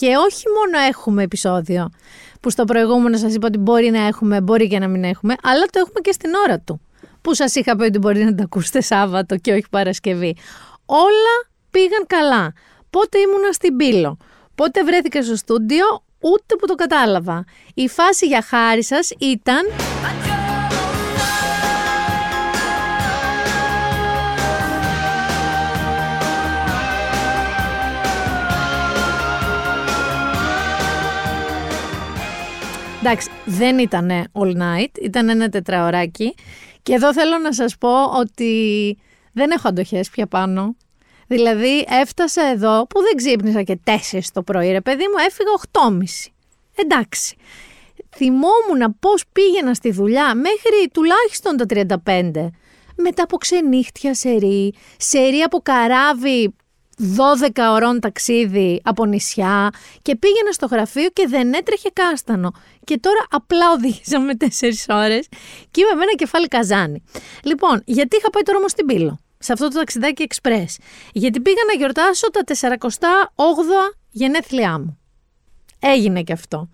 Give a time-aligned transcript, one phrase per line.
[0.00, 1.90] Και όχι μόνο έχουμε επεισόδιο,
[2.40, 5.64] που στο προηγούμενο σας είπα ότι μπορεί να έχουμε, μπορεί και να μην έχουμε, αλλά
[5.64, 6.80] το έχουμε και στην ώρα του.
[7.20, 10.36] Που σας είχα πει ότι μπορεί να τα ακούσετε Σάββατο και όχι Παρασκευή.
[10.86, 12.52] Όλα πήγαν καλά.
[12.90, 14.16] Πότε ήμουνα στην Πύλο,
[14.54, 15.84] πότε βρέθηκα στο στούντιο,
[16.18, 17.44] ούτε που το κατάλαβα.
[17.74, 19.62] Η φάση για χάρη σας ήταν...
[33.02, 36.34] Εντάξει, δεν ήταν all night, ήταν ένα τετραωράκι.
[36.82, 38.52] Και εδώ θέλω να σας πω ότι
[39.32, 40.76] δεν έχω αντοχές πια πάνω.
[41.26, 45.50] Δηλαδή έφτασα εδώ που δεν ξύπνησα και 4 το πρωί ρε παιδί μου, έφυγα
[46.26, 46.32] 8.30.
[46.74, 47.36] Εντάξει.
[48.16, 51.64] Θυμόμουν πώς πήγαινα στη δουλειά μέχρι τουλάχιστον τα
[52.04, 52.50] 35.
[52.96, 56.54] Μετά από ξενύχτια σερή, σερή από καράβι
[57.00, 59.70] 12 ωρών ταξίδι από νησιά
[60.02, 62.52] και πήγαινα στο γραφείο και δεν έτρεχε κάστανο.
[62.84, 64.46] Και τώρα απλά οδήγησαμε 4
[64.88, 65.26] ώρες
[65.70, 67.02] και είμαι με ένα κεφάλι καζάνι.
[67.44, 70.78] Λοιπόν, γιατί είχα πάει τώρα όμως στην Πύλο, σε αυτό το ταξιδάκι εξπρές.
[71.12, 74.98] Γιατί πήγα να γιορτάσω τα 48 γενέθλιά μου.
[75.80, 76.68] Έγινε και αυτό.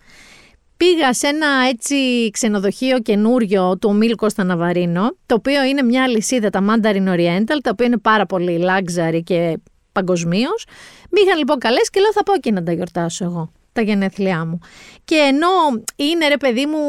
[0.76, 6.50] Πήγα σε ένα έτσι ξενοδοχείο καινούριο του Μίλκο στα Ναβαρίνο, το οποίο είναι μια λυσίδα,
[6.50, 9.58] τα Mandarin Oriental, τα οποία είναι πάρα πολύ luxury και
[9.96, 10.64] παγκοσμίως.
[11.10, 14.44] Μη είχαν λοιπόν καλές και λέω θα πάω και να τα γιορτάσω εγώ τα γενέθλιά
[14.44, 14.58] μου.
[15.04, 16.80] Και ενώ είναι ρε παιδί μου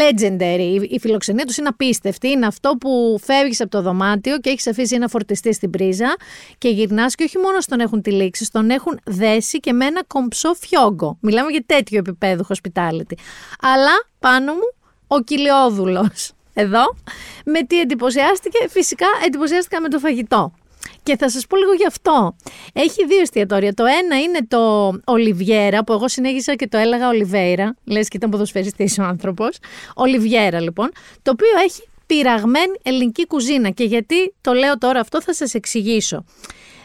[0.00, 4.66] legendary, η φιλοξενία τους είναι απίστευτη, είναι αυτό που φεύγεις από το δωμάτιο και έχεις
[4.66, 6.16] αφήσει ένα φορτιστή στην πρίζα
[6.58, 10.54] και γυρνάς και όχι μόνο στον έχουν τυλίξει, τον έχουν δέσει και με ένα κομψό
[10.54, 11.16] φιόγκο.
[11.20, 13.16] Μιλάμε για τέτοιο επίπεδο hospitality.
[13.60, 14.74] Αλλά πάνω μου
[15.06, 16.32] ο κοιλιόδουλος.
[16.56, 16.96] Εδώ,
[17.44, 20.52] με τι εντυπωσιάστηκε, φυσικά εντυπωσιάστηκα με το φαγητό.
[21.04, 22.36] Και θα σας πω λίγο γι' αυτό.
[22.72, 23.72] Έχει δύο εστιατόρια.
[23.72, 27.74] Το ένα είναι το Ολιβιέρα, που εγώ συνέχισα και το έλεγα Ολιβέιρα.
[27.84, 29.58] Λες και ήταν ποδοσφαιριστής ο άνθρωπος.
[29.94, 30.90] Ολιβιέρα λοιπόν.
[31.22, 33.70] Το οποίο έχει πειραγμένη ελληνική κουζίνα.
[33.70, 36.24] Και γιατί το λέω τώρα αυτό θα σας εξηγήσω.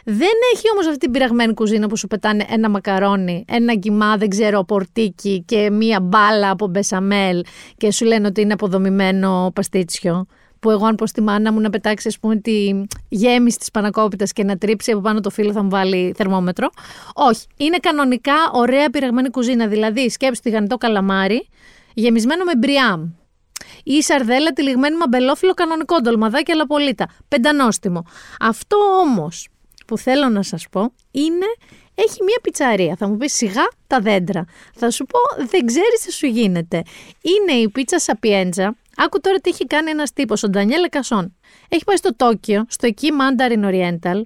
[0.04, 4.28] Δεν έχει όμως αυτή την πειραγμένη κουζίνα που σου πετάνε ένα μακαρόνι, ένα γκυμά, δεν
[4.28, 7.44] ξέρω, πορτίκι και μία μπάλα από μπεσαμέλ
[7.76, 10.26] και σου λένε ότι είναι αποδομημένο παστίτσιο
[10.60, 14.32] που εγώ αν πω στη μάνα μου να πετάξει ας πούμε τη γέμιση της πανακόπιτας
[14.32, 16.68] και να τρίψει από πάνω το φύλλο θα μου βάλει θερμόμετρο.
[17.14, 21.48] Όχι, είναι κανονικά ωραία πειραγμένη κουζίνα, δηλαδή σκέψου τηγανιτό καλαμάρι
[21.94, 23.10] γεμισμένο με μπριάμ.
[23.84, 27.08] Ή σαρδέλα τυλιγμένη με αμπελόφυλλο κανονικό ντολμαδάκι αλλά πολύτα.
[27.28, 28.04] Πεντανόστιμο.
[28.40, 29.48] Αυτό όμως
[29.86, 31.46] που θέλω να σας πω είναι
[31.94, 32.96] έχει μία πιτσαρία.
[32.96, 34.44] Θα μου πεις σιγά τα δέντρα.
[34.74, 36.82] Θα σου πω δεν ξέρεις τι σου γίνεται.
[37.20, 41.36] Είναι η πίτσα Σαπιέντζα Άκου τώρα τι έχει κάνει ένας τύπος, ο Ντανιέλε Κασόν.
[41.68, 44.22] Έχει πάει στο Τόκιο, στο εκεί Mandarin Oriental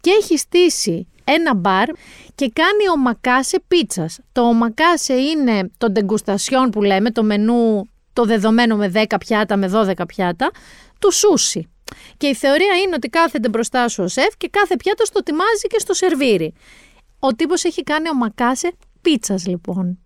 [0.00, 1.88] και έχει στήσει ένα μπαρ
[2.34, 4.18] και κάνει ο μακάσε πίτσας.
[4.32, 9.70] Το ομακάσε είναι το ντεγκουστασιόν που λέμε, το μενού το δεδομένο με 10 πιάτα, με
[9.74, 10.50] 12 πιάτα,
[10.98, 11.70] του σούσι.
[12.16, 15.66] Και η θεωρία είναι ότι κάθεται μπροστά σου ο σεφ και κάθε πιάτος το τιμάζει
[15.68, 16.54] και στο σερβίρι.
[17.18, 19.98] Ο τύπος έχει κάνει ο μακάσε πίτσας λοιπόν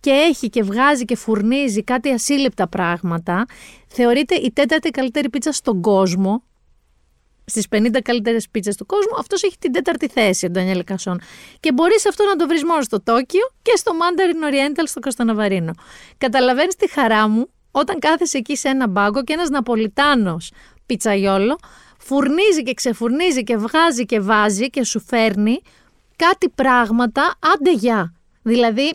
[0.00, 3.46] και έχει και βγάζει και φουρνίζει κάτι ασύλληπτα πράγματα,
[3.88, 6.42] θεωρείται η τέταρτη καλύτερη πίτσα στον κόσμο.
[7.44, 11.20] Στις 50 καλύτερες πίτσες του κόσμου, αυτός έχει την τέταρτη θέση, ο Ντανιέλ Κασόν.
[11.60, 15.72] Και μπορείς αυτό να το βρεις μόνο στο Τόκιο και στο Mandarin Oriental στο Κωνσταντινοβαρίνο.
[16.18, 20.52] Καταλαβαίνεις τη χαρά μου όταν κάθεσαι εκεί σε ένα μπάγκο και ένας Ναπολιτάνος
[20.86, 21.58] πιτσαγιόλο
[21.98, 25.60] φουρνίζει και ξεφουρνίζει και βγάζει και βάζει και σου φέρνει
[26.16, 28.14] κάτι πράγματα άντε γεια.
[28.42, 28.94] Δηλαδή,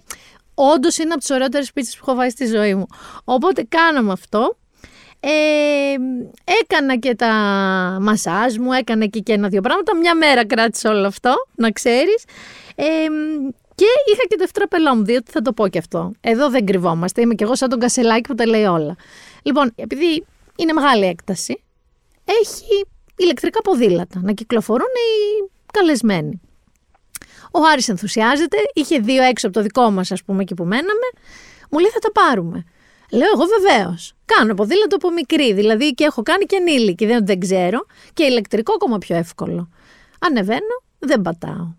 [0.53, 2.85] Όντως είναι από τις ωραιότερες πίτσες που έχω βάσει στη ζωή μου.
[3.23, 4.57] Οπότε κάναμε αυτό.
[5.19, 5.95] Ε,
[6.61, 7.31] έκανα και τα
[8.01, 9.95] μασάζ μου, έκανα εκεί και ένα-δύο πράγματα.
[9.95, 12.23] Μια μέρα κράτησε όλο αυτό, να ξέρεις.
[12.75, 12.83] Ε,
[13.75, 16.11] και είχα και το ευτραπελό μου, διότι θα το πω και αυτό.
[16.21, 17.21] Εδώ δεν κρυβόμαστε.
[17.21, 18.95] Είμαι κι εγώ σαν τον Κασελάκη που τα λέει όλα.
[19.43, 20.25] Λοιπόν, επειδή
[20.55, 21.63] είναι μεγάλη έκταση,
[22.23, 22.85] έχει
[23.15, 26.41] ηλεκτρικά ποδήλατα να κυκλοφορούν οι καλεσμένοι.
[27.55, 31.07] Ο Άρης ενθουσιάζεται, είχε δύο έξω από το δικό μας, ας πούμε, εκεί που μέναμε.
[31.69, 32.63] Μου λέει θα τα πάρουμε.
[33.11, 34.13] Λέω εγώ βεβαίως.
[34.25, 37.85] Κάνω ποδήλατο από μικρή, δηλαδή και έχω κάνει και ενήλικη, δεν, δεν ξέρω.
[38.13, 39.69] Και ηλεκτρικό ακόμα πιο εύκολο.
[40.19, 41.73] Ανεβαίνω, δεν πατάω.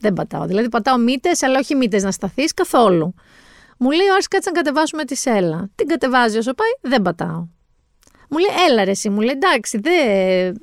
[0.00, 0.46] Δεν πατάω.
[0.46, 3.14] Δηλαδή πατάω μύτες, αλλά όχι μύτες να σταθείς καθόλου.
[3.78, 5.70] Μου λέει ο Άρης κάτσε να κατεβάσουμε τη σέλα.
[5.74, 7.46] Την κατεβάζει όσο πάει, δεν πατάω.
[8.28, 9.94] Μου λέει έλα ρε εσύ, μου λέει εντάξει δεν,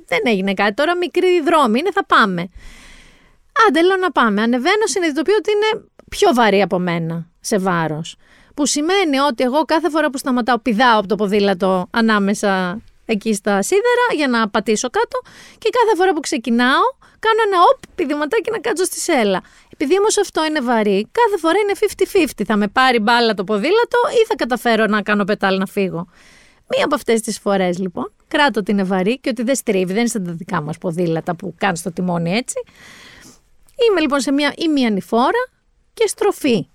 [0.06, 2.48] δεν έγινε κάτι, τώρα μικρή δρόμη είναι θα πάμε.
[3.68, 8.16] Άντε λέω να πάμε, ανεβαίνω συνειδητοποιώ ότι είναι πιο βαρύ από μένα σε βάρος.
[8.54, 13.62] Που σημαίνει ότι εγώ κάθε φορά που σταματάω πηδάω από το ποδήλατο ανάμεσα εκεί στα
[13.62, 15.20] σίδερα για να πατήσω κάτω
[15.58, 16.84] και κάθε φορά που ξεκινάω
[17.18, 19.40] κάνω ένα οπ πηδηματάκι να κάτσω στη σέλα.
[19.72, 21.72] Επειδή όμως αυτό είναι βαρύ, κάθε φορά είναι
[22.38, 22.44] 50-50.
[22.46, 26.06] Θα με πάρει μπάλα το ποδήλατο ή θα καταφέρω να κάνω πετάλ να φύγω.
[26.66, 29.96] Μία από αυτές τις φορές λοιπόν, κράτω ότι είναι βαρύ και ότι δεν στρίβει, δεν
[29.96, 32.62] είναι σαν τα δικά μας ποδήλατα που κάνεις το τιμόνι έτσι.
[33.88, 35.48] Είμαι λοιπόν σε μια ημιανηφόρα
[35.94, 36.68] και στροφή.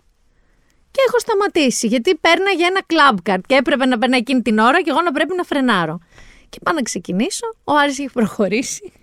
[0.92, 2.19] Και έχω σταματήσει γιατί
[2.57, 5.36] για ένα club card και έπρεπε να περνάει εκείνη την ώρα και εγώ να πρέπει
[5.36, 6.00] να φρενάρω.
[6.50, 8.94] Και πάω να ξεκινήσω, ο Άρης έχει προχωρήσει.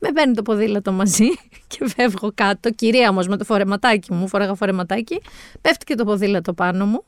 [0.00, 1.28] Με παίρνει το ποδήλατο μαζί
[1.66, 2.70] και φεύγω κάτω.
[2.70, 5.22] Κυρία όμως με το φορεματάκι μου, φοράγα φορεματάκι.
[5.60, 7.04] Πέφτει και το ποδήλατο πάνω μου.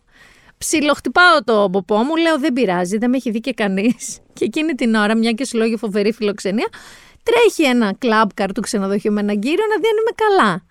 [0.58, 4.18] Ψιλοχτυπάω το ποπό μου, λέω δεν πειράζει, δεν με έχει δει και κανείς.
[4.32, 6.68] Και εκείνη την ώρα, μια και σου λόγια φοβερή φιλοξενία,
[7.28, 10.62] τρέχει ένα κλαμπ καρ του ξενοδοχείου με έναν κύριο να δει αν είμαι καλά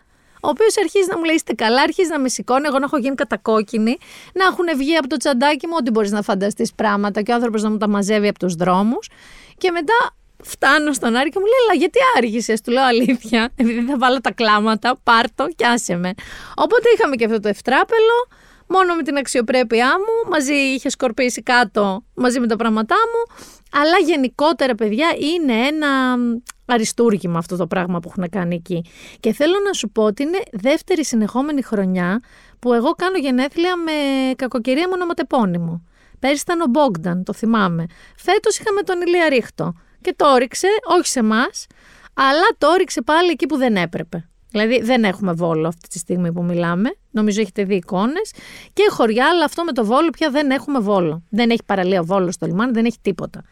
[0.45, 2.67] ο οποίος αρχίζει να μου λέει: Είστε καλά, αρχίζει να με σηκώνει.
[2.67, 3.97] Εγώ να έχω γίνει κατακόκκινη,
[4.33, 7.61] να έχουν βγει από το τσαντάκι μου ό,τι μπορείς να φανταστείς πράγματα και ο άνθρωπος
[7.61, 9.09] να μου τα μαζεύει από τους δρόμους.
[9.57, 13.85] Και μετά φτάνω στον Άρη και μου λέει: Λα, γιατί άργησες, του λέω αλήθεια, επειδή
[13.85, 16.13] θα βάλω τα κλάματα, πάρτο και άσε με.
[16.55, 18.27] Οπότε είχαμε και αυτό το ευτράπελο,
[18.73, 23.35] μόνο με την αξιοπρέπειά μου, μαζί είχε σκορπίσει κάτω μαζί με τα πράγματά μου.
[23.81, 26.17] Αλλά γενικότερα, παιδιά, είναι ένα
[26.65, 28.85] αριστούργημα αυτό το πράγμα που έχουν κάνει εκεί.
[29.19, 32.21] Και θέλω να σου πω ότι είναι δεύτερη συνεχόμενη χρονιά
[32.59, 33.91] που εγώ κάνω γενέθλια με
[34.35, 35.83] κακοκαιρία μονοματεπώνυμο.
[36.19, 37.85] Πέρυσι ήταν ο Μπόγκταν, το θυμάμαι.
[38.17, 39.73] Φέτος είχαμε τον Ηλία Ρίχτο.
[40.01, 40.67] Και το όριξε,
[40.97, 41.67] όχι σε εμάς,
[42.13, 44.29] αλλά το όριξε πάλι εκεί που δεν έπρεπε.
[44.53, 46.95] Δηλαδή δεν έχουμε βόλο αυτή τη στιγμή που μιλάμε.
[47.11, 48.31] Νομίζω έχετε δει εικόνες.
[48.73, 51.23] Και χωριά, αλλά αυτό με το βόλο πια δεν έχουμε βόλο.
[51.29, 53.43] Δεν έχει παραλία βόλος στο λιμάνι, δεν έχει τίποτα.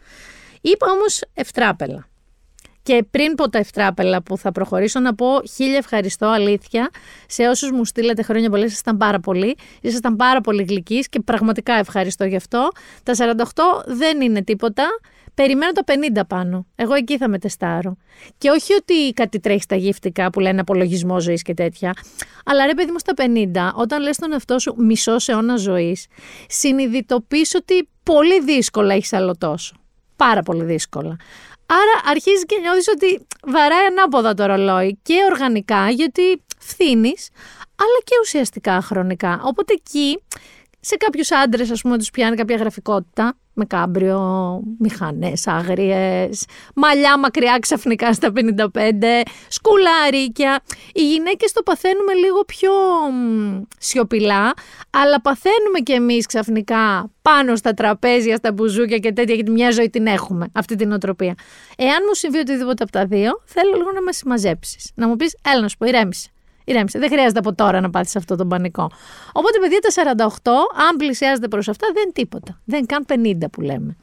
[0.60, 2.06] Είπα όμως ευτράπελα.
[2.82, 6.90] Και πριν πω τα ευτράπελα που θα προχωρήσω, να πω χίλια ευχαριστώ αλήθεια
[7.26, 8.64] σε όσους μου στείλετε χρόνια πολλά.
[8.64, 9.56] Ήσασταν πάρα πολύ.
[9.80, 12.68] Ήσασταν πάρα πολύ γλυκείς και πραγματικά ευχαριστώ γι' αυτό.
[13.02, 14.84] Τα 48 δεν είναι τίποτα.
[15.34, 15.82] Περιμένω τα
[16.20, 16.66] 50 πάνω.
[16.74, 17.96] Εγώ εκεί θα με τεστάρω.
[18.38, 21.92] Και όχι ότι κάτι τρέχει στα γύφτικα που λένε απολογισμό ζωής και τέτοια.
[22.44, 26.06] Αλλά ρε παιδί μου στα 50, όταν λες τον εαυτό σου μισό αιώνα ζωής,
[26.48, 29.76] συνειδητοποιείς ότι πολύ δύσκολα έχεις άλλο τόσο.
[30.16, 31.16] Πάρα πολύ δύσκολα.
[31.66, 37.28] Άρα αρχίζεις και νιώθεις ότι βαράει ανάποδα το ρολόι και οργανικά γιατί φθήνεις,
[37.76, 39.40] αλλά και ουσιαστικά χρονικά.
[39.44, 40.22] Οπότε εκεί
[40.84, 46.44] σε κάποιους άντρες, ας πούμε, τους πιάνει κάποια γραφικότητα με κάμπριο, μηχανές άγριες,
[46.74, 50.60] μαλλιά μακριά ξαφνικά στα 55, σκουλαρίκια.
[50.92, 52.70] Οι γυναίκες το παθαίνουμε λίγο πιο
[53.78, 54.52] σιωπηλά,
[54.90, 59.90] αλλά παθαίνουμε κι εμείς ξαφνικά πάνω στα τραπέζια, στα μπουζούκια και τέτοια, γιατί μια ζωή
[59.90, 61.34] την έχουμε, αυτή την οτροπία.
[61.76, 64.90] Εάν μου συμβεί οτιδήποτε από τα δύο, θέλω λίγο να με συμμαζέψεις.
[64.94, 66.31] Να μου πεις, έλα να σου πω, ηρέμησε.
[66.64, 66.98] Ηρέμησε.
[66.98, 68.90] Δεν χρειάζεται από τώρα να πάθεις αυτό το πανικό.
[69.32, 70.52] Οπότε, παιδιά, τα 48,
[70.88, 72.60] αν πλησιάζετε προς αυτά, δεν είναι τίποτα.
[72.64, 73.96] Δεν καν 50 που λέμε.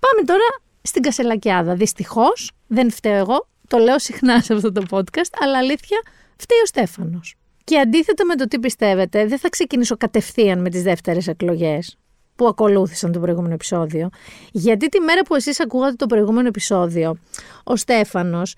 [0.00, 0.44] Πάμε τώρα
[0.82, 1.74] στην Κασελακιάδα.
[1.74, 3.48] Δυστυχώς, δεν φταίω εγώ.
[3.68, 6.02] Το λέω συχνά σε αυτό το podcast, αλλά αλήθεια,
[6.36, 7.34] φταίει ο Στέφανος.
[7.64, 11.98] Και αντίθετα με το τι πιστεύετε, δεν θα ξεκινήσω κατευθείαν με τις δεύτερες εκλογές
[12.36, 14.08] που ακολούθησαν το προηγούμενο επεισόδιο.
[14.52, 17.16] Γιατί τη μέρα που εσείς ακούγατε το προηγούμενο επεισόδιο,
[17.64, 18.54] ο Στέφανος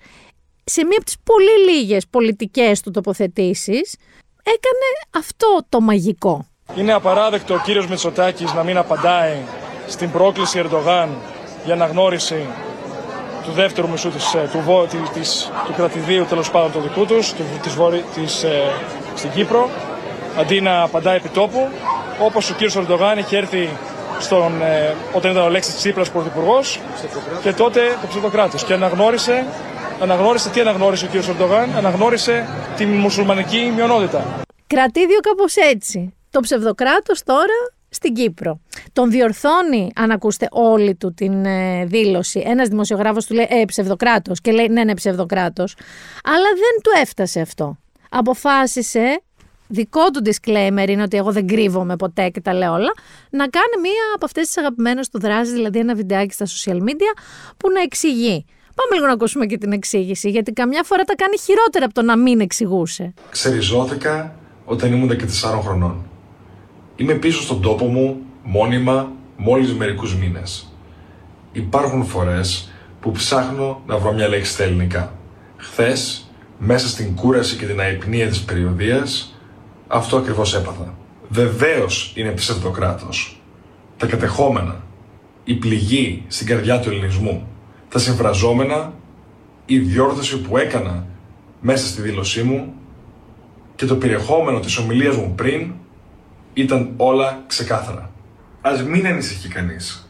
[0.63, 3.95] σε μία από τις πολύ λίγες πολιτικές του τοποθετήσεις
[4.43, 6.45] έκανε αυτό το μαγικό.
[6.75, 9.37] Είναι απαράδεκτο ο κύριος Μητσοτάκης να μην απαντάει
[9.87, 11.09] στην πρόκληση Ερντογάν
[11.65, 12.47] για αναγνώριση
[13.43, 17.43] του δεύτερου μισού της, ε, του, της, του κρατηδίου τέλος πάντων του δικού τους, του,
[17.61, 17.75] της,
[18.15, 18.71] της, ε,
[19.15, 19.69] στην Κύπρο,
[20.37, 21.69] αντί να απαντάει επί τόπου,
[22.19, 23.69] όπως ο κύριος Ερντογάν είχε έρθει
[24.19, 26.79] στον, ε, όταν ήταν ο Λέξης Τσίπρας πρωθυπουργός
[27.41, 29.45] και τότε το ψευδοκράτος και αναγνώρισε
[30.01, 31.23] αναγνώρισε τι αναγνώρισε ο κ.
[31.27, 32.47] Ερντογάν, αναγνώρισε
[32.77, 34.41] τη μουσουλμανική μειονότητα.
[34.67, 36.13] Κρατήδιο κάπως έτσι.
[36.29, 38.59] Το ψευδοκράτος τώρα στην Κύπρο.
[38.93, 44.41] Τον διορθώνει, αν ακούστε όλη του την ε, δήλωση, ένας δημοσιογράφος του λέει «Ε, ψευδοκράτος»
[44.41, 45.75] και λέει «Ναι, ναι, ψευδοκράτος».
[46.23, 47.77] Αλλά δεν του έφτασε αυτό.
[48.09, 49.21] Αποφάσισε,
[49.67, 52.93] δικό του disclaimer είναι ότι εγώ δεν κρύβομαι ποτέ και τα λέω όλα,
[53.29, 57.19] να κάνει μία από αυτές τις αγαπημένες του δράσεις, δηλαδή ένα βιντεάκι στα social media
[57.57, 58.45] που να εξηγεί
[58.75, 62.01] Πάμε λίγο να ακούσουμε και την εξήγηση, γιατί καμιά φορά τα κάνει χειρότερα από το
[62.01, 63.13] να μην εξηγούσε.
[63.29, 66.05] Ξεριζώθηκα όταν ήμουν και 4 χρονών.
[66.95, 70.73] Είμαι πίσω στον τόπο μου, μόνιμα, μόλις μερικούς μήνες.
[71.51, 75.13] Υπάρχουν φορές που ψάχνω να βρω μια λέξη στα ελληνικά.
[75.57, 79.37] Χθες, μέσα στην κούραση και την αϊπνία της περιοδίας,
[79.87, 80.93] αυτό ακριβώς έπαθα.
[81.29, 83.41] Βεβαίως είναι ψευδοκράτος.
[83.97, 84.83] Τα κατεχόμενα,
[85.43, 87.47] η πληγή στην καρδιά του ελληνισμού,
[87.93, 88.93] τα συμφραζόμενα,
[89.65, 91.05] η διόρθωση που έκανα
[91.61, 92.73] μέσα στη δήλωσή μου
[93.75, 95.73] και το περιεχόμενο της ομιλίας μου πριν
[96.53, 98.11] ήταν όλα ξεκάθαρα.
[98.61, 100.09] Ας μην ανησυχεί κανείς.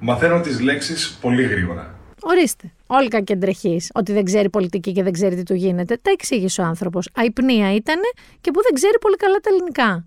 [0.00, 1.98] Μαθαίνω τις λέξεις πολύ γρήγορα.
[2.22, 2.72] Ορίστε.
[2.86, 5.98] Όλοι κακεντρεχεί ότι δεν ξέρει πολιτική και δεν ξέρει τι του γίνεται.
[6.02, 7.08] Τα εξήγησε ο άνθρωπος.
[7.14, 8.00] Αϊπνία ήταν
[8.40, 10.04] και που δεν ξέρει πολύ καλά τα ελληνικά.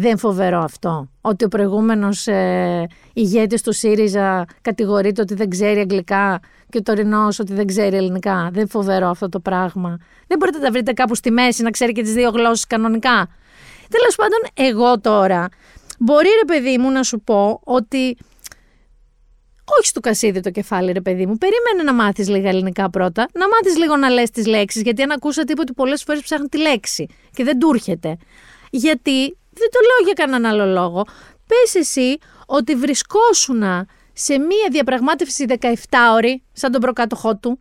[0.00, 1.08] Δεν φοβερό αυτό.
[1.20, 6.40] Ότι ο προηγούμενος ε, ηγέτης του ΣΥΡΙΖΑ κατηγορείται ότι δεν ξέρει αγγλικά
[6.70, 8.48] και ο τωρινός ότι δεν ξέρει ελληνικά.
[8.52, 9.98] Δεν φοβερό αυτό το πράγμα.
[10.26, 13.28] Δεν μπορείτε να τα βρείτε κάπου στη μέση να ξέρει και τις δύο γλώσσες κανονικά.
[13.88, 15.48] Τέλος πάντων, εγώ τώρα
[15.98, 18.16] μπορεί ρε παιδί μου να σου πω ότι
[19.78, 21.36] όχι στο κασίδι το κεφάλι, ρε παιδί μου.
[21.36, 23.28] Περίμενε να μάθεις λίγα ελληνικά πρώτα.
[23.32, 24.82] Να μάθεις λίγο να λες τις λέξεις.
[24.82, 28.16] Γιατί αν ακούσα τίποτα ότι πολλές φορές ψάχνει τη λέξη και δεν του έρχεται.
[28.70, 31.04] Γιατί δεν το λέω για κανέναν άλλο λόγο.
[31.46, 33.62] Πες εσύ ότι βρισκόσουν
[34.12, 37.60] σε μία διαπραγμάτευση 17ωρη, σαν τον προκάτοχό του,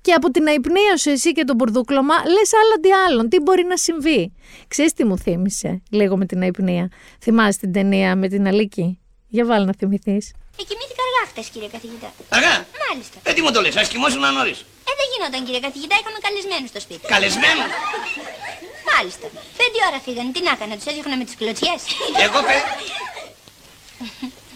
[0.00, 3.28] και από την αϊπνία σου εσύ και τον μπουρδούκλωμα λες άλλα τι άλλον.
[3.28, 4.32] Τι μπορεί να συμβεί;
[4.68, 6.88] Ξέρεις τι μου θύμισε λίγο με την αϊπνία;
[7.20, 10.32] Θυμάσαι την ταινία με την Αλίκη; Για βάλει να θυμηθείς.
[10.60, 12.12] Ε, κοιμήθηκα αργά χτες, κύριε καθηγητά.
[12.28, 13.16] Αργά; Μάλιστα.
[13.22, 14.58] Ε, τι μου το λες, ας κοιμώσουν νωρίς.
[14.60, 17.06] Ε, δεν γινόταν, κύριε καθηγητά, είχαμε καλεσμένους στο σπίτι.
[17.06, 17.62] Καλεσμένο.
[18.94, 19.26] Μάλιστα.
[19.60, 21.80] Πέντε ώρα φύγανε, τι να έκανα, τους έδιωχνα με τις κλωτσιές.
[22.26, 22.56] Εγώ παι...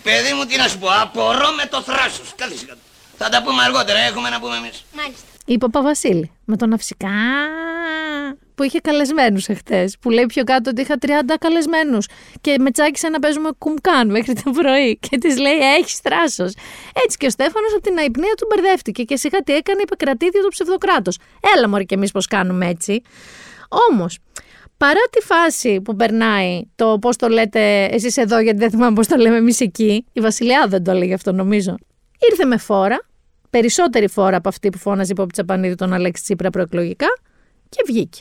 [0.07, 2.29] Παιδί μου, τι να σου πω, απορώ με το θράσος.
[2.37, 2.75] Καλή σιγά.
[3.19, 4.85] Θα τα πούμε αργότερα, έχουμε να πούμε εμείς.
[4.97, 5.27] Μάλιστα.
[5.47, 7.09] Η Παπαβασίλη με τον Αυσικά
[8.55, 9.97] που είχε καλεσμένους εχθές.
[10.01, 11.09] Που λέει πιο κάτω ότι είχα 30
[11.41, 12.07] καλεσμένους.
[12.41, 14.99] Και με τσάκισε να παίζουμε κουμκάν μέχρι το πρωί.
[15.09, 16.45] Και της λέει: Έχεις τράσο.
[17.05, 19.03] Έτσι και ο Στέφανος από την αϊπνία του μπερδεύτηκε.
[19.03, 21.19] Και σιγά τι έκανε, είπε κρατήδιο του ψευδοκράτος.
[21.57, 23.03] Έλα, Μωρή, και εμείς πώς κάνουμε έτσι.
[23.91, 24.19] Όμως,
[24.77, 29.07] παρά τη φάση που περνάει το πώς το λέτε εσείς εδώ, γιατί δεν θυμάμαι πώς
[29.07, 31.75] το λέμε εμείς εκεί, η Βασιλιά δεν το έλεγε αυτό νομίζω.
[32.31, 33.07] Ήρθε με φόρα,
[33.51, 37.07] περισσότερη φόρα από αυτή που φώναζε η Πόπη Τσαπανίδη τον Αλέξη Τσίπρα προεκλογικά
[37.69, 38.21] και βγήκε.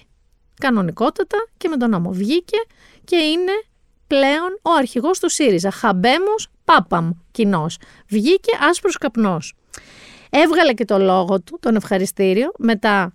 [0.59, 2.57] Κανονικότατα και με τον νόμο βγήκε
[3.03, 3.51] και είναι
[4.07, 5.71] πλέον ο αρχηγός του ΣΥΡΙΖΑ.
[5.71, 7.77] Χαμπέμος Πάπαμ κοινός.
[8.07, 9.53] Βγήκε άσπρος καπνός.
[10.29, 13.13] Έβγαλε και το λόγο του, τον ευχαριστήριο, μετά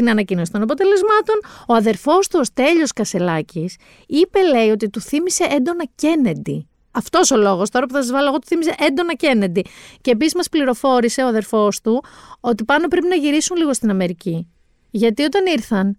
[0.00, 1.36] την ανακοίνωση των αποτελεσμάτων.
[1.66, 3.76] Ο αδερφός του, ο Στέλιος Κασελάκης,
[4.06, 6.68] είπε λέει ότι του θύμισε έντονα Κένεντι.
[6.90, 9.64] Αυτός ο λόγος, τώρα που θα σας βάλω, εγώ του θύμιζε έντονα Κένεντι.
[10.00, 12.02] Και επίσης μας πληροφόρησε ο αδερφός του
[12.40, 14.48] ότι πάνω πρέπει να γυρίσουν λίγο στην Αμερική.
[14.90, 15.98] Γιατί όταν ήρθαν,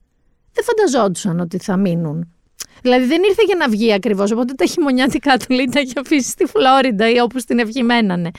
[0.53, 2.33] δεν φανταζόντουσαν ότι θα μείνουν.
[2.81, 4.31] Δηλαδή δεν ήρθε για να βγει ακριβώς.
[4.31, 8.31] Οπότε τα χειμωνιάτικά του λέει τα έχει αφήσει στη Φλόριντα ή όπου στην ευχημένανε.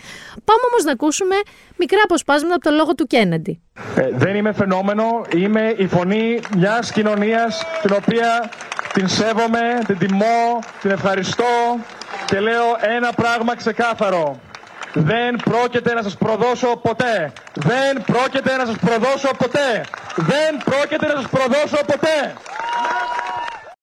[0.45, 1.35] Πάμε όμως να ακούσουμε
[1.77, 3.61] μικρά αποσπάσματα από το λόγο του Κέννεντι.
[3.97, 5.05] Ε, δεν είμαι φαινόμενο.
[5.37, 8.51] Είμαι η φωνή μιας κοινωνίας την οποία
[8.93, 11.79] την σέβομαι, την τιμώ, την ευχαριστώ
[12.27, 14.41] και λέω ένα πράγμα ξεκάθαρο.
[14.95, 17.33] Δεν πρόκειται να σας προδώσω ποτέ.
[17.55, 19.85] Δεν πρόκειται να σας προδώσω ποτέ.
[20.17, 22.35] Δεν πρόκειται να σας προδώσω ποτέ.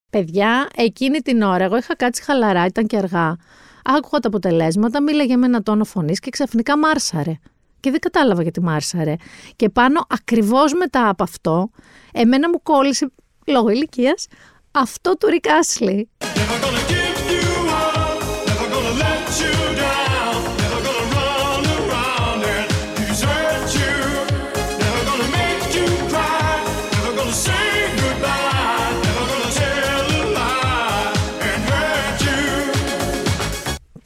[0.10, 3.36] Παιδιά, εκείνη την ώρα εγώ είχα κάτσει χαλαρά, ήταν και αργά.
[3.84, 7.34] Άκουγα τα αποτελέσματα, μίλαγε με ένα τόνο φωνής και ξαφνικά μάρσαρε.
[7.80, 9.16] Και δεν κατάλαβα γιατί μάρσαρε.
[9.56, 11.70] Και πάνω ακριβώς μετά από αυτό,
[12.12, 13.12] εμένα μου κόλλησε
[13.48, 14.28] λόγω ηλικίας
[14.72, 16.10] αυτό του Ρικάσλι.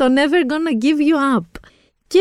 [0.03, 1.45] Το Never Gonna Give You Up.
[2.07, 2.19] Και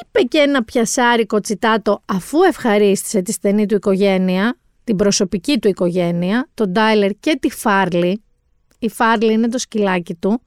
[0.00, 6.48] είπε και ένα πιασάρικο τσιτάτο αφού ευχαρίστησε τη στενή του οικογένεια, την προσωπική του οικογένεια,
[6.54, 8.22] τον Ντάιλερ και τη Φάρλι.
[8.78, 10.42] Η Φάρλι είναι το σκυλάκι του,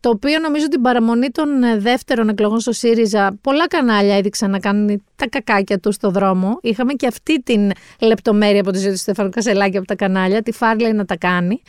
[0.00, 4.58] το οποίο νομίζω την παραμονή των ε, δεύτερων εκλογών στο ΣΥΡΙΖΑ πολλά κανάλια έδειξαν να
[4.58, 6.58] κάνουν τα κακάκια του στο δρόμο.
[6.62, 10.52] Είχαμε και αυτή την λεπτομέρεια από τη ζωή του Στέφανου Κασελάκη από τα κανάλια, τη
[10.52, 11.62] Φάρλι να τα κάνει.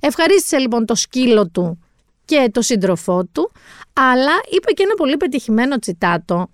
[0.00, 1.78] Ευχαρίστησε λοιπόν το σκύλο του
[2.28, 3.52] και το σύντροφό του,
[3.92, 6.48] αλλά είπε και ένα πολύ πετυχημένο τσιτάτο.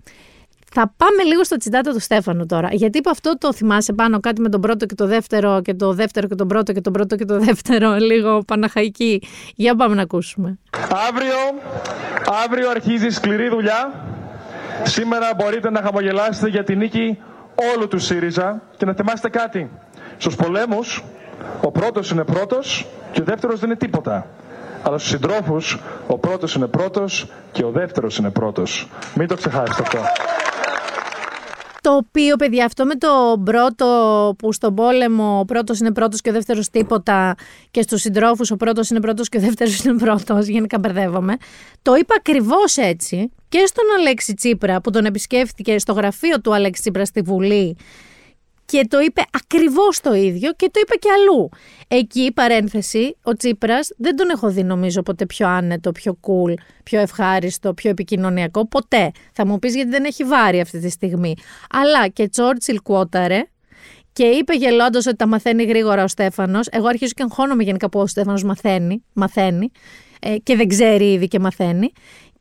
[0.77, 2.69] Θα πάμε λίγο στο τσιτάτο του Στέφανου τώρα.
[2.73, 5.93] Γιατί είπε αυτό το θυμάσαι πάνω κάτι με τον πρώτο και το δεύτερο και το
[5.93, 9.23] δεύτερο και τον πρώτο και τον πρώτο και το δεύτερο, λίγο παναχαϊκή.
[9.55, 10.59] Για πάμε να ακούσουμε.
[11.09, 11.37] Αύριο,
[12.45, 14.05] αύριο αρχίζει σκληρή δουλειά.
[14.83, 17.19] Σήμερα μπορείτε να χαμογελάσετε για την νίκη
[17.75, 19.71] όλου του ΣΥΡΙΖΑ και να θυμάστε κάτι.
[20.17, 21.05] Στους πολέμους
[21.61, 24.27] ο πρώτος είναι πρώτος και ο δεύτερος δεν είναι τίποτα.
[24.87, 28.89] Αλλά στους συντρόφους ο πρώτος είναι πρώτος και ο δεύτερος είναι πρώτος.
[29.15, 29.99] Μην το ξεχάσετε αυτό.
[31.81, 33.09] Το οποίο, παιδιά, αυτό με το
[33.45, 33.87] πρώτο
[34.39, 37.35] που στον πόλεμο ο πρώτος είναι πρώτος και ο δεύτερος τίποτα,
[37.71, 40.47] και στους συντρόφους ο πρώτος είναι πρώτος και ο δεύτερος είναι πρώτος.
[40.47, 41.37] Γενικά μπερδεύομαι.
[41.83, 46.81] Το είπα ακριβώς έτσι και στον Αλέξη Τσίπρα που τον επισκέφθηκε στο γραφείο του Αλέξη
[46.81, 47.77] Τσίπρα στη Βουλή
[48.65, 51.49] και το είπε ακριβώς το ίδιο και το είπε και αλλού.
[51.89, 57.01] Εκεί, παρένθεση, ο Τσίπρας δεν τον έχω δει νομίζω ποτέ πιο άνετο, πιο cool, πιο
[57.01, 59.11] ευχάριστο, πιο επικοινωνιακό, ποτέ.
[59.33, 61.35] Θα μου πεις γιατί δεν έχει βάρη αυτή τη στιγμή.
[61.71, 63.43] Αλλά και Τσόρτσιλ κουόταρε
[64.13, 66.67] και είπε γελώντας ότι τα μαθαίνει γρήγορα ο Στέφανος.
[66.71, 69.71] Εγώ αρχίζω και εγχώνομαι γενικά που ο Στέφανος μαθαίνει, μαθαίνει
[70.21, 71.93] ε, και δεν ξέρει ήδη και μαθαίνει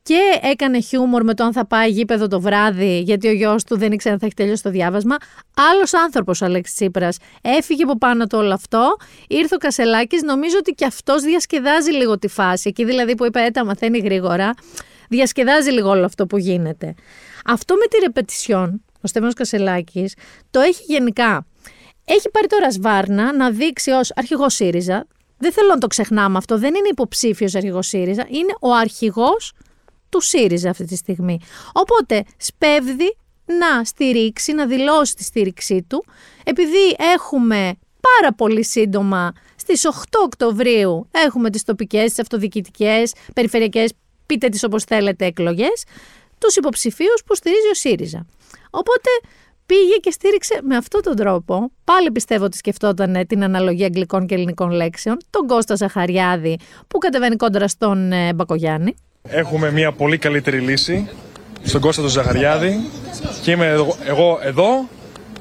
[0.04, 3.78] και έκανε χιούμορ με το αν θα πάει γήπεδο το βράδυ, γιατί ο γιος του
[3.78, 5.16] δεν ήξερε αν θα έχει τελειώσει το διάβασμα.
[5.72, 8.96] Άλλος άνθρωπος ο Αλέξης Τσίπρας έφυγε από πάνω το όλο αυτό.
[9.28, 12.68] Ήρθε ο Κασελάκης, νομίζω ότι και αυτός διασκεδάζει λίγο τη φάση.
[12.68, 14.54] Εκεί δηλαδή που είπε, Έτα, μαθαίνει γρήγορα,
[15.08, 16.94] διασκεδάζει λίγο όλο αυτό που γίνεται.
[17.44, 20.14] Αυτό με τη ρεπετησιόν, ο Στέφανος Κασελάκης,
[20.50, 21.46] το έχει γενικά.
[22.04, 25.06] Έχει πάρει τώρα σβάρνα να δείξει ως αρχηγός ΣΥΡΙΖΑ.
[25.38, 26.58] Δεν θέλω να το ξεχνάμε αυτό.
[26.58, 28.26] Δεν είναι υποψήφιος αρχηγός ΣΥΡΙΖΑ.
[28.28, 29.52] Είναι ο αρχηγός
[30.14, 31.38] του ΣΥΡΙΖΑ αυτή τη στιγμή.
[31.72, 36.04] Οπότε σπέβδει να στηρίξει, να δηλώσει τη στήριξή του,
[36.44, 39.90] επειδή έχουμε πάρα πολύ σύντομα στις 8
[40.24, 43.92] Οκτωβρίου έχουμε τις τοπικές, τις αυτοδιοικητικές, περιφερειακές,
[44.26, 45.84] πείτε τις όπως θέλετε εκλογές,
[46.38, 48.26] τους υποψηφίους που στηρίζει ο ΣΥΡΙΖΑ.
[48.70, 49.10] Οπότε
[49.66, 54.34] πήγε και στήριξε με αυτόν τον τρόπο, πάλι πιστεύω ότι σκεφτόταν την αναλογία αγγλικών και
[54.34, 58.94] ελληνικών λέξεων, τον Κώστα Ζαχαριάδη που κατεβαίνει κόντρα στον ε, Μπακογιάννη.
[59.28, 61.08] Έχουμε μια πολύ καλύτερη λύση
[61.62, 62.90] στον Κώστα του Ζαχαριάδη
[63.42, 63.66] και είμαι
[64.06, 64.88] εγώ εδώ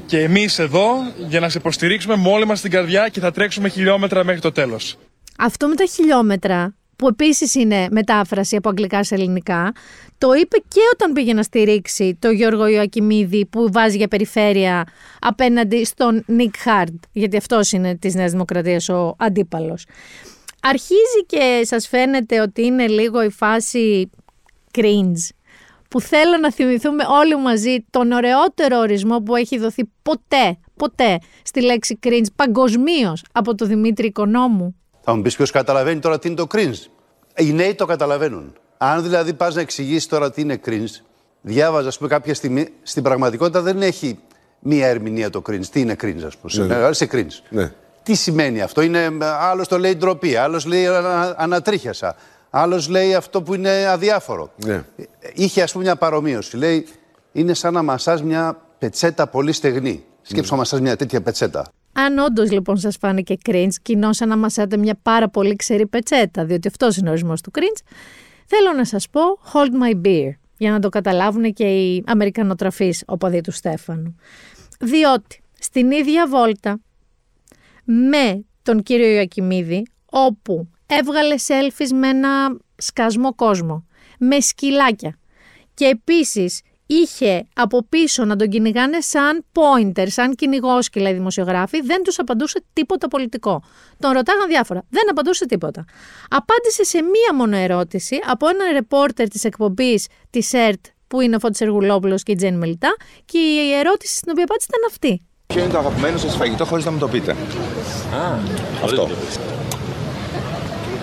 [0.05, 0.87] και εμείς εδώ
[1.27, 4.51] για να σε υποστηρίξουμε με όλη μας την καρδιά και θα τρέξουμε χιλιόμετρα μέχρι το
[4.51, 4.97] τέλος.
[5.37, 9.71] Αυτό με τα χιλιόμετρα που επίσης είναι μετάφραση από αγγλικά σε ελληνικά,
[10.17, 14.87] το είπε και όταν πήγε να στηρίξει το Γιώργο Ιωακιμίδη που βάζει για περιφέρεια
[15.19, 19.85] απέναντι στον Νίκ Χάρντ, γιατί αυτός είναι της Νέας Δημοκρατίας ο αντίπαλος.
[20.65, 24.09] Αρχίζει και σας φαίνεται ότι είναι λίγο η φάση
[24.73, 25.29] cringe
[25.89, 31.61] που θέλω να θυμηθούμε όλοι μαζί τον ωραιότερο ορισμό που έχει δοθεί ποτέ, ποτέ στη
[31.61, 34.75] λέξη cringe παγκοσμίως από τον Δημήτρη Οικονόμου.
[35.01, 36.87] Θα μου πεις ποιος καταλαβαίνει τώρα τι είναι το cringe.
[37.37, 38.53] Οι νέοι το καταλαβαίνουν.
[38.77, 41.01] Αν δηλαδή πας να εξηγήσεις τώρα τι είναι cringe,
[41.41, 44.19] διάβαζα, ας πούμε, κάποια στιγμή, στην πραγματικότητα δεν έχει
[44.59, 45.65] μία ερμηνεία το cringe.
[45.65, 46.65] Τι είναι cringe, ας πούμε.
[46.65, 46.93] Ναι.
[46.93, 47.39] Σε cringe.
[47.49, 47.71] Ναι.
[48.03, 50.85] Τι σημαίνει αυτό, είναι, άλλος το λέει ντροπή, άλλος λέει
[51.35, 52.15] ανατρίχιασα,
[52.49, 54.51] άλλος λέει αυτό που είναι αδιάφορο.
[54.65, 54.83] Ναι.
[55.33, 56.87] Είχε ας πούμε μια παρομοίωση, λέει
[57.31, 60.03] είναι σαν να μασάς μια πετσέτα πολύ στεγνή.
[60.21, 61.65] Σκέψου να μασάς μια τέτοια πετσέτα.
[61.93, 66.45] Αν όντως λοιπόν σας φάνηκε cringe, κοινώ σαν να μασάτε μια πάρα πολύ ξερή πετσέτα,
[66.45, 67.81] διότι αυτός είναι ο ορισμός του cringe,
[68.45, 69.21] θέλω να σας πω
[69.53, 74.15] hold my beer, για να το καταλάβουν και οι Αμερικανοτραφεί οπαδοί του Στέφανου.
[74.79, 76.79] Διότι στην ίδια βόλτα
[77.83, 83.85] με τον κύριο Ιωακιμίδη, όπου έβγαλε selfies με ένα σκασμό κόσμο,
[84.19, 85.17] με σκυλάκια.
[85.73, 92.03] Και επίσης είχε από πίσω να τον κυνηγάνε σαν pointer, σαν κυνηγόσκυλα οι δημοσιογράφοι, δεν
[92.03, 93.63] τους απαντούσε τίποτα πολιτικό.
[93.99, 95.85] Τον ρωτάγαν διάφορα, δεν απαντούσε τίποτα.
[96.29, 101.39] Απάντησε σε μία μόνο ερώτηση από έναν ρεπόρτερ της εκπομπής της ΕΡΤ που είναι ο
[101.39, 105.27] Φώτης Εργουλόπουλος και η Τζέννη Μελιτά και η ερώτηση στην οποία απάντησε ήταν αυτή.
[105.53, 108.37] Ποιο είναι το αγαπημένο σας φαγητό χωρίς να μου το πείτε; Α,
[108.83, 109.09] αυτό.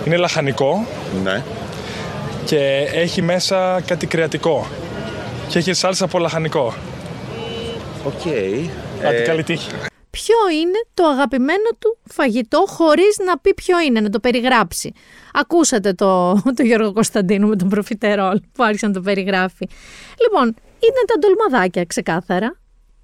[0.06, 0.86] Είναι λαχανικό.
[1.22, 1.42] Ναι.
[2.44, 4.66] Και έχει μέσα κάτι κρεατικό.
[5.48, 6.74] Και έχει σάλσα από λαχανικό.
[8.04, 8.12] OK.
[8.24, 8.68] Okay.
[9.00, 9.20] Κάτι ε...
[9.20, 9.70] καλή τύχη.
[10.10, 14.92] Ποιο είναι το αγαπημένο του φαγητό χωρίς να πει ποιο είναι, να το περιγράψει;
[15.32, 19.68] Ακούσατε το, το Γιώργο Κωνσταντίνου με τον προφιτερόλ που άρχισε να το περιγράφει.
[20.22, 20.44] Λοιπόν,
[20.78, 22.60] είναι τα ντολμαδάκια ξεκάθαρα.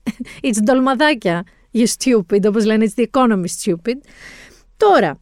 [0.47, 1.45] It's ντολμαδάκια.
[1.75, 3.97] You stupid, όπως λένε, it's the economy stupid.
[4.77, 5.21] Τώρα,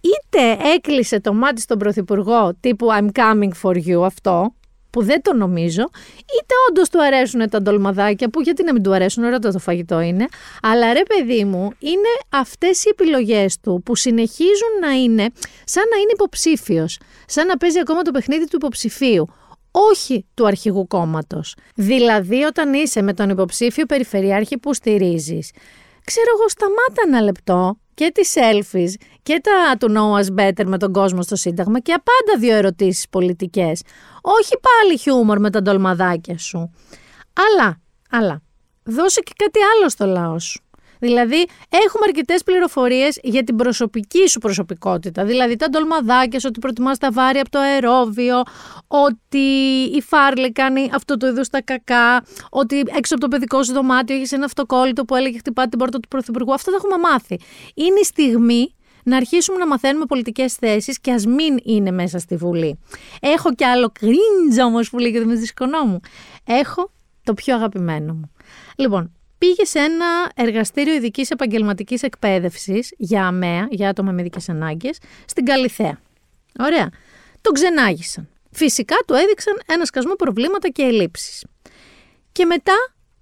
[0.00, 4.54] είτε έκλεισε το μάτι στον Πρωθυπουργό τύπου I'm coming for you αυτό,
[4.90, 5.82] που δεν το νομίζω,
[6.18, 10.00] είτε όντως του αρέσουν τα ντολμαδάκια, που γιατί να μην του αρέσουν, ωραίο το φαγητό
[10.00, 10.26] είναι.
[10.62, 15.26] Αλλά ρε παιδί μου, είναι αυτές οι επιλογές του που συνεχίζουν να είναι
[15.64, 19.28] σαν να είναι υποψήφιος, σαν να παίζει ακόμα το παιχνίδι του υποψηφίου
[19.76, 21.56] όχι του αρχηγού κόμματος.
[21.74, 25.50] Δηλαδή, όταν είσαι με τον υποψήφιο περιφερειάρχη που στηρίζεις,
[26.04, 30.78] ξέρω εγώ, σταμάτα ένα λεπτό και τις selfies και τα του know us better με
[30.78, 33.82] τον κόσμο στο Σύνταγμα και απάντα δύο ερωτήσεις πολιτικές.
[34.20, 36.70] Όχι πάλι χιούμορ με τα ντολμαδάκια σου.
[37.32, 38.42] Αλλά, αλλά,
[38.82, 40.63] δώσε και κάτι άλλο στο λαό σου.
[41.04, 45.24] Δηλαδή, έχουμε αρκετές πληροφορίες για την προσωπική σου προσωπικότητα.
[45.24, 48.42] Δηλαδή, τα ντολμαδάκια, ότι προτιμάς τα βάρη από το αερόβιο,
[48.86, 49.46] ότι
[49.94, 54.16] η Φάρλε κάνει αυτού του είδου τα κακά, ότι έξω από το παιδικό σου δωμάτιο
[54.16, 56.52] έχεις ένα αυτοκόλλητο που έλεγε χτυπά την πόρτα του Πρωθυπουργού.
[56.54, 57.38] Αυτά τα έχουμε μάθει.
[57.74, 62.36] Είναι η στιγμή να αρχίσουμε να μαθαίνουμε πολιτικές θέσεις και ας μην είναι μέσα στη
[62.36, 62.78] Βουλή.
[63.20, 65.52] Έχω κι άλλο cringe όμως που λέγεται με τη
[65.86, 66.00] μου.
[66.44, 66.90] Έχω
[67.24, 68.30] το πιο αγαπημένο μου.
[68.76, 74.98] Λοιπόν, πήγε σε ένα εργαστήριο ειδικής επαγγελματικής εκπαίδευσης για ΑΜΕΑ, για άτομα με ειδικές ανάγκες,
[75.26, 75.98] στην Καλιθέα.
[76.58, 76.88] Ωραία.
[77.40, 78.28] Τον ξενάγησαν.
[78.50, 81.44] Φυσικά του έδειξαν ένα σκασμό προβλήματα και ελλείψεις.
[82.32, 82.72] Και μετά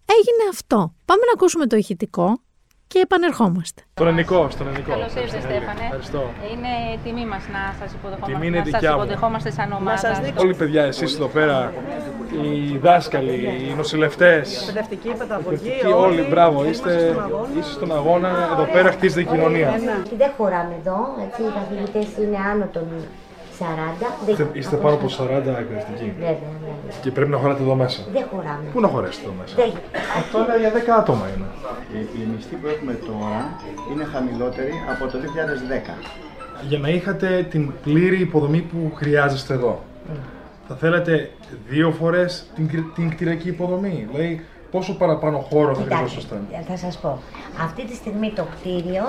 [0.06, 0.94] έγινε αυτό.
[1.04, 2.40] Πάμε να ακούσουμε το ηχητικό
[2.86, 3.82] και επανερχόμαστε.
[3.94, 4.90] Στον ελληνικό, στον ελληνικό.
[4.90, 5.82] Καλώς ήρθατε, Στέφανε.
[5.82, 6.32] Ευχαριστώ.
[6.52, 9.02] Είναι τιμή μας να σας υποδεχόμαστε, Τιμή είναι να σας δικιά μου.
[9.02, 10.32] υποδεχόμαστε σαν ομάδα.
[10.36, 11.72] Όλοι παιδιά, εσείς εδώ πέρα,
[12.42, 13.30] οι δάσκαλοι,
[13.70, 14.62] οι νοσηλευτές.
[14.66, 17.16] Παιδευτική, παιδαγωγή, όλοι, μπράβο, είστε,
[17.58, 18.28] είστε στον αγώνα.
[18.52, 19.70] Εδώ πέρα χτίζεται η κοινωνία.
[20.18, 22.82] Δεν χωράμε εδώ, έτσι, οι καθηγητές είναι άνω των
[23.58, 24.06] 40.
[24.26, 26.12] Δεν- Είστε, είστε πάνω από 40 εκπαιδευτικοί.
[26.18, 27.00] Βέβαια, βέβαια.
[27.02, 28.00] Και πρέπει να χωράτε εδώ μέσα.
[28.12, 28.64] Δεν χωράμε.
[28.72, 29.72] Πού να χωρέσετε εδώ μέσα; Δεν-
[30.20, 31.46] Αυτό είναι για 10 άτομα είναι.
[31.94, 33.38] Οι, οι μισθοί που έχουμε τώρα
[33.92, 35.94] είναι χαμηλότεροι από το 2010.
[36.68, 39.82] Για να είχατε την πλήρη υποδομή που χρειάζεστε εδώ.
[40.68, 41.30] Θα θέλατε
[41.68, 44.06] δύο φορές την, κρι- την κτηριακή υποδομή.
[44.12, 46.46] Δηλαδή, πόσο παραπάνω χώρο θα Κοιτάξτε, χρειαζόταν.
[46.68, 47.18] θα σας πω.
[47.64, 49.04] Αυτή τη στιγμή το κτίριο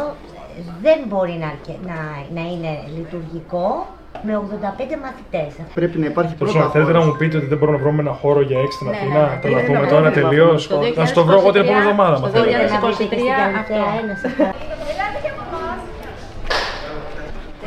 [0.82, 1.98] δεν μπορεί να, αρκε- να,
[2.42, 3.88] να είναι λειτουργικό
[4.24, 5.54] με 85 μαθητές.
[5.74, 7.14] Πρέπει να υπάρχει Τόσο, πρώτα θέλετε να χώρος.
[7.14, 9.26] μου πείτε ότι δεν μπορούμε να βρούμε ένα χώρο για έξι στην Ναι, Αθήνα, ναι,
[9.26, 9.28] ναι.
[9.34, 10.54] θα τα Είναι πούμε ένα τώρα πρόβλημα τελείω.
[10.54, 10.76] αυτό.
[10.80, 12.20] Το Να στο βρω εγώ την επόμενη εβδομάδα.
[12.20, 12.52] μα το θέλετε.
[12.58, 14.00] Μπορείτε να βρείτε και στην 2023 Καλυθέα αυτό.
[14.04, 14.56] ένα σε-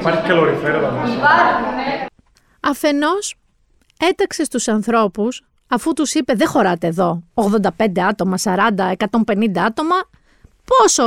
[0.01, 1.17] Υπάρχει καλοριφέρα εδώ μέσα.
[2.61, 3.35] Αφενός
[3.99, 9.97] έταξε στους ανθρώπους, αφού τους είπε δεν χωράτε εδώ, 85 άτομα, 40, 150 άτομα,
[10.65, 11.05] πόσο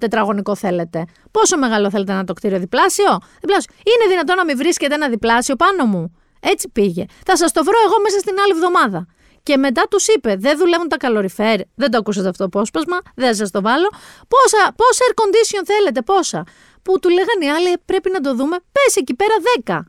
[0.00, 3.74] τετραγωνικό θέλετε, πόσο μεγάλο θέλετε να το κτίριο, διπλάσιο, διπλάσιο.
[3.76, 6.16] Είναι δυνατόν να μην βρίσκετε ένα διπλάσιο πάνω μου.
[6.40, 7.04] Έτσι πήγε.
[7.26, 9.06] Θα σας το βρω εγώ μέσα στην άλλη εβδομάδα.
[9.42, 11.60] Και μετά τους είπε: Δεν δουλεύουν τα καλοριφέρ.
[11.74, 12.98] Δεν το ακούσατε αυτό το απόσπασμα.
[13.14, 13.88] Δεν σας το βάλω.
[14.28, 16.44] Πόσα, πόσα air condition θέλετε, πόσα.
[16.82, 18.56] Που του λέγανε οι άλλοι: Πρέπει να το δούμε.
[18.72, 19.80] Πες εκεί πέρα 10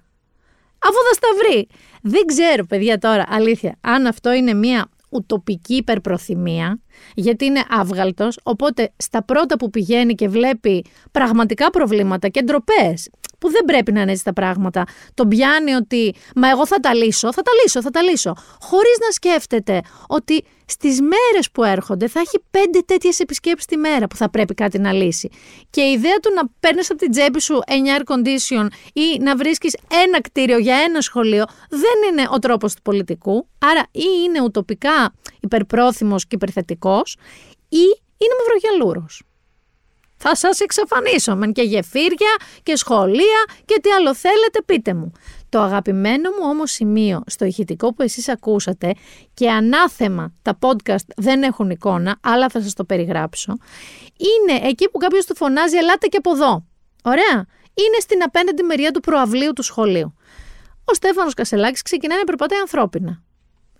[0.87, 1.67] αφού θα στα βρει.
[2.05, 6.79] Δεν ξέρω, παιδιά, τώρα, αλήθεια, αν αυτό είναι μια ουτοπική υπερπροθυμία,
[7.15, 13.09] γιατί είναι άβγαλτος, οπότε στα πρώτα που πηγαίνει και βλέπει πραγματικά προβλήματα και ντροπές,
[13.43, 16.93] που δεν πρέπει να είναι έτσι τα πράγματα, τον πιάνει ότι «Μα εγώ θα τα
[16.93, 22.07] λύσω, θα τα λύσω, θα τα λύσω», χωρίς να σκέφτεται ότι στις μέρες που έρχονται
[22.07, 25.29] θα έχει πέντε τέτοιες επισκέψεις τη μέρα που θα πρέπει κάτι να λύσει.
[25.69, 29.35] Και η ιδέα του να παίρνεις από την τσέπη σου 9 air condition ή να
[29.35, 29.75] βρίσκεις
[30.05, 33.47] ένα κτίριο για ένα σχολείο δεν είναι ο τρόπος του πολιτικού.
[33.59, 37.17] Άρα ή είναι ουτοπικά υπερπρόθυμος και υπερθετικός
[37.69, 37.83] ή
[38.17, 39.23] είναι μαυρογιαλούρος.
[40.25, 45.11] Θα σας εξαφανίσω μεν και γεφύρια και σχολεία και τι άλλο θέλετε πείτε μου.
[45.49, 48.93] Το αγαπημένο μου όμως σημείο στο ηχητικό που εσείς ακούσατε
[49.33, 53.57] και ανάθεμα τα podcast δεν έχουν εικόνα αλλά θα σας το περιγράψω
[54.17, 56.65] είναι εκεί που κάποιος του φωνάζει ελάτε και από εδώ.
[57.03, 57.45] Ωραία.
[57.73, 60.15] Είναι στην απέναντι μεριά του προαυλίου του σχολείου.
[60.85, 63.23] Ο Στέφανος Κασελάκης ξεκινάει να περπατάει ανθρώπινα.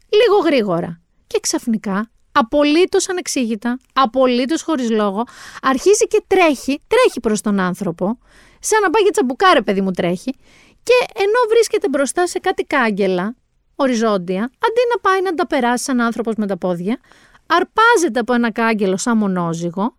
[0.10, 1.02] Λίγο γρήγορα.
[1.28, 5.24] Και ξαφνικά απολύτως ανεξήγητα, απολύτως χωρίς λόγο,
[5.62, 8.18] αρχίζει και τρέχει, τρέχει προς τον άνθρωπο,
[8.60, 10.36] σαν να πάει για τσαμπουκάρε, παιδί μου τρέχει,
[10.84, 13.36] και ενώ βρίσκεται μπροστά σε κάτι κάγκελα,
[13.76, 17.00] οριζόντια, αντί να πάει να τα περάσει σαν άνθρωπος με τα πόδια,
[17.46, 19.96] αρπάζεται από ένα κάγκελο σαν μονόζυγο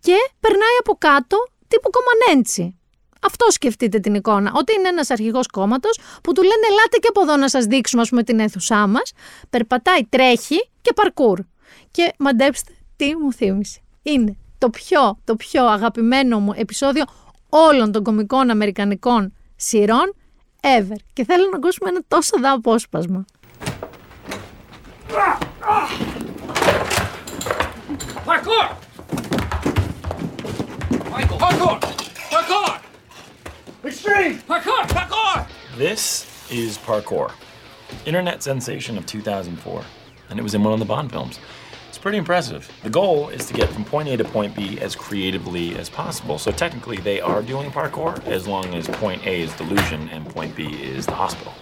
[0.00, 1.36] και περνάει από κάτω
[1.68, 2.78] τύπου κομμανέντσι.
[3.20, 4.52] Αυτό σκεφτείτε την εικόνα.
[4.54, 8.02] Ότι είναι ένας αρχηγός κόμματος που του λένε Ελάτε και από εδώ να σας δείξουμε,
[8.02, 9.12] ας πούμε, την αίθουσά μας.
[9.50, 11.40] Περπατάει, τρέχει και παρκούρ.
[11.94, 13.80] Και μαντέψτε τι μου θύμισε.
[14.02, 17.04] Είναι το πιο, το πιο αγαπημένο μου επεισόδιο
[17.48, 20.14] όλων των κομικών αμερικανικών σειρών
[20.60, 20.96] ever.
[21.12, 23.24] Και θέλω να ακούσουμε ένα τόσο δα απόσπασμα.
[28.26, 28.66] Parkour!
[31.14, 31.76] Michael, parkour!
[32.34, 32.70] Parkour!
[33.88, 34.34] Extreme!
[34.50, 34.82] Parkour!
[34.98, 35.34] Parkour!
[35.84, 36.02] This
[36.60, 37.26] is Parkour,
[38.06, 39.84] internet sensation of 2004,
[40.30, 41.38] and it was in one of the Bond films.
[41.93, 42.61] It's pretty impressive.
[42.83, 46.37] The goal is to get from point A to point B as creatively as possible.
[46.45, 50.51] So technically, they are doing parkour as long as point A is delusion and point
[50.57, 50.61] B
[50.95, 51.53] is the hospital.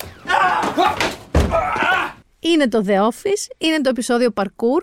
[2.39, 4.81] Είναι το The Office, είναι το επεισόδιο Parkour.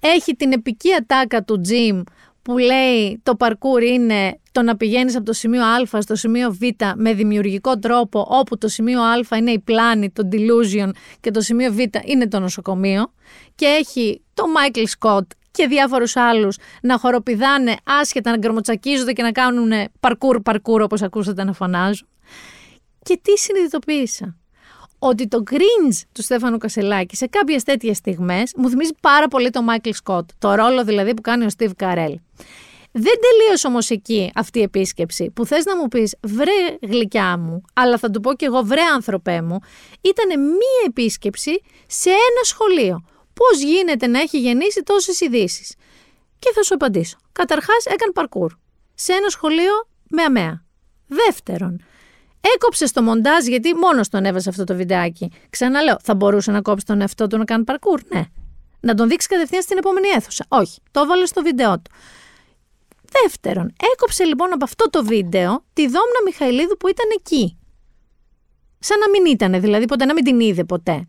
[0.00, 2.02] Έχει την επική ατάκα του Jim
[2.41, 6.61] που λέει το parkour είναι το να πηγαίνεις από το σημείο Α στο σημείο Β
[6.95, 11.73] με δημιουργικό τρόπο όπου το σημείο Α είναι η πλάνη, το delusion και το σημείο
[11.73, 13.13] Β είναι το νοσοκομείο
[13.55, 19.31] και έχει το Michael Scott και διάφορους άλλους να χοροπηδάνε άσχετα, να γκρεμοτσακίζονται και να
[19.31, 22.07] κάνουν παρκούρ παρκούρ όπως ακούσατε να φωνάζουν.
[23.03, 24.37] Και τι συνειδητοποίησα;
[25.03, 29.63] Ότι το cringe του Στέφανου Κασελάκη σε κάποιες τέτοιες στιγμές μου θυμίζει πάρα πολύ τον
[29.63, 30.29] Μάικλ Σκοτ.
[30.37, 32.19] Το ρόλο δηλαδή που κάνει ο Στίβ Καρέλ.
[32.91, 37.61] Δεν τελείωσε όμως εκεί αυτή η επίσκεψη που θες να μου πεις βρε γλυκιά μου,
[37.73, 39.59] αλλά θα του πω και εγώ βρε άνθρωπέ μου,
[40.01, 43.03] ήταν μία επίσκεψη σε ένα σχολείο.
[43.33, 45.75] Πώς γίνεται να έχει γεννήσει τόσες ειδήσεις;
[46.39, 47.17] Και θα σου απαντήσω.
[47.31, 48.51] Καταρχάς έκανε παρκούρ.
[48.93, 50.63] Σε ένα σχολείο με αμαία.
[51.07, 51.81] Δεύτερον,
[52.55, 55.31] Έκοψε στο μοντάζ γιατί μόνος τον έβαζε αυτό το βιντεάκι.
[55.49, 58.01] Ξαναλέω, θα μπορούσε να κόψει τον εαυτό του να κάνει παρκούρ.
[58.07, 58.23] Ναι.
[58.79, 60.45] Να τον δείξει κατευθείαν στην επόμενη αίθουσα.
[60.47, 60.79] Όχι.
[60.91, 61.91] Το έβαλε στο βίντεο του.
[63.21, 67.57] Δεύτερον, έκοψε λοιπόν από αυτό το βίντεο τη Δόμνα Μιχαηλίδου που ήταν εκεί.
[68.79, 71.07] Σαν να μην ήταν, δηλαδή ποτέ να μην την είδε ποτέ.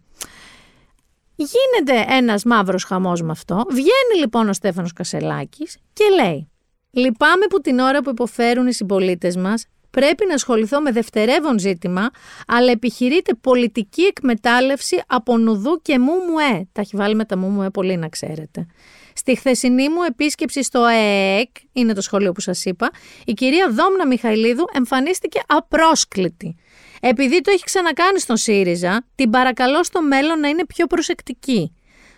[1.34, 3.64] Γίνεται ένας μαύρος χαμός με αυτό.
[3.70, 6.50] Βγαίνει λοιπόν ο Στέφανος Κασελάκης και λέει
[6.90, 12.10] «Λυπάμαι που την ώρα που υποφέρουν οι συμπολίτες μας πρέπει να ασχοληθώ με δευτερεύον ζήτημα,
[12.46, 16.68] αλλά επιχειρείται πολιτική εκμετάλλευση από νουδού και μου μου ε.
[16.72, 18.66] Τα έχει βάλει με τα μου μου ε πολύ να ξέρετε.
[19.14, 22.90] Στη χθεσινή μου επίσκεψη στο ΕΕΚ, είναι το σχολείο που σας είπα,
[23.24, 26.56] η κυρία Δόμνα Μιχαηλίδου εμφανίστηκε απρόσκλητη.
[27.00, 31.72] Επειδή το έχει ξανακάνει στον ΣΥΡΙΖΑ, την παρακαλώ στο μέλλον να είναι πιο προσεκτική.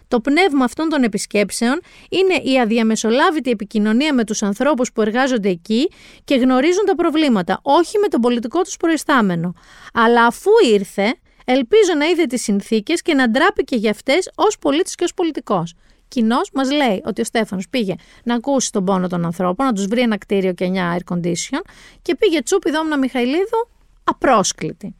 [0.09, 5.91] Το πνεύμα αυτών των επισκέψεων είναι η αδιαμεσολάβητη επικοινωνία με τους ανθρώπους που εργάζονται εκεί
[6.25, 9.55] και γνωρίζουν τα προβλήματα, όχι με τον πολιτικό τους προϊστάμενο.
[9.93, 11.15] Αλλά αφού ήρθε,
[11.45, 15.75] ελπίζω να είδε τις συνθήκες και να ντράπηκε για αυτές ως πολίτης και ως πολιτικός
[16.15, 19.87] κοινός μας λέει ότι ο Στέφανος πήγε να ακούσει τον πόνο των ανθρώπων, να τους
[19.87, 21.61] βρει ένα κτίριο και 9 air condition
[22.03, 23.69] και πήγε τσούπι Δόμνα Μιχαηλίδου
[24.05, 24.95] απρόσκλητη.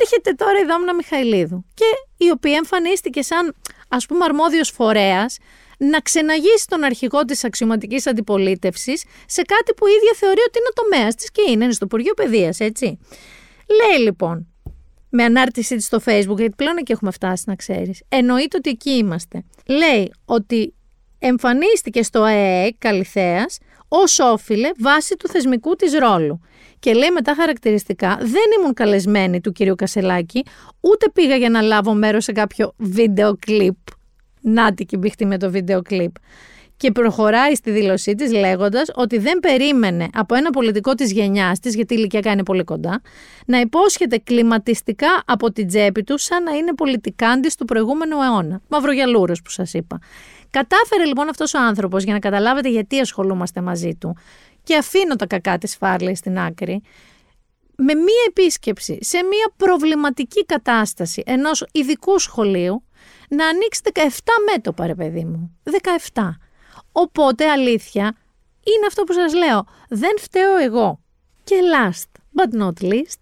[0.00, 1.84] Έρχεται τώρα η Δόμνα Μιχαηλίδου και
[2.24, 3.54] η οποία εμφανίστηκε σαν
[3.94, 5.38] ας πούμε αρμόδιος φορέας
[5.78, 10.68] να ξεναγήσει τον αρχηγό της αξιωματικής αντιπολίτευσης σε κάτι που η ίδια θεωρεί ότι είναι
[10.70, 12.98] ο τομέας της και είναι, είναι στο Υπουργείο Παιδείας, έτσι.
[13.68, 14.46] Λέει λοιπόν,
[15.08, 18.90] με ανάρτησή της στο facebook, γιατί πλέον εκεί έχουμε φτάσει να ξέρεις, εννοείται ότι εκεί
[18.90, 19.44] είμαστε.
[19.66, 20.74] Λέει ότι
[21.18, 26.40] εμφανίστηκε στο ΑΕΕ Καλυθέας ως όφιλε βάσει του θεσμικού της ρόλου.
[26.84, 30.44] Και λέει μετά χαρακτηριστικά, δεν ήμουν καλεσμένη του κυρίου Κασελάκη,
[30.80, 33.76] ούτε πήγα για να λάβω μέρος σε κάποιο βίντεο κλιπ.
[34.40, 36.14] Νάτικη μπήχτη με το βίντεο κλιπ
[36.76, 41.74] και προχωράει στη δήλωσή της λέγοντας ότι δεν περίμενε από ένα πολιτικό της γενιάς της,
[41.74, 43.00] γιατί η ηλικιακά είναι πολύ κοντά,
[43.46, 48.60] να υπόσχεται κλιματιστικά από την τσέπη του σαν να είναι πολιτικάντης του προηγούμενου αιώνα.
[48.68, 49.98] Μαυρογιαλούρος που σας είπα.
[50.50, 54.16] Κατάφερε λοιπόν αυτός ο άνθρωπος, για να καταλάβετε γιατί ασχολούμαστε μαζί του,
[54.64, 56.82] και αφήνω τα κακά της Φάρλης στην άκρη,
[57.76, 62.84] με μία επίσκεψη σε μία προβληματική κατάσταση ενός ειδικού σχολείου,
[63.28, 64.08] να ανοίξεις 17
[64.52, 65.58] μέτωπα, ρε παιδί μου.
[66.12, 66.38] 17.
[66.92, 68.16] Οπότε αλήθεια
[68.64, 69.66] είναι αυτό που σας λέω.
[69.88, 71.00] Δεν φταίω εγώ.
[71.44, 73.20] Και last but not least,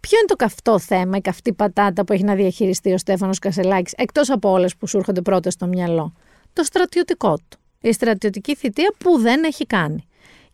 [0.00, 3.92] ποιο είναι το καυτό θέμα, η καυτή πατάτα που έχει να διαχειριστεί ο Στέφανος Κασελάκης,
[3.96, 6.12] εκτός από όλες που σου έρχονται πρώτα στο μυαλό;
[6.52, 7.58] Το στρατιωτικό του.
[7.80, 10.06] Η στρατιωτική θητεία που δεν έχει κάνει.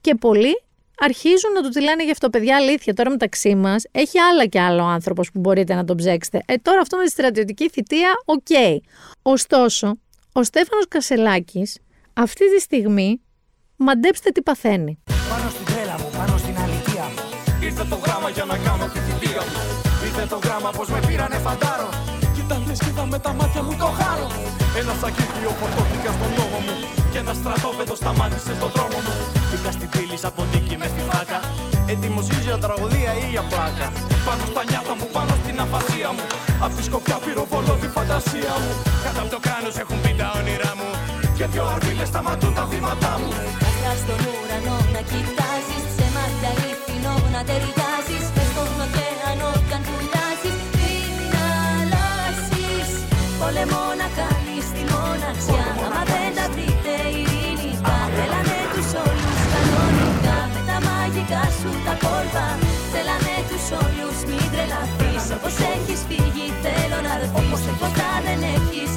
[0.03, 0.55] Και πολλοί
[0.99, 2.95] αρχίζουν να του τη λένε γι' αυτό, παιδιά, αλήθεια.
[2.95, 6.43] Τώρα μεταξύ μας έχει άλλα και άλλα ο άνθρωπος που μπορείτε να τον ψέξετε.
[6.47, 8.53] Ε, τώρα αυτό με τη στρατιωτική θητεία, οκ.
[9.23, 9.99] Ωστόσο,
[10.33, 11.79] ο Στέφανος Κασελάκης
[12.13, 13.21] αυτή τη στιγμή
[13.77, 14.99] μαντέψτε τι παθαίνει.
[15.31, 17.23] Πάνω στην τρέλα μου, πάνω στην αλήθεια μου.
[17.67, 19.61] Ήρθε το γράμμα για να κάνω τη θητεία μου.
[20.07, 21.89] Ήρθε το γράμμα πως με πήρανε φαντάρο.
[22.35, 24.29] Κοιτάνε σκίδα με τα μάτια μου το χάρο.
[24.81, 26.75] Ένα σακίδιο φορτώθηκα στον νόμο μου.
[27.13, 29.42] Και ένα στρατόπεδο σταμάτησε στον δρόμο μου.
[29.53, 31.41] Πήγα στην πύλη σαν ποντίκι με στη φάκα.
[31.93, 33.87] Έτοιμος για τραγωδία ή για πλάκα.
[34.27, 36.25] Πάνω στα νιάτα μου, πάνω στην αφασία μου.
[36.65, 38.73] Απ' τη σκοπιά πυροβολώ τη φαντασία μου.
[39.05, 40.91] Κάτω από το κράνος έχουν πει τα όνειρά μου.
[41.37, 43.31] Και δυο αρβίλες σταματούν τα βήματά μου
[43.69, 49.83] Άστα στον ουρανό να κοιτάζεις Σε μάτια αλήθινο να ταιριάζεις Μες στον ωκεανό κι αν
[49.87, 51.45] πουλάσεις Πριν να
[51.79, 52.89] αλλάσεις
[53.41, 55.82] Πόλεμο να κάνεις τη μοναξιά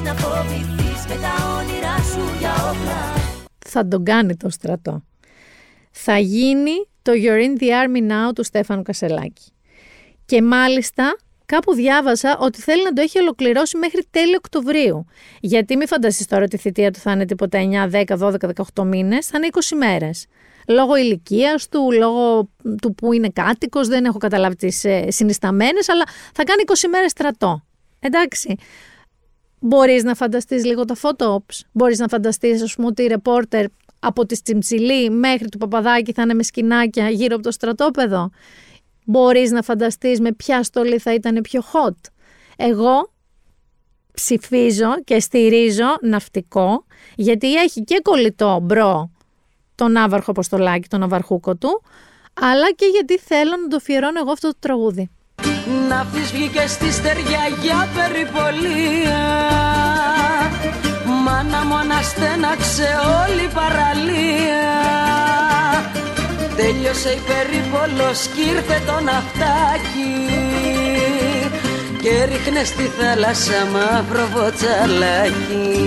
[0.06, 3.14] να φοβηθείς Με τα όνειρά σου για όπλα
[3.66, 5.02] Θα τον κάνει το στρατό.
[5.90, 9.52] Θα γίνει το You're in the Army Now του Στέφανου Κασελάκη.
[10.24, 11.16] Και μάλιστα
[11.46, 15.06] κάπου διάβασα ότι θέλει να το έχει ολοκληρώσει μέχρι τέλη Οκτωβρίου.
[15.40, 18.34] Γιατί μην φανταστείς τώρα ότι η θητεία του θα είναι τίποτα 9, 10, 12,
[18.74, 20.26] 18 μήνες, θα είναι 20 μέρες.
[20.68, 22.50] Λόγω ηλικίας του, λόγω
[22.82, 27.10] του που είναι κάτοικος, δεν έχω καταλάβει τις ε, συνισταμένες, αλλά θα κάνει 20 μέρες
[27.10, 27.64] στρατό.
[28.00, 28.56] Εντάξει.
[29.60, 31.60] Μπορείς να φανταστείς λίγο τα photo-ops.
[31.72, 33.64] Μπορείς να φανταστείς, ας πούμε, ότι η ρεπόρτερ
[33.98, 38.30] από τη Τσιμψιλή μέχρι του Παπαδάκη θα είναι με σκηνάκια γύρω από το στρατόπεδο.
[39.04, 42.10] Μπορείς να φανταστείς με ποια στολή θα ήταν πιο hot.
[42.56, 43.12] Εγώ
[44.12, 46.84] ψηφίζω και στηρίζω ναυτικό,
[47.16, 49.10] γιατί έχει και κολλητό bro
[49.74, 51.82] τον Ναύαρχο Αποστολάκη, τον Ναυαρχούκο του,
[52.34, 55.10] αλλά και γιατί θέλω να το αφιερώνω εγώ αυτό το τραγούδι.
[55.88, 59.18] Ναύτης βγήκε στη στεριά για περιπολία.
[61.24, 62.88] Μάνα μου αναστέναξε
[63.22, 64.66] όλη η παραλία.
[66.56, 70.14] Τέλειωσε η περίπολος κι ήρθε το ναυτάκι.
[72.02, 75.86] Και ρίχνε στη θάλασσα μαύρο βοτσαλάκι.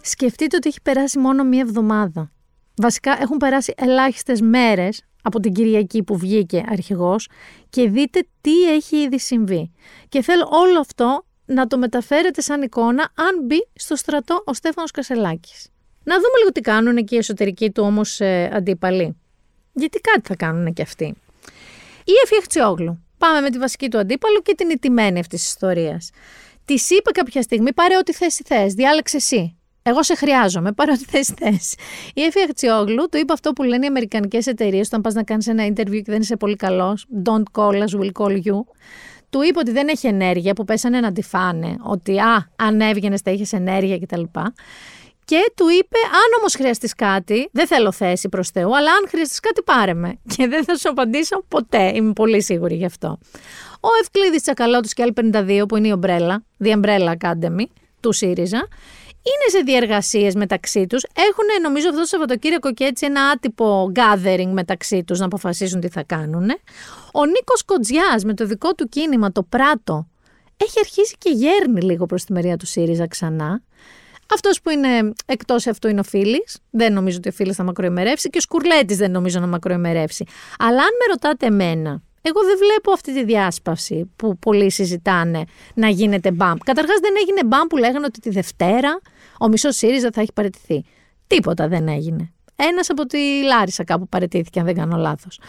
[0.00, 2.30] Σκεφτείτε ότι έχει περάσει μόνο μία εβδομάδα.
[2.76, 7.28] Βασικά έχουν περάσει ελάχιστες μέρες από την Κυριακή που βγήκε αρχηγός
[7.70, 9.70] και δείτε τι έχει ήδη συμβεί.
[10.08, 14.90] Και θέλω όλο αυτό να το μεταφέρετε σαν εικόνα αν μπει στο στρατό ο Στέφανος
[14.90, 15.68] Κασελάκης.
[16.04, 19.16] Να δούμε λίγο τι κάνουν εκεί οι εσωτερικοί του όμως ε, αντίπαλοι.
[19.72, 21.04] Γιατί κάτι θα κάνουν και αυτοί.
[22.04, 23.04] Η Εφη Αχτσιόγλου.
[23.18, 26.10] Πάμε με τη βασική του αντίπαλο και την ηττημένη αυτής της ιστορίας.
[26.64, 29.57] Τη είπε κάποια στιγμή: Πάρε ό,τι θέση θες, διάλεξε εσύ.
[29.88, 31.74] Εγώ σε χρειάζομαι, πάρε ό,τι θέση θες.
[32.14, 35.46] Η Εφη Αχτσιόγλου του είπε αυτό που λένε οι Αμερικανικές εταιρείες όταν πας να κάνεις
[35.46, 37.06] ένα interview και δεν είσαι πολύ καλός.
[37.24, 38.60] Don't call us, we'll call you.
[39.30, 41.76] Του είπε ότι δεν έχει ενέργεια, που πέσανε να τη φάνε.
[41.82, 44.22] Ότι α, αν έβγαινες θα είχες ενέργεια κτλ.
[45.24, 49.40] Και του είπε, αν όμως χρειαστείς κάτι, δεν θέλω θέση προς Θεού, αλλά αν χρειαστείς
[49.40, 50.18] κάτι, πάρε με.
[50.36, 51.92] Και δεν θα σου απαντήσω ποτέ.
[51.94, 53.18] Είμαι πολύ σίγουρη γι' αυτό.
[53.80, 57.64] Ο Ευκλήδης Τσακαλώτου και άλλη 52, που είναι η Umbrella, The Umbrella Academy
[58.00, 58.68] του ΣΥΡΙΖΑ,
[59.22, 61.02] είναι σε διεργασίες μεταξύ τους.
[61.02, 65.88] Έχουν νομίζω αυτό το Σαββατοκύριακο και έτσι ένα άτυπο gathering μεταξύ τους να αποφασίσουν τι
[65.88, 66.50] θα κάνουν.
[67.12, 70.06] Ο Νίκος Κοντζιάς με το δικό του κίνημα, το Πράτο,
[70.56, 73.62] έχει αρχίσει και γέρνει λίγο προς τη μεριά του ΣΥΡΙΖΑ ξανά.
[74.34, 76.58] Αυτός που είναι εκτός αυτού είναι ο Φίλης.
[76.70, 80.24] Δεν νομίζω ότι ο Φίλης θα μακροημερεύσει και ο Σκουρλέτης δεν νομίζω να μακροημερεύσει.
[80.58, 85.88] Αλλά αν με ρωτάτε εμένα, εγώ δεν βλέπω αυτή τη διάσπαση που πολλοί συζητάνε να
[85.88, 86.58] γίνεται μπαμ.
[86.64, 89.00] Καταρχάς δεν έγινε μπαμ που λέγανε ότι τη Δευτέρα
[89.40, 90.84] ο μισός ΣΥΡΙΖΑ θα έχει παραιτηθεί.
[91.26, 92.32] Τίποτα δεν έγινε.
[92.62, 95.40] Ένας από τη Λάρισα κάπου παραιτήθηκε, αν δεν κάνω λάθος.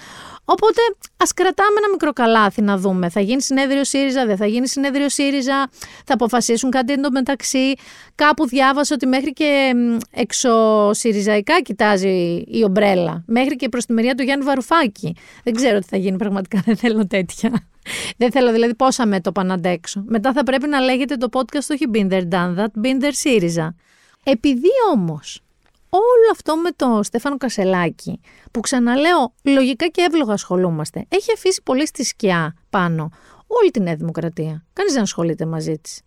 [0.45, 0.81] Οπότε
[1.17, 3.09] ας κρατάμε ένα μικρό καλάθι να δούμε.
[3.09, 5.69] Θα γίνει συνέδριο ΣΥΡΙΖΑ, δεν θα γίνει συνέδριο ΣΥΡΙΖΑ,
[6.05, 7.73] θα αποφασίσουν κάτι εντωμεταξύ.
[8.15, 9.71] Κάπου διάβασα ότι μέχρι και
[10.11, 13.23] εξωσυριζαϊκά κοιτάζει η ομπρέλα.
[13.27, 15.15] Μέχρι και προς τη μεριά του Γιάννη Βαρουφάκη.
[15.43, 17.67] Δεν ξέρω τι θα γίνει πραγματικά, δεν θέλω τέτοια.
[18.17, 20.03] Δεν θέλω δηλαδή πόσα μέτωπα να αντέξω.
[20.07, 23.75] Μετά θα πρέπει να λέγεται το podcast όχι Binder done that, Binder ΣΥΡΙΖΑ.
[24.23, 25.41] Επειδή όμως
[25.89, 28.19] όλο αυτό με το Στέφανο Κασελάκη,
[28.51, 33.09] που ξαναλέω λογικά και εύλογα ασχολούμαστε, έχει αφήσει πολύ στη σκιά πάνω
[33.47, 34.65] όλη την Νέα Δημοκρατία.
[34.73, 36.01] Κανείς δεν ασχολείται μαζί της.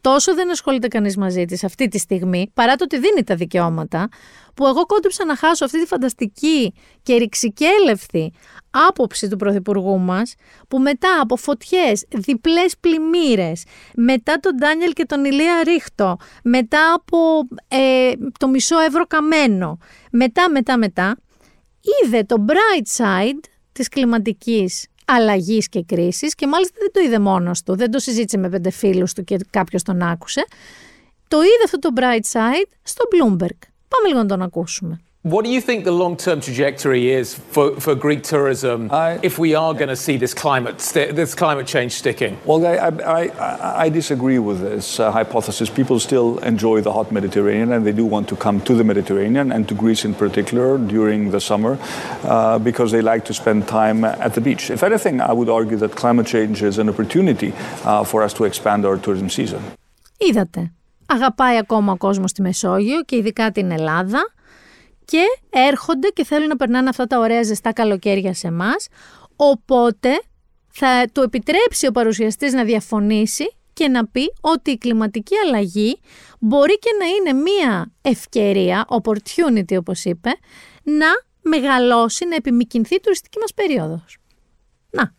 [0.00, 4.08] Τόσο δεν ασχολείται κανείς μαζί της αυτή τη στιγμή, παρά το ότι δίνει τα δικαιώματα,
[4.54, 8.32] που εγώ κόντυψα να χάσω αυτή τη φανταστική και ρηξικέλευθη
[8.70, 10.34] άποψη του Πρωθυπουργού μας,
[10.68, 17.18] που μετά από φωτιές, διπλές πλημμύρες, μετά τον Ντάνιελ και τον Ηλία Ρίχτο, μετά από
[17.68, 19.78] ε, το μισό ευρώ καμένο,
[20.10, 21.16] μετά, μετά, μετά,
[22.04, 27.62] είδε το bright side της κλιματικής αλλαγής και κρίσης και μάλιστα δεν το είδε μόνος
[27.62, 30.44] του, δεν το συζήτησε με πέντε φίλους του και κάποιος τον άκουσε.
[31.28, 33.58] Το είδε αυτό το bright side στο Bloomberg.
[33.88, 35.00] Πάμε λίγο να τον ακούσουμε.
[35.23, 38.89] What do you think the long-term trajectory is for, for Greek tourism
[39.29, 42.37] if we are going to see this climate sti- this climate change sticking?
[42.43, 45.69] Well, I, I, I, I disagree with this uh, hypothesis.
[45.69, 49.53] People still enjoy the hot Mediterranean, and they do want to come to the Mediterranean
[49.53, 51.73] and to Greece in particular during the summer
[52.23, 54.63] uh, because they like to spend time at the beach.
[54.77, 57.53] If anything, I would argue that climate change is an opportunity
[57.85, 59.61] uh, for us to expand our tourism season.
[60.17, 60.71] Είδατε.
[61.05, 64.21] Αγαπάει ακόμα ο κόσμος τη Μεσόγειο και ειδικά την Ελλάδα
[65.10, 68.88] Και έρχονται και θέλουν να περνάνε αυτά τα ωραία ζεστά καλοκαίρια σε εμάς.
[69.36, 70.20] Οπότε
[70.68, 76.00] θα του επιτρέψει ο παρουσιαστής να διαφωνήσει και να πει ότι η κλιματική αλλαγή
[76.38, 80.30] μπορεί και να είναι μία ευκαιρία, opportunity όπως είπε,
[80.82, 81.06] να
[81.42, 84.18] μεγαλώσει, να επιμηκυνθεί η τουριστική μας περίοδος.
[84.90, 85.14] Να.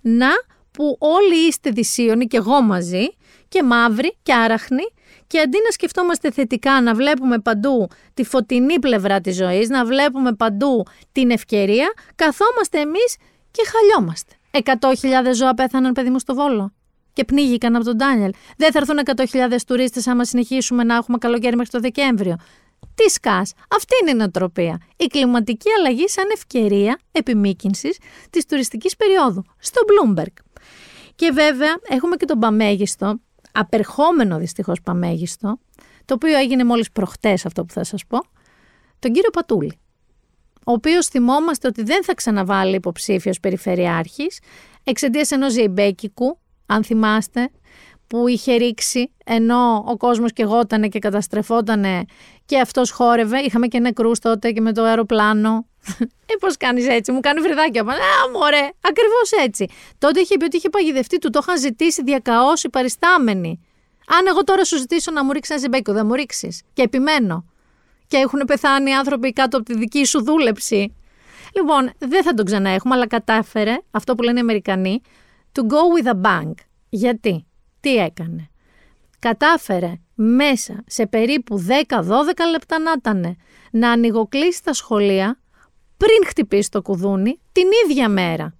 [0.00, 0.28] Να
[0.70, 3.08] που όλοι είστε δυσίωνοι και εγώ μαζί
[3.48, 4.84] και μαύροι και άραχνοι
[5.26, 10.34] και αντί να σκεφτόμαστε θετικά, να βλέπουμε παντού τη φωτεινή πλευρά της ζωής, να βλέπουμε
[10.34, 13.16] παντού την ευκαιρία, καθόμαστε εμείς
[13.50, 14.32] και χαλιόμαστε.
[15.30, 16.72] 100.000 ζώα πέθαναν παιδί μου στο Βόλο
[17.12, 18.32] και πνίγηκαν από τον Ντάνιελ.
[18.56, 22.36] Δεν θα έρθουν 100.000 τουρίστες άμα συνεχίσουμε να έχουμε καλοκαίρι μέχρι το Δεκέμβριο.
[22.94, 24.80] Τι σκάς, αυτή είναι η νοοτροπία.
[24.96, 27.98] Η κλιματική αλλαγή σαν ευκαιρία επιμήκυνσης
[28.30, 29.44] της τουριστικής περίοδου.
[29.58, 30.60] Στο Bloomberg.
[31.14, 33.20] Και βέβαια έχουμε και τον Παμέγιστο,
[33.58, 35.58] απερχόμενο δυστυχώς Παμέγιστο,
[36.04, 38.18] το οποίο έγινε μόλις προχτές αυτό που θα σας πω,
[38.98, 39.78] τον κύριο Πατούλη
[40.68, 44.40] ο οποίος θυμόμαστε ότι δεν θα ξαναβάλει υποψήφιος περιφερειάρχης
[44.84, 47.50] εξαιτίας ενός ζεϊμπέκικου, αν θυμάστε,
[48.06, 52.04] που είχε ρίξει ενώ ο κόσμος και γότανε και καταστρεφότανε
[52.44, 53.38] και αυτός χόρευε.
[53.38, 55.66] Είχαμε και νεκρούς τότε και με το αεροπλάνο.
[56.28, 57.82] Ε, πώς κάνεις έτσι, μου κάνει βρυδάκια.
[57.82, 59.66] Α, μωρέ, ακριβώς έτσι.
[59.98, 63.60] Τότε είχε πει ότι είχε παγιδευτεί, του το είχαν ζητήσει διακαώς οι παριστάμενοι.
[64.06, 66.62] Αν εγώ τώρα σου ζητήσω να μου ρίξεις ένα ζεμπέκικο, δεν μου ρίξεις.
[66.72, 67.44] Και επιμένω
[68.06, 70.94] και έχουν πεθάνει άνθρωποι κάτω από τη δική σου δούλεψη.
[71.54, 75.00] Λοιπόν, δεν θα τον ξανά έχουμε, αλλά κατάφερε αυτό που λένε οι Αμερικανοί
[75.52, 76.52] to go with a bang.
[76.88, 77.46] Γιατί,
[77.80, 78.50] τι έκανε;
[79.18, 81.70] Κατάφερε μέσα σε περίπου 10-12
[82.50, 83.36] λεπτά να ήταν
[83.70, 85.38] να ανοιγοκλείσει τα σχολεία
[85.96, 88.54] πριν χτυπήσει το κουδούνι την ίδια μέρα.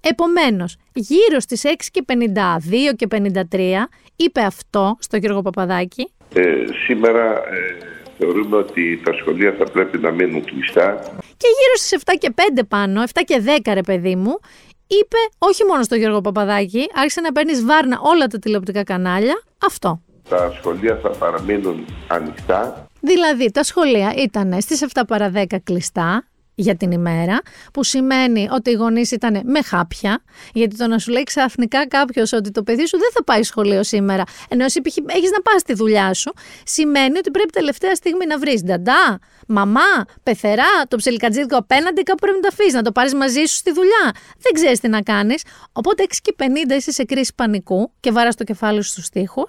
[0.00, 3.06] Επομένως, γύρω στις 6 και 52 και
[3.50, 6.12] 53 είπε αυτό στο Γιώργο Παπαδάκη.
[6.34, 7.76] Ε, σήμερα ε,
[8.18, 10.98] θεωρούμε ότι τα σχολεία θα πρέπει να μείνουν κλειστά.
[11.36, 14.38] Και γύρω στις 7 και 5 πάνω, 7 και 10 ρε παιδί μου,
[14.86, 20.02] είπε όχι μόνο στο Γιώργο Παπαδάκη, άρχισε να παίρνει βάρνα όλα τα τηλεοπτικά κανάλια, αυτό.
[20.28, 22.86] Τα σχολεία θα παραμείνουν ανοιχτά.
[23.00, 26.27] Δηλαδή τα σχολεία ήταν στις 7 παρα 10 κλειστά,
[26.60, 27.40] για την ημέρα,
[27.72, 32.32] που σημαίνει ότι οι γονείς ήταν με χάπια, γιατί το να σου λέει ξαφνικά κάποιος
[32.32, 35.74] ότι το παιδί σου δεν θα πάει σχολείο σήμερα, ενώ εσύ έχεις να πας στη
[35.74, 36.32] δουλειά σου,
[36.64, 42.36] σημαίνει ότι πρέπει τελευταία στιγμή να βρεις νταντά, μαμά, πεθερά, το ψελικατζίδικο απέναντι, κάπου πρέπει
[42.36, 44.12] να το αφήσεις, να το πάρεις μαζί σου στη δουλειά.
[44.38, 45.42] Δεν ξέρεις τι να κάνεις.
[45.72, 49.44] Οπότε 6 και 50 είσαι σε κρίση πανικού και βαρά το κεφάλι σου στους τοίχου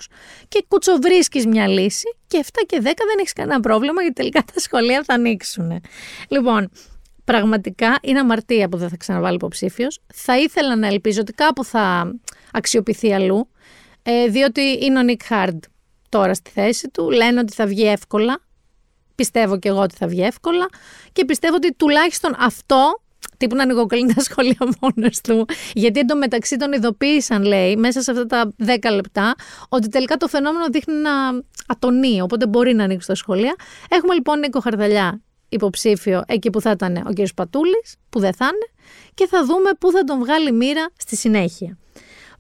[0.48, 4.60] και κουτσοβρίσκεις μια λύση και 7 και 10 δεν έχεις κανένα πρόβλημα γιατί τελικά τα
[4.60, 5.82] σχολεία θα ανοίξουν.
[6.28, 6.70] Λοιπόν,
[7.32, 10.00] πραγματικά είναι αμαρτία που δεν θα ξαναβάλει υποψήφιος.
[10.14, 12.14] Θα ήθελα να ελπίζω ότι κάπου θα
[12.52, 13.50] αξιοποιηθεί αλλού,
[14.04, 15.64] ε, διότι είναι ο Νίκ Χάρντ
[16.10, 17.10] τώρα στη θέση του.
[17.10, 18.42] Λένε ότι θα βγει εύκολα.
[19.16, 20.66] Πιστεύω και εγώ ότι θα βγει εύκολα.
[21.12, 23.02] Και πιστεύω ότι τουλάχιστον αυτό
[23.38, 25.46] τύπου να ανοιγοκλίνει τα σχολεία μόνος του.
[25.74, 29.36] Γιατί εντωμεταξύ τον ειδοποίησαν, λέει, μέσα σε αυτά τα 10 λεπτά,
[29.70, 31.12] ότι τελικά το φαινόμενο δείχνει να
[31.68, 33.56] ατονεί, οπότε μπορεί να ανοίξει τα σχολεία.
[33.90, 37.28] Έχουμε λοιπόν Νίκο Χαρδαλιά υποψήφιο εκεί που θα ήταν ο κ.
[37.36, 38.82] Πατούλης, που δεν θα είναι,
[39.14, 41.78] και θα δούμε πού θα τον βγάλει μοίρα στη συνέχεια.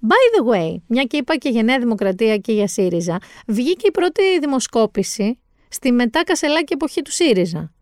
[0.01, 3.91] By the way, μια και είπα και για Νέα Δημοκρατία και για ΣΥΡΙΖΑ, βγήκε η
[3.91, 5.39] πρώτη δημοσκόπηση
[5.69, 7.73] στη μετά Κασελάκη εποχή του ΣΥΡΙΖΑ.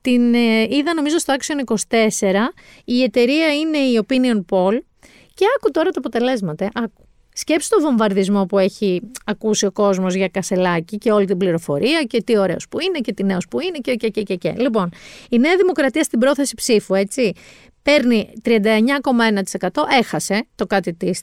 [0.00, 2.34] Την ε, είδα νομίζω στο Action 24,
[2.84, 4.78] η εταιρεία είναι η Opinion Poll
[5.34, 6.64] και άκου τώρα τα αποτελέσματα.
[6.64, 6.68] Ε.
[6.74, 7.09] Άκου.
[7.40, 12.22] Σκέψου το βομβαρδισμό που έχει ακούσει ο κόσμος για Κασελάκη και όλη την πληροφορία και
[12.22, 14.54] τι ωραίος που είναι και τι νέος που είναι και, και, και, και, και.
[14.56, 14.90] Λοιπόν,
[15.30, 17.32] η Νέα Δημοκρατία στην πρόθεση ψήφου, έτσι,
[17.82, 19.68] παίρνει 39,1%,
[19.98, 21.22] έχασε το κάτι της.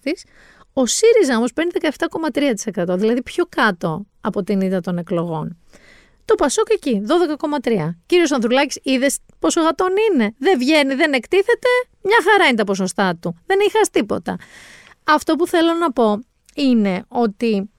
[0.73, 1.71] Ο ΣΥΡΙΖΑ όμως παίρνει
[2.83, 5.57] 17,3%, δηλαδή πιο κάτω από την ήττα των εκλογών.
[6.25, 7.01] Το Πασόκ εκεί,
[7.63, 7.95] 12,3.
[8.05, 11.67] Κύριος Ανδρουλάκης, είδες πόσο γατόν είναι; Δεν βγαίνει, δεν εκτίθεται.
[12.01, 13.35] Μια χαρά είναι τα ποσοστά του.
[13.45, 14.37] Δεν είχας τίποτα.
[15.07, 16.19] Αυτό που θέλω να πω
[16.55, 17.69] είναι ότι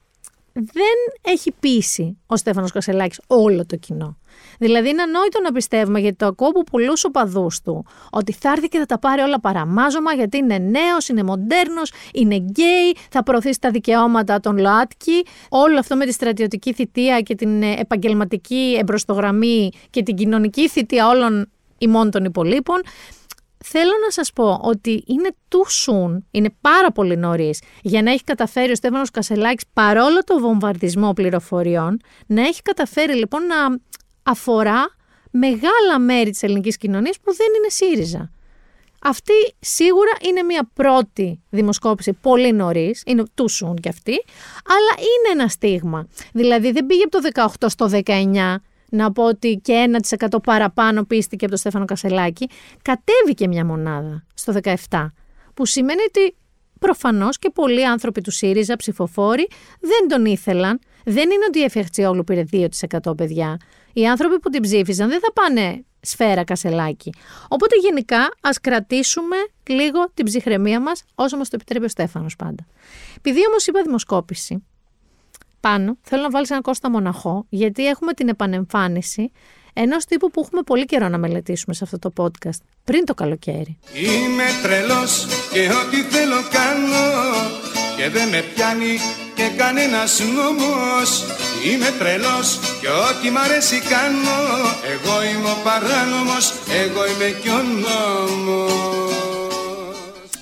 [0.53, 4.17] δεν έχει πείσει ο Στέφανος Κασελάκης όλο το κοινό.
[4.59, 8.67] Δηλαδή είναι ανόητο να πιστεύουμε, γιατί το ακούω από πολλούς οπαδούς του, ότι θα έρθει
[8.67, 13.59] και θα τα πάρει όλα παραμάζωμα, γιατί είναι νέος, είναι μοντέρνος, είναι γκέι, θα προωθήσει
[13.59, 15.25] τα δικαιώματα των ΛΟΑΤΚΙ.
[15.49, 21.49] Όλο αυτό με τη στρατιωτική θητεία και την επαγγελματική εμπροστογραμμή και την κοινωνική θητεία όλων
[21.77, 22.81] ημών των υπολείπων
[23.65, 28.23] θέλω να σας πω ότι είναι too soon, είναι πάρα πολύ νωρίς για να έχει
[28.23, 33.55] καταφέρει ο Στέφανος Κασελάκης παρόλο το βομβαρδισμό πληροφοριών να έχει καταφέρει λοιπόν να
[34.23, 34.95] αφορά
[35.31, 38.31] μεγάλα μέρη της ελληνικής κοινωνίας που δεν είναι ΣΥΡΙΖΑ.
[39.03, 44.23] Αυτή σίγουρα είναι μια πρώτη δημοσκόπηση πολύ νωρίς, είναι too soon κι αυτή,
[44.65, 46.07] αλλά είναι ένα στίγμα.
[46.33, 48.55] Δηλαδή δεν πήγε από το 18 στο 19
[48.89, 49.89] να πω ότι και
[50.29, 52.49] 1% παραπάνω πίστηκε από τον Στέφανο Κασελάκη,
[52.81, 54.53] κατέβηκε μια μονάδα στο
[54.89, 55.11] 17.
[55.53, 56.35] Που σημαίνει ότι
[56.79, 59.47] προφανώς και πολλοί άνθρωποι του ΣΥΡΙΖΑ, ψηφοφόροι,
[59.79, 60.79] δεν τον ήθελαν.
[61.05, 63.57] Δεν είναι ότι η Εφιαχτσιόγλου πήρε 2% παιδιά.
[63.93, 67.13] Οι άνθρωποι που την ψήφιζαν δεν θα πάνε σφαίρα Κασελάκη.
[67.47, 69.35] Οπότε γενικά ας κρατήσουμε
[69.67, 72.65] λίγο την ψυχραιμία μας όσο μας το επιτρέπει ο Στέφανος πάντα.
[73.17, 74.63] Επειδή όμως είπα δημοσκόπηση,
[75.59, 79.31] πάνω θέλω να βάλεις ένα Κώστα Μοναχό, γιατί έχουμε την επανεμφάνιση
[79.73, 83.77] ενός τύπου που έχουμε πολύ καιρό να μελετήσουμε σε αυτό το podcast, πριν το καλοκαίρι.
[83.93, 87.07] Είμαι τρελός και ό,τι θέλω κάνω
[87.97, 88.97] και δεν με πιάνει
[89.35, 91.23] και κανένας νόμος.
[91.65, 94.39] Είμαι τρελός και ό,τι μ' αρέσει κάνω.
[94.93, 96.53] Εγώ είμαι ο παράνομος,
[96.83, 99.09] εγώ είμαι και ο νόμος.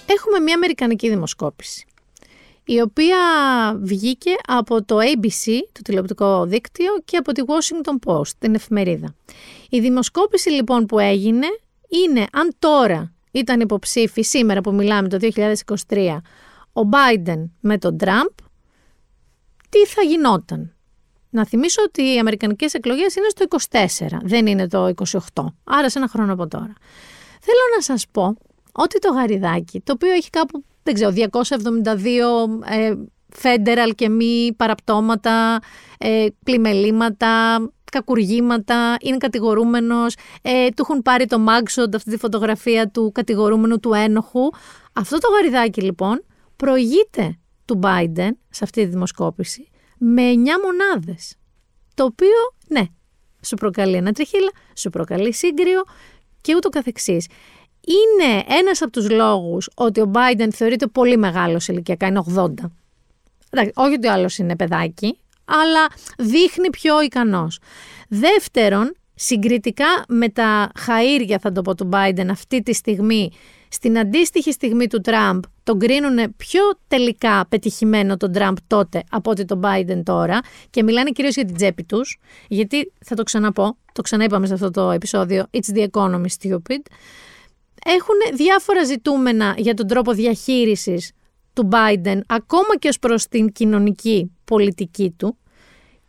[0.06, 1.87] Έχουμε μια αμερικανική δημοσκόπηση
[2.70, 3.18] η οποία
[3.82, 9.16] βγήκε από το ABC, το τηλεοπτικό δίκτυο, και από τη Washington Post, την εφημερίδα.
[9.70, 11.48] Η δημοσκόπηση λοιπόν που έγινε
[11.88, 15.18] είναι αν τώρα ήταν υποψήφι σήμερα που μιλάμε το
[15.88, 16.18] 2023
[16.74, 18.32] ο Biden με τον Τραμπ,
[19.70, 20.76] τι θα γινόταν;
[21.30, 24.94] Να θυμίσω ότι οι αμερικανικές εκλογές είναι στο 24, δεν είναι το
[25.34, 26.74] 28, άρα σε ένα χρόνο από τώρα.
[27.42, 28.38] Θέλω να σας πω
[28.72, 32.94] ότι το γαριδάκι, το οποίο έχει κάπου, δεν ξέρω, 272 ε,
[33.42, 35.60] federal και μη παραπτώματα,
[35.98, 37.58] ε, πλημελήματα,
[37.92, 43.94] κακουργήματα, είναι κατηγορούμενος, ε, του έχουν πάρει το mugshot, αυτή τη φωτογραφία του κατηγορούμενου του
[43.94, 44.50] ένοχου.
[44.94, 46.24] Αυτό το γαριδάκι λοιπόν
[46.56, 51.36] προηγείται του Biden σε αυτή τη δημοσκόπηση με 9 μονάδες.
[51.94, 52.84] Το οποίο, ναι,
[53.42, 55.84] σου προκαλεί ένα τριχύλα, σου προκαλεί σύγκριο
[56.42, 57.28] και ούτω καθεξής.
[57.88, 62.54] Είναι ένας από τους λόγους ότι ο Biden θεωρείται πολύ μεγάλος ηλικιακά, είναι 80.
[63.50, 67.60] Εντάξει, όχι ότι ο άλλος είναι παιδάκι, αλλά δείχνει πιο ικανός.
[68.10, 73.32] Δεύτερον, συγκριτικά με τα χαΐρια, θα το πω, του Biden αυτή τη στιγμή,
[73.70, 79.46] στην αντίστοιχη στιγμή του Τραμπ, τον κρίνουν πιο τελικά πετυχημένο τον Τραμπ τότε από ότι
[79.46, 84.02] τον Biden τώρα και μιλάνε κυρίως για την τσέπη τους, γιατί θα το ξαναπώ, το
[84.02, 86.82] ξαναείπαμε σε αυτό το επεισόδιο, It's the economy stupid,
[87.88, 91.12] έχουν διάφορα ζητούμενα για τον τρόπο διαχείρισης
[91.54, 95.38] του Biden, ακόμα και ως προς την κοινωνική πολιτική του.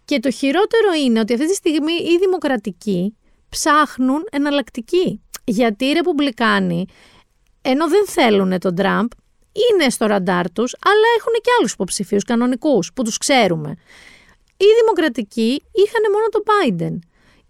[0.05, 3.17] Και το χειρότερο είναι ότι αυτή τη στιγμή οι δημοκρατικοί
[3.49, 5.23] ψάχνουν εναλλακτική.
[5.45, 6.87] Γιατί οι ρεπουμπλικάνοι,
[7.63, 9.07] ενώ δεν θέλουν τον Τραμπ,
[9.53, 13.75] είναι στο ραντάρ τους, αλλά έχουν και άλλους υποψηφίους κανονικούς που τους ξέρουμε.
[14.57, 17.08] Οι δημοκρατικοί είχαν μόνο τον Biden.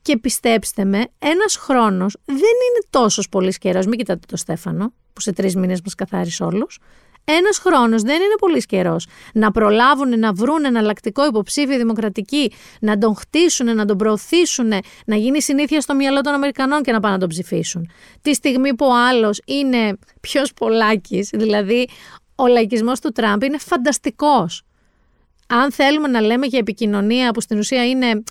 [0.09, 3.86] Και πιστέψτε με, ένας χρόνος δεν είναι τόσος πολύ καιρός.
[3.86, 6.78] Μην κοιτάτε το Στέφανο, που σε τρεις μήνες μας καθάρισε όλους.
[7.24, 9.06] Ένας χρόνος δεν είναι πολύ καιρός.
[9.34, 14.72] Να προλάβουν να βρουν εναλλακτικό υποψήφιο δημοκρατική, να τον χτίσουν, να τον προωθήσουν,
[15.06, 17.90] να γίνει συνήθεια στο μυαλό των Αμερικανών και να πάνε να τον ψηφίσουν.
[18.22, 21.88] Τη στιγμή που ο άλλος είναι πιο σπολάκι, δηλαδή
[22.34, 24.62] ο λαϊκισμός του Τραμπ είναι φανταστικός.
[25.46, 28.22] Αν θέλουμε να λέμε για επικοινωνία που στην ουσία είναι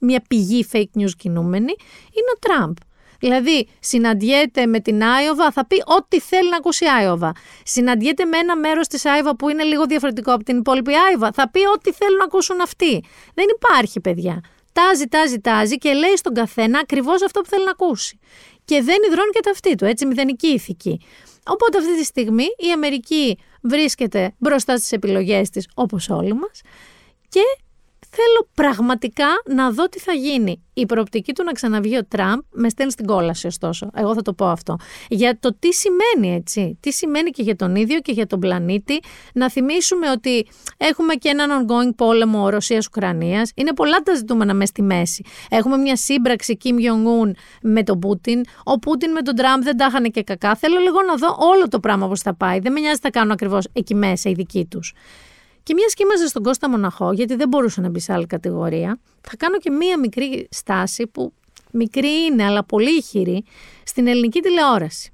[0.00, 1.74] μια πηγή fake news κινούμενη,
[2.10, 2.76] είναι ο Τραμπ.
[3.20, 7.32] Δηλαδή, συναντιέται με την Άιωβα, θα πει ό,τι θέλει να ακούσει η Άιωβα.
[7.64, 11.50] Συναντιέται με ένα μέρος της Άιωβα που είναι λίγο διαφορετικό από την υπόλοιπη Άιωβα, θα
[11.50, 13.04] πει ό,τι θέλουν να ακούσουν αυτοί.
[13.34, 14.40] Δεν υπάρχει, παιδιά.
[14.72, 18.18] Τάζει, τάζει, τάζει και λέει στον καθένα ακριβώς αυτό που θέλει να ακούσει.
[18.64, 21.00] Και δεν υδρώνει και ταυτί του, έτσι, μηδενική ηθική.
[21.46, 26.60] Οπότε αυτή τη στιγμή η Αμερική βρίσκεται μπροστά στις επιλογές της, όπως όλοι μας,
[27.28, 27.40] και
[28.10, 30.62] θέλω πραγματικά να δω τι θα γίνει.
[30.74, 33.90] Η προοπτική του να ξαναβγεί ο Τραμπ με στέλνει στην κόλαση, ωστόσο.
[33.94, 34.76] Εγώ θα το πω αυτό.
[35.08, 36.78] Για το τι σημαίνει έτσι.
[36.80, 39.00] Τι σημαίνει και για τον ίδιο και για τον πλανήτη.
[39.34, 40.46] Να θυμίσουμε ότι
[40.76, 43.48] έχουμε και έναν ongoing πόλεμο Ρωσία-Ουκρανία.
[43.54, 45.24] Είναι πολλά τα ζητούμενα μες στη μέση.
[45.50, 47.30] Έχουμε μια σύμπραξη Kim Jong-un
[47.62, 48.42] με τον Πούτιν.
[48.64, 50.54] Ο Πούτιν με τον Τραμπ δεν τα είχαν και κακά.
[50.54, 52.58] Θέλω λίγο να δω όλο το πράγμα πώς θα πάει.
[52.58, 54.94] Δεν με νοιάζει τι θα κάνουν ακριβώς εκεί μέσα οι δικοί τους.
[55.62, 59.00] Και μιας και είμαστε στον Κώστα Μοναχό, γιατί δεν μπορούσε να μπει σε άλλη κατηγορία,
[59.20, 61.32] θα κάνω και μία μικρή στάση που
[61.72, 63.44] μικρή είναι, αλλά πολύ ηχηρή,
[63.84, 65.12] στην ελληνική τηλεόραση.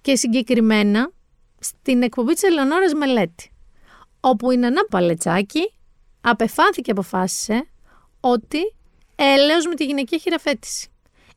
[0.00, 1.10] Και συγκεκριμένα
[1.58, 3.50] στην εκπομπή της Ελεονόρας Μελέτη,
[4.20, 5.72] όπου η Νανά Παλετσάκη
[6.20, 7.68] απεφάνθηκε και αποφάσισε
[8.20, 8.74] ότι
[9.16, 10.88] έλεος με τη γυναική χειραφέτηση.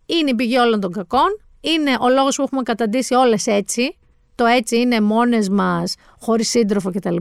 [0.06, 3.98] Είναι η πηγή όλων των κακών, είναι ο λόγος που έχουμε καταντήσει όλες έτσι,
[4.36, 7.16] το έτσι είναι μόνες μας, χωρίς σύντροφο κτλ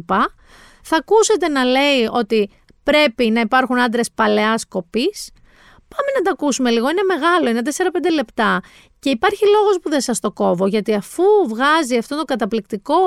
[0.82, 2.50] θα ακούσετε να λέει ότι
[2.82, 5.14] πρέπει να υπάρχουν άντρες παλαιά κοπή.
[5.88, 6.90] Πάμε να τα ακούσουμε λίγο.
[6.90, 8.60] Είναι μεγάλο, είναι 4-5 λεπτά.
[8.98, 13.00] Και υπάρχει λόγος που δεν σας το κόβω, γιατί αφού βγάζει αυτό το καταπληκτικό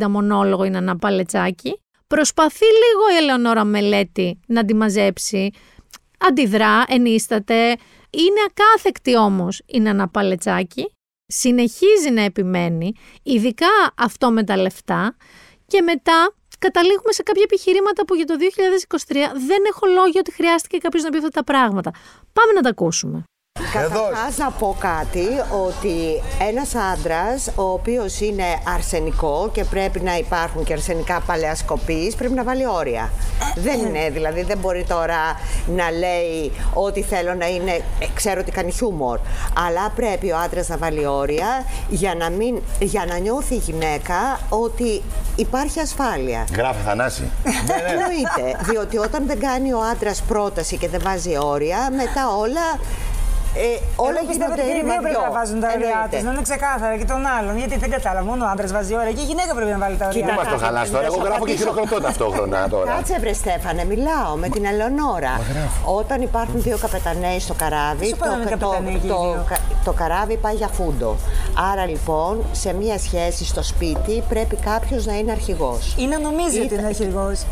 [0.00, 5.50] 1960 μονόλογο είναι ένα παλετσάκι, προσπαθεί λίγο η Ελεονόρα Μελέτη να τη μαζέψει,
[6.18, 7.76] αντιδρά, ενίσταται,
[8.10, 10.92] είναι ακάθεκτη όμως η Νανά Παλετσάκη,
[11.26, 12.92] συνεχίζει να επιμένει,
[13.22, 15.16] ειδικά αυτό με τα λεφτά
[15.72, 18.34] και μετά καταλήγουμε σε κάποια επιχειρήματα που για το
[19.06, 19.14] 2023
[19.46, 21.90] δεν έχω λόγια ότι χρειάστηκε κάποιος να πει αυτά τα πράγματα.
[22.32, 23.24] Πάμε να τα ακούσουμε.
[23.72, 25.26] Καταρχά να πω κάτι
[25.66, 28.44] ότι ένας άντρας ο οποίος είναι
[28.74, 33.10] αρσενικό και πρέπει να υπάρχουν και αρσενικά παλαιασκοπείς πρέπει να βάλει όρια.
[33.54, 38.50] δεν είναι δηλαδή, δεν μπορεί τώρα να λέει ότι θέλω να είναι, ε, ξέρω ότι
[38.50, 39.18] κάνεις χιούμορ.
[39.66, 44.40] Αλλά πρέπει ο άντρας να βάλει όρια για να, μην, για να νιώθει η γυναίκα
[44.48, 45.02] ότι
[45.36, 46.46] υπάρχει ασφάλεια.
[46.56, 47.30] Γράφει Θανάση.
[47.90, 52.78] Εννοείται, διότι όταν δεν κάνει ο άντρας πρόταση και δεν βάζει όρια, μετά όλα
[53.54, 53.60] Ε,
[54.06, 55.36] όλα Εγώ πιστεύω ότι γίνονται και οι δύο πρέπει να ρημαδιό.
[55.38, 56.16] βάζουν τα ωριά Εννοείται.
[56.16, 57.54] τους, να είναι ξεκάθαρα και τον άλλον.
[57.62, 60.06] Γιατί δεν κατάλαβα, μόνο ο άντρας βάζει ωριά και η γυναίκα πρέπει να βάλει τα
[60.08, 60.20] ωριά.
[60.20, 61.06] Κοίτα, μας το χαλάς τώρα.
[61.10, 62.88] Εγώ γράφω και χειροκροτώ ταυτόχρονα τώρα.
[62.94, 65.34] Κάτσε βρε Στέφανε, μιλάω με την Ελεονόρα.
[66.00, 69.20] Όταν υπάρχουν δύο καπεταναίοι στο καράβι, Τι σου πάνε το, το, καπεταναίοι και οι το,
[69.22, 71.10] δύο; κα- το καράβι πάει για φούντο.
[71.72, 75.94] Άρα λοιπόν, σε μία σχέση στο σπίτι πρέπει κάποιος να είναι αρχηγός.
[75.98, 77.42] Ή να νομίζει ότι είναι αρχηγός.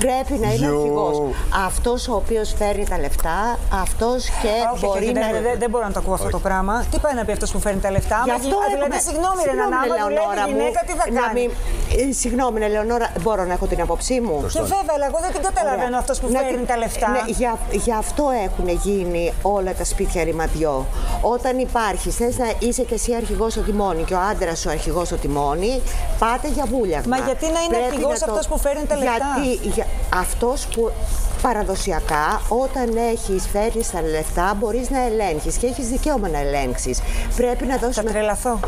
[0.00, 0.76] Πρέπει να είναι Γιου.
[0.80, 1.20] αρχηγός.
[1.66, 5.36] Αυτός ο οποίος φέρνει τα λεφτά, αυτός και Όχι, μπορεί όχι, να...
[5.36, 6.74] δεν, δεν, δεν μπορώ να το ακούω αυτό το πράγμα.
[6.90, 8.18] Τι πάει να πει αυτός που φέρνει τα λεφτά.
[8.24, 10.80] Γι' Άμα αυτό γι- δηλαδή, έχουμε- συγγνώμη, ρε Νανά, άμα Ελεονόρα δουλεύει η μου, γυναίκα,
[10.86, 14.60] τι θα να κάνει; μην- Ε, Συγγνώμη, Ελεονόρα, μπορώ να έχω την άποψή μου; Και
[14.74, 17.08] βέβαια, αλλά εγώ δεν την καταλαβαίνω αυτός που Να- φέρνει τα λεφτά.
[17.10, 17.52] Ναι, για,
[17.84, 20.74] γι' αυτό έχουν γίνει όλα τα σπίτια ρηματιό.
[21.34, 25.06] Όταν υπάρχει, θες να είσαι και εσύ αρχηγός στο τιμόνι και ο άντρας σου αρχηγός
[25.06, 25.72] στο τιμόνι,
[26.18, 27.16] πάτε για βούλιαγμα.
[27.16, 29.86] Μα γιατί να είναι Πρέπει αρχηγός να το- αυτός που φέρνει τα λεφτά; Γιατί για,
[30.14, 30.90] αυτός που
[31.42, 37.00] παραδοσιακά όταν έχεις φέρει τα λεφτά μπορείς να ελέγχεις και έχεις δικαίωμα να ελέγξεις.
[37.36, 37.96] Πρέπει να δώσεις...
[37.96, 38.60] Θα τρελαθώ.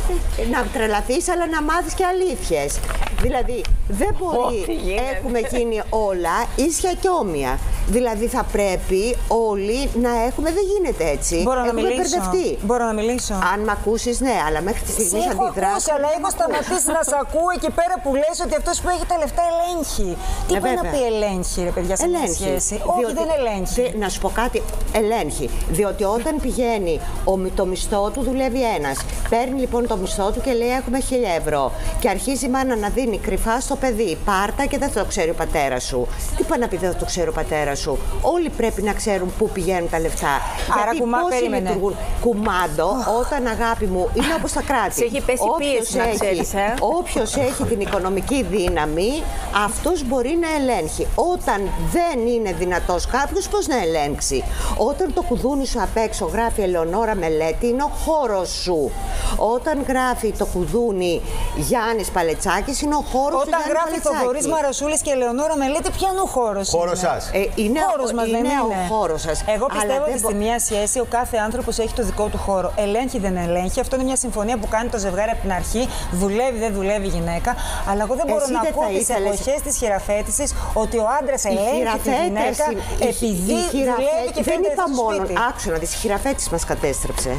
[0.50, 2.78] Να τρελαθείς αλλά να μάθεις και αλήθειες.
[3.22, 5.02] Δηλαδή δεν μπορεί, Ό,τι γίνεται.
[5.16, 7.58] έχουμε γίνει όλα ίσια και όμοια.
[7.86, 11.42] Δηλαδή θα πρέπει όλοι να έχουμε, δεν γίνεται έτσι.
[11.42, 12.16] Μπορώ να έχουμε μιλήσω.
[12.18, 12.58] μπερδευτεί.
[12.66, 13.34] Μπορώ να μιλήσω.
[13.52, 15.74] Αν με ακούσεις ναι, αλλά μέχρι τη Σε στιγμή έχω αντιδράσεις.
[15.74, 19.06] ακούσει, αλλά έχω σταματήσει να σε ακούω εκεί πέρα που λες ότι αυτός που έχει
[19.12, 20.10] τα λεφτά ελέγχει.
[20.48, 20.92] Τι Ε, πάει να βέβαια.
[21.00, 22.42] πει ελέγχει, ρε παιδιά, σε μια Ελέγχει.
[22.62, 22.82] Σχέση.
[22.86, 23.82] Όχι, Διότι- δεν ελέγχει.
[23.92, 25.50] Δε- να σου πω κάτι, ελέγχει.
[25.70, 28.98] Διότι όταν πηγαίνει ο, μη- το μισθό του, δουλεύει ένας.
[29.28, 31.72] Παίρνει λοιπόν το μισθό του και λέει: Έχουμε 1000 ευρώ.
[32.00, 34.18] Και αρχίζει η μάνα να δίνει κρυφά στο παιδί.
[34.24, 36.06] Πάρτα και δεν το ξέρει ο πατέρας σου.
[36.36, 37.98] Τι πάει να πει δεν το ξέρει ο πατέρας σου.
[38.22, 40.28] Όλοι πρέπει να ξέρουν πού πηγαίνουν τα λεφτά.
[40.72, 41.68] Άρα, Γιατί κουμά, πόσοι περίμενε.
[41.68, 42.88] λειτουργούν; Κουμάντο,
[43.20, 44.94] όταν αγάπη μου, είναι όπως τα κράτη.
[44.94, 46.74] Σε έχει πέσει Όποιος πίεση, να έχει- ξέρεις, ε.
[46.80, 49.22] Όποιος έχει την οικονομική δύναμη,
[49.64, 51.06] αυτός μπορεί να ελέγχει.
[51.14, 51.60] Όταν
[51.92, 54.44] δεν είναι δυνατός κάποιος, πώς να ελέγξει.
[54.76, 58.90] Όταν το κουδούνι σου απ' έξω γράφει Ελεονόρα Μελέτη, είναι ο χώρος σου.
[59.36, 61.20] Όταν γράφει το κουδούνι
[61.56, 64.24] Γιάννης Παλετσάκης, είναι ο χώρος του Όταν Γιάννη γράφει το Παλετσάκη.
[64.24, 67.30] Βορύς Μαρασούλης και Ελεονόρα με λέτε ποιανού χώρος Χώρος είναι; σας.
[67.32, 68.86] Ε, είναι χώρος ο- μας δεν είναι ο είναι.
[68.88, 69.38] χώρος σας.
[69.54, 72.26] Εγώ Αλλά πιστεύω δεν ότι μπο- στη μία σχέση ο κάθε άνθρωπος έχει το δικό
[72.32, 72.72] του χώρο.
[72.76, 73.80] Ελέγχει δεν ελέγχει.
[73.80, 75.88] Αυτό είναι μια συμφωνία που κάνει το ζευγάρι από την αρχή.
[76.12, 77.50] Δουλεύει δεν δουλεύει η γυναίκα.
[77.90, 80.96] Αλλά εγώ δεν μπορώ Εσύ να δεν ακούω θα τις ήθελες- εποχές της χειραφέτησης ότι
[80.98, 84.66] ο άντρας Η ελέγχει τη χειραφέτηση- γυναίκα η- επειδή η χειραφέ- δουλεύει και δεν φέρνει
[84.72, 85.16] είπα στο μόνο.
[85.24, 85.34] σπίτι.
[85.48, 87.32] Άκουσα να δεις, η χειραφέτηση μας κατέστρεψε.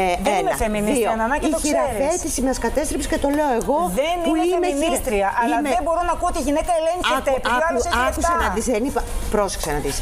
[0.26, 1.18] Δεν είμαι ένα, φεμινίστρια, δύο.
[1.20, 1.78] Νανά, και η το ξέρεις.
[1.78, 3.78] χειραφέτηση μας κατέστρεψε και το λέω εγώ.
[4.00, 6.72] Δεν που είμαι είμαι φεμινίστρια, χειρα- αλλά είμαι- δεν μπορώ να ακούω ότι η γυναίκα
[6.80, 7.30] ελέγχεται.
[7.30, 8.44] Άκου- επειδή ο άλλος άκου- έχει Άκουσα λεφτά.
[8.44, 9.00] να δεις, δεν είπα.
[9.34, 9.98] Πρόσεξε να δεις.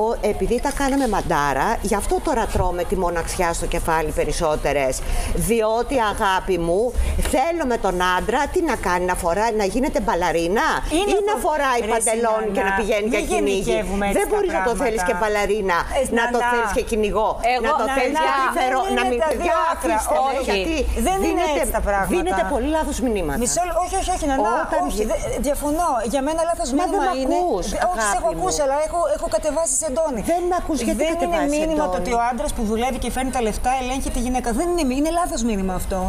[0.00, 4.94] Ο, επειδή τα κάναμε μαντάρα, γι' αυτό τώρα τρώμε τη μοναξιά στο κεφάλι περισσότερες.
[5.34, 6.92] Διότι αγάπη μου,
[7.32, 11.32] θέλω με τον άντρα τι να κάνει, να φοράει, να γίνεται μπαλαρίνα Είναι ή να
[11.32, 13.67] το- φοράει Ρε παντελόνι και να Σινανά, πηγαίνει για μην κυνήγι.
[13.68, 14.84] Γενικεύουμε έτσι Δεν τα μπορείς να το πράγματα.
[14.84, 16.50] θέλεις και μπαλαρίνα, Ε, να το Νανά.
[16.52, 19.28] θέλεις και κυνηγό, Εγώ- να το Νανά, θέλεις για δεν φερό, είναι να μην τα
[19.38, 19.94] δύο Για άκρα.
[19.94, 20.42] αφήστε με, Όχι.
[20.48, 20.74] γιατί
[21.06, 22.10] Δεν είναι δίνετε- έτσι τα πράγματα.
[22.14, 23.38] Δίνετε πολύ λάθος μηνύματα.
[23.42, 25.90] Μισό λεπτό, όχι, όχι, όχι, Νανά, Όταν όχι, γι- δε- διαφωνώ.
[26.12, 27.36] Για μένα λάθος Μα μήνυμα δεν μ' είναι.
[27.42, 28.30] ακούς, Δε- Όχι, σε έχω αγάπη μου.
[28.34, 30.20] ακούσει, αλλά έχω, έχω κατεβάσει σε εντόνι.
[30.32, 32.98] Δεν με ακούς, γιατί Δεν είναι κατεβάζεις μήνυμα το εντόνι; ότι ο άντρας που δουλεύει
[33.04, 34.48] και φέρνει τα λεφτά ελέγχει τη γυναίκα.
[34.58, 36.00] Δεν είναι, είναι λάθος μήνυμα αυτό.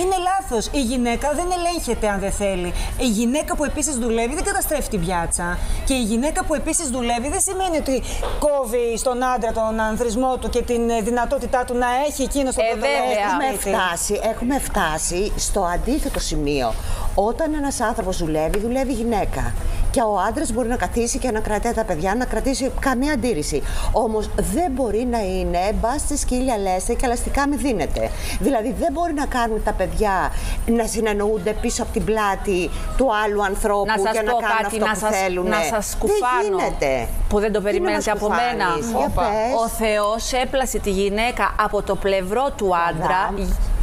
[0.00, 0.64] Είναι λάθος.
[0.80, 2.70] Η γυναίκα δεν ελέγχεται αν δεν θέλει.
[3.06, 5.58] Η γυναίκα που επίσης δουλεύει δεν καταστρέφει την πιάτσα.
[5.88, 8.02] Και η γυναίκα που επίσης δουλεύει δεν σημαίνει ότι
[8.38, 12.64] κόβει στον άντρα τον ανθρισμό του και την ε, δυνατότητά του να έχει εκείνο τον
[12.64, 13.28] Ε, πρώτο λόγο βέβαια.
[13.28, 13.74] στο Έχουμε σπίτι.
[13.76, 16.72] φτάσει, έχουμε φτάσει στο αντίθετο σημείο.
[17.14, 19.54] Όταν ένας άνθρωπος δουλεύει, δουλεύει γυναίκα.
[19.90, 23.62] Και ο άντρας μπορεί να καθίσει και να κρατάει τα παιδιά, να κρατήσει καμία αντίρρηση.
[23.92, 28.10] Όμως δεν μπορεί να είναι μπας στη σκύλια λέστε και ελαστικά μη δίνεται.
[28.40, 30.32] Δηλαδή δεν μπορεί να κάνουν τα παιδιά
[30.66, 34.56] να συνεννοούνται πίσω από την πλάτη του άλλου ανθρώπου Να σας και να πω κάνουν
[34.62, 35.48] κάτι, αυτό να που σας, θέλουν.
[35.48, 36.71] να σας σκουφάνω.
[36.78, 37.08] Δεν γίνεται.
[37.28, 38.64] Που δεν το Τι να περιμένετε μας από μένα.
[38.64, 39.22] σκουφάνεις, για Όπα.
[39.22, 39.52] πες.
[39.64, 43.34] Ο Θεός έπλασε τη γυναίκα από το πλευρό του άντρα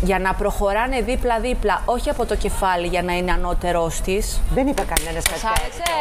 [0.01, 4.39] για να προχωράνε δίπλα-δίπλα, όχι από το κεφάλι για να είναι ανώτερός της.
[4.53, 5.91] Δεν είπε κανένας Σας κάτι άρεσε;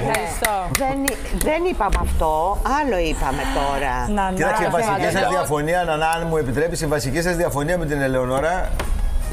[0.00, 0.54] Ευχαριστώ.
[0.78, 3.94] Δεν, δεν είπαμε αυτό, άλλο είπαμε τώρα.
[4.34, 8.00] Κοίταξε, η βασική σας διαφωνία, Νανά, αν μου επιτρέπεις, η βασική σας διαφωνία με την
[8.00, 8.70] Ελεονόρα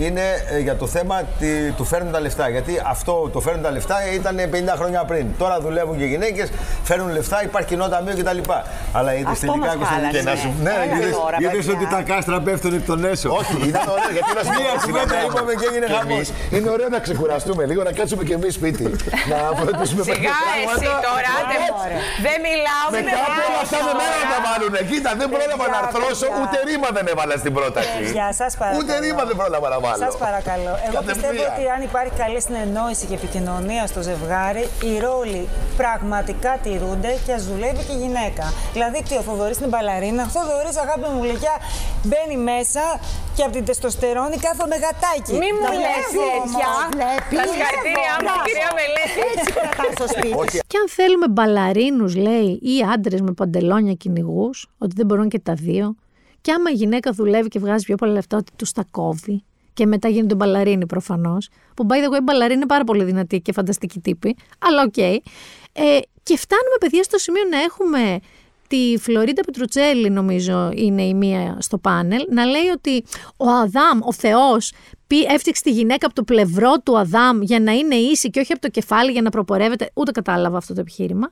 [0.05, 2.49] είναι ε, για το θέμα τη- του φέρνουν τα λεφτά.
[2.49, 5.25] Γιατί αυτό το φέρνουν τα λεφτά ήταν 50 χρόνια πριν.
[5.37, 6.49] Τώρα δουλεύουν και γυναίκες,
[6.83, 8.37] φέρνουν λεφτά, υπάρχει κοινό ταμείο κτλ.
[8.97, 10.17] Αλλά είδες Αυτό τελικά μας χάλασε.
[10.17, 11.73] Και να σου- Ναι, Έλα είδες- τώρα, είδες παιδιά.
[11.75, 13.29] ότι τα κάστρα πέφτουν εκ των έσω.
[13.39, 14.11] Όχι, ήταν ωραίο.
[14.17, 16.13] Γιατί να σου Μία κουβέντα είπαμε και έγινε Κι χαμός.
[16.15, 18.85] εμείς Είναι ωραίο να ξεκουραστούμε λίγο, να κάτσουμε και εμείς σπίτι.
[19.31, 20.35] να φροντίσουμε Σιγά
[20.73, 21.57] εσύ τώρα, άντε.
[22.27, 24.33] δεν μιλάω, Με μην με κάτω όλα βάλεις αυτά με μένα τώρα.
[24.33, 24.79] τα βάλουνε.
[24.91, 27.89] Κοίτα, δεν πρόλαβα να αρθρώσω, ούτε ρήμα δεν έβαλα στην πρόταση.
[27.99, 28.77] Παιδιά, σας παρακαλώ.
[28.79, 29.90] Ούτε ρήμα δεν πρόλαβα να βάλω.
[29.93, 30.11] Άλλο.
[30.11, 30.73] Σα παρακαλώ.
[30.85, 31.31] Εγώ Κατευθείαν.
[31.31, 35.41] πιστεύω ότι αν υπάρχει καλή συνεννόηση και επικοινωνία στο ζευγάρι, οι ρόλοι
[35.81, 38.45] πραγματικά τηρούνται και ας δουλεύει και η γυναίκα.
[38.75, 41.55] Δηλαδή, τι ο Θοδωρής είναι μπαλαρίνα, ο Θοδωρής, αγάπη μου γλυκιά,
[42.07, 42.83] μπαίνει μέσα
[43.35, 45.31] και από την τεστοστερόνη κάθομαι γατάκι.
[45.41, 46.67] Μη μου Τα λες βλέπω τέτοια.
[46.71, 47.35] όμως, βλέπεις.
[47.39, 48.45] Τα συγχαρητήριά μου, Μπράβο.
[48.47, 49.19] κυρία Μελέτη.
[49.31, 50.57] Έτσι κρατάς το σπίτι.
[50.71, 55.53] Και αν θέλουμε μπαλαρίνους, λέει, ή άντρες με παντελόνια κυνηγούς, ότι δεν μπορούν και τα
[55.53, 55.95] δύο.
[56.41, 59.43] Και άμα η γυναίκα δουλεύει και βγάζει πιο πολλά λεφτά, ότι τους τα κόβει.
[59.81, 61.49] Και μετά γίνονται μπαλαρίνοι προφανώς.
[61.75, 64.35] Που by the way, η μπαλαρίνη είναι πάρα πολύ δυνατή και φανταστική τύπη.
[64.59, 64.97] Αλλά οκ.
[64.97, 65.19] Ε,
[66.23, 68.19] και φτάνουμε, παιδιά, στο σημείο να έχουμε
[68.67, 73.03] τη Φλωρίντα Πετρουτσέλη, νομίζω είναι η μία στο πάνελ, να λέει ότι
[73.37, 74.73] ο Αδάμ, ο Θεός,
[75.07, 78.51] πει, έφτιαξε τη γυναίκα από το πλευρό του Αδάμ για να είναι ίση και όχι
[78.51, 79.91] από το κεφάλι για να προπορεύεται.
[79.93, 81.31] Ούτε κατάλαβα αυτό το επιχείρημα.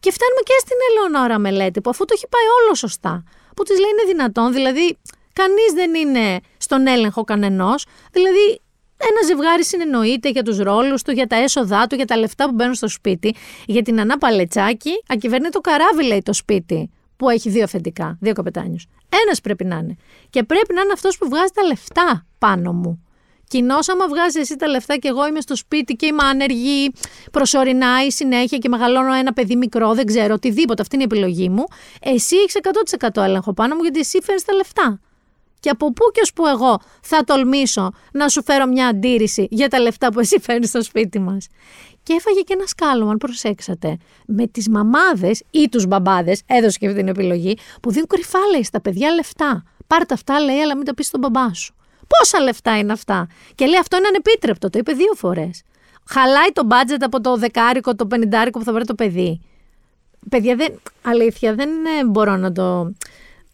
[0.00, 3.24] Και φτάνουμε και στην Ελεονόρα Μελέτη, που αφού το έχει πάει όλο σωστά,
[3.56, 4.98] που της λέει είναι δυνατόν, δηλαδή
[5.32, 7.86] κανείς δεν είναι στον έλεγχο κανενός.
[8.12, 8.60] Δηλαδή,
[8.96, 12.52] ένα ζευγάρι συνεννοείται για τους ρόλους του, για τα έσοδά του, για τα λεφτά που
[12.52, 13.34] μπαίνουν στο σπίτι.
[13.66, 18.32] Για την Ανά Παλετσάκη, ακυβερνεί το καράβι, λέει το σπίτι, που έχει δύο αφεντικά, δύο
[18.32, 18.86] καπετάνιους.
[19.24, 19.96] Ένας πρέπει να είναι.
[20.30, 23.04] Και πρέπει να είναι αυτός που βγάζει τα λεφτά πάνω μου.
[23.48, 26.92] Κοινώς, άμα βγάζει εσύ τα λεφτά και εγώ είμαι στο σπίτι και είμαι άνεργη
[27.32, 31.48] προσωρινά ή συνέχεια και μεγαλώνω ένα παιδί μικρό, δεν ξέρω, οτιδήποτε, αυτή είναι η επιλογή
[31.48, 31.64] μου.
[32.02, 32.56] Εσύ έχεις
[33.10, 35.00] 100% έλεγχο πάνω μου γιατί εσύ φέρνεις τα λεφτά.
[35.62, 39.68] Και από πού και ως που εγώ θα τολμήσω να σου φέρω μια αντίρρηση για
[39.68, 41.46] τα λεφτά που εσύ φέρνεις στο σπίτι μας.
[42.02, 43.96] Και έφαγε και ένα σκάλωμα, αν προσέξατε,
[44.26, 48.64] με τις μαμάδες ή τους μπαμπάδες, έδωσε και αυτή την επιλογή, που δίνουν κρυφά, λέει,
[48.64, 49.62] στα παιδιά λεφτά.
[49.86, 51.74] Πάρ' τα αυτά, λέει, αλλά μην τα πεις στον μπαμπά σου.
[52.06, 55.62] Πόσα λεφτά είναι αυτά; Και λέει αυτό είναι ανεπίτρεπτο, το είπε δύο φορές.
[56.10, 59.40] Χαλάει το μπάτζετ από το δεκάρικο, το πενιντάρικο που θα βρει το παιδί.
[60.28, 62.92] Παιδιά, δεν, αλήθεια, δεν ε, μπορώ να το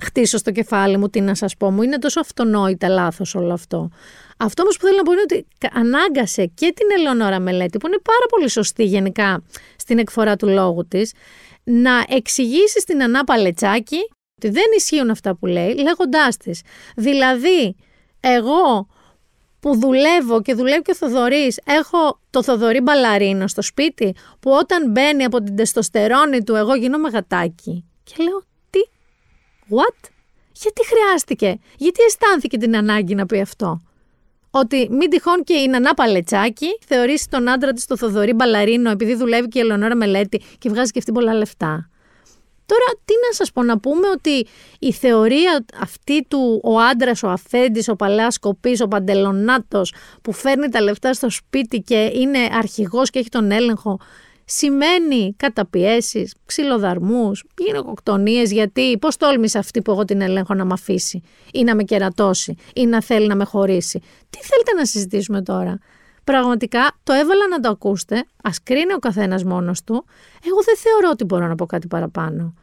[0.03, 1.83] χτίσω στο κεφάλι μου, τι να σας πω μου.
[1.83, 3.91] Είναι τόσο αυτονόητα λάθος όλο αυτό.
[4.37, 7.99] Αυτό όμως που θέλω να πω είναι ότι ανάγκασε και την Ελεονόρα Μελέτη, που είναι
[8.03, 9.43] πάρα πολύ σωστή γενικά
[9.77, 11.13] στην εκφορά του λόγου της,
[11.65, 13.99] να εξηγήσει στην Ανά Παλετσάκη
[14.37, 16.63] ότι δεν ισχύουν αυτά που λέει, λέγοντάς της.
[16.97, 17.77] Δηλαδή,
[18.21, 18.89] εγώ
[19.61, 24.91] που δουλεύω και δουλεύει και ο Θοδωρής, έχω το Θοδωρή μπαλαρίνο στο σπίτι, που όταν
[24.91, 27.85] μπαίνει από την τεστοστερόνη του, εγώ γίνομαι γατάκι.
[28.03, 28.48] Και λέω, τι,
[29.71, 30.09] what,
[30.53, 33.83] γιατί χρειάστηκε, γιατί αισθάνθηκε την ανάγκη να πει αυτό;
[34.51, 39.15] Ότι μην τυχόν και η Νανά Παλετσάκη θεωρήσει τον άντρα της το Θοδωρή μπαλαρίνο επειδή
[39.15, 41.91] δουλεύει και η Ελεονόρα Μελέτη και βγάζει και αυτή πολλά λεφτά.
[42.67, 44.47] Τώρα, τι να σας πω, να πούμε ότι
[44.79, 50.69] η θεωρία αυτή του ο άντρας, ο αφέντης, ο παλαιάς σκοπής, ο παντελονάτος που φέρνει
[50.69, 53.99] τα λεφτά στο σπίτι και είναι αρχηγός και έχει τον έλεγχο,
[54.49, 61.23] σημαίνει καταπιέσεις, ξυλοδαρμούς, γυναικοκτονίες, γιατί πώς τόλμησε αυτή που εγώ την ελέγχω να με αφήσει
[61.53, 63.99] ή να με κερατώσει ή να θέλει να με χωρίσει.
[64.31, 65.79] Τι θέλετε να συζητήσουμε τώρα;
[66.25, 70.05] Πραγματικά το έβαλα να το ακούσετε, ας κρίνει ο καθένας μόνος του.
[70.47, 72.55] Εγώ δεν θεωρώ ότι μπορώ να πω κάτι παραπάνω.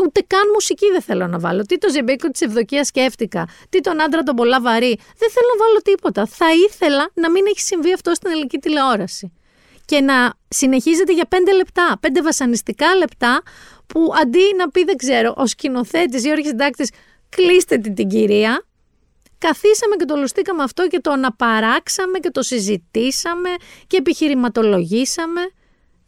[0.00, 1.62] Ούτε καν μουσική δεν θέλω να βάλω.
[1.62, 3.48] Τι το ζεμπέκο της Ευδοκίας σκέφτηκα.
[3.68, 4.98] Τι τον άντρα τον πολλά βαρύ.
[5.18, 6.26] Δεν θέλω να βάλω τίποτα.
[6.26, 9.32] Θα ήθελα να μην έχει συμβεί αυτό στην ελληνική τηλεόραση.
[9.84, 13.42] Και να συνεχίζεται για πέντε λεπτά, πέντε βασανιστικά λεπτά,
[13.86, 16.92] που αντί να πει, δεν ξέρω, ο σκηνοθέτης ή ο αρχισυντάκτη,
[17.28, 18.64] κλείστε την, την κυρία,
[19.38, 23.48] καθίσαμε και το λουστήκαμε αυτό και το αναπαράξαμε και το συζητήσαμε
[23.86, 25.40] και επιχειρηματολογήσαμε.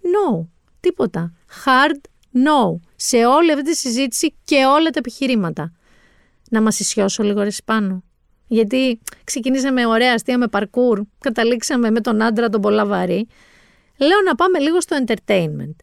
[0.02, 0.46] No,
[0.80, 1.32] τίποτα.
[1.64, 2.00] Hard
[2.34, 2.80] no.
[2.96, 5.72] Σε όλη αυτή τη συζήτηση και όλα τα επιχειρήματα.
[6.50, 8.02] Να μας ισιώσω λίγο ρε πάνω.
[8.48, 13.28] Γιατί ξεκινήσαμε ωραία αστεία με παρκούρ, καταλήξαμε με τον άντρα τον πολλά βαρύ.
[13.98, 15.74] Λέω να πάμε λίγο στο entertainment.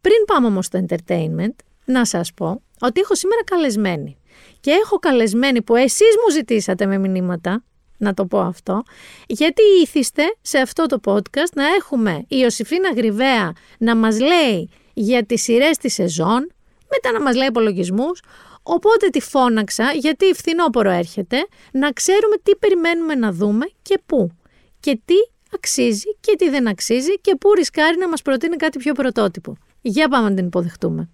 [0.00, 4.16] Πριν πάμε όμως στο entertainment, να σας πω ότι έχω σήμερα καλεσμένη.
[4.60, 7.64] Και έχω καλεσμένη που εσείς μου ζητήσατε με μηνύματα,
[7.96, 8.82] να το πω αυτό,
[9.26, 15.24] γιατί ήθιστε σε αυτό το podcast να έχουμε η Ιωσήφίνα Γρυβαία να μας λέει για
[15.24, 16.52] τις σειρές της σεζόν,
[16.90, 18.22] μετά να μας λέει υπολογισμούς.
[18.62, 24.30] Οπότε τη φώναξα γιατί η φθινόπωρο έρχεται, να ξέρουμε τι περιμένουμε να δούμε και πού.
[24.80, 25.14] Και τι
[25.54, 29.56] αξίζει και τι δεν αξίζει και πού ρισκάρει να μας προτείνει κάτι πιο πρωτότυπο.
[29.80, 31.08] Για πάμε να την υποδεχτούμε.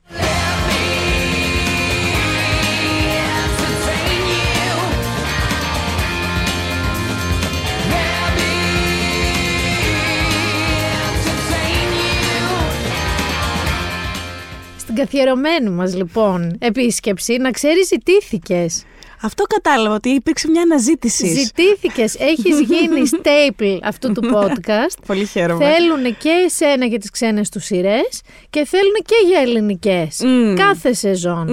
[14.79, 18.85] Στην καθιερωμένη μας λοιπόν επίσκεψη, να ξέρεις ζητήθηκες.
[19.23, 21.27] Αυτό κατάλαβα ότι υπήρξε μια αναζήτηση.
[21.27, 24.97] Ζητήθηκες, έχεις γίνει staple αυτού του podcast.
[25.07, 25.65] Πολύ χαίρομαι.
[25.73, 30.23] Θέλουν και εσένα για τις ξένες τους σειρές και θέλουν και για ελληνικές.
[30.57, 31.47] Κάθε σεζόν.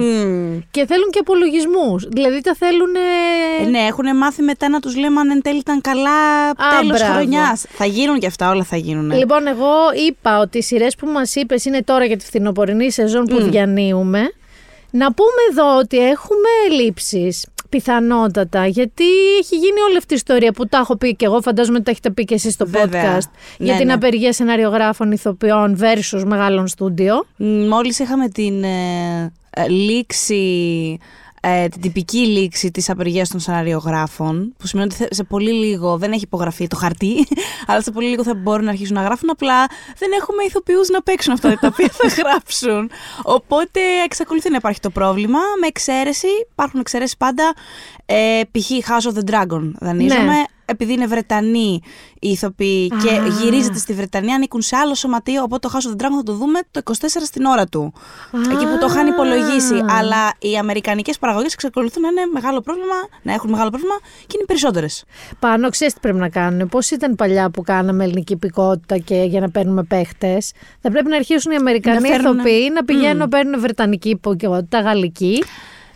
[0.70, 2.06] Και θέλουν και απολογισμούς.
[2.08, 2.94] Δηλαδή τα θέλουν.
[3.60, 7.12] Ε, ναι, έχουν μάθει μετά να τους λέμε αν εν τέλει ήταν καλά τέλος μπράβο.
[7.14, 7.64] χρονιάς.
[7.68, 9.12] Θα γίνουν και αυτά, όλα θα γίνουν.
[9.12, 9.72] Λοιπόν, εγώ
[10.08, 13.50] είπα ότι οι σειρές που μας είπες είναι τώρα για τη φθινοπορεινή σεζόν που Μμ.
[13.50, 14.20] διανύουμε.
[14.90, 17.46] Να πούμε εδώ ότι έχουμε λήψεις
[17.78, 19.04] πιθανότατα, γιατί
[19.40, 21.90] έχει γίνει όλη αυτή η ιστορία που τα έχω πει και εγώ, φαντάζομαι ότι τα
[21.90, 23.02] έχετε πει και εσείς στο Βέβαια.
[23.18, 23.92] podcast, για Ναι, την ναι.
[23.92, 27.26] απεργία σεναριογράφων ηθοποιών versus μεγάλων στούντιο.
[27.68, 30.98] Μόλις είχαμε την ε, ε, λήξη,
[31.46, 35.96] ε, την τυπική λήξη της απεργίας των σεναριογράφων, που σημαίνει ότι θε- σε πολύ λίγο
[35.98, 37.26] δεν έχει υπογραφεί το χαρτί,
[37.66, 39.66] αλλά σε πολύ λίγο θα μπορούν να αρχίσουν να γράφουν, απλά
[39.98, 42.90] δεν έχουμε ηθοποιούς να παίξουν αυτά τα οποία θα γράψουν.
[43.22, 47.54] Οπότε εξακολουθεί να υπάρχει το πρόβλημα, με εξαίρεση, υπάρχουν εξαιρέσεις πάντα,
[48.06, 48.70] ε, π.χ.
[48.70, 50.42] House of the Dragon δανείζομαι, Ναι.
[50.64, 51.80] Επειδή είναι Βρετανοί
[52.20, 53.26] οι ηθοποιοί και Α.
[53.26, 55.42] γυρίζεται στη Βρετανία, ανήκουν σε άλλο σωματείο.
[55.42, 56.92] Οπότε το House of the Dragon θα το δούμε το 24
[57.24, 57.92] στην ώρα του.
[58.52, 59.84] Εκεί που το είχαν υπολογίσει.
[59.88, 63.94] Αλλά οι αμερικανικές παραγωγές εξακολουθούν να είναι μεγάλο πρόβλημα, να έχουν μεγάλο πρόβλημα
[64.26, 65.04] και είναι περισσότερες.
[65.38, 66.68] Πάνω, ξέρεις τι πρέπει να κάνουν.
[66.68, 71.16] Πώς ήταν παλιά που κάναμε ελληνική υπηκότητα και για να παίρνουμε παίχτες; Θα πρέπει να
[71.16, 73.18] αρχίσουν οι Αμερικανοί Να φέρνουνε- ηθοποιοί να πηγαίνουν Μμ.
[73.18, 75.42] να παίρνουν βρετανική υπηκότητα, γαλλική.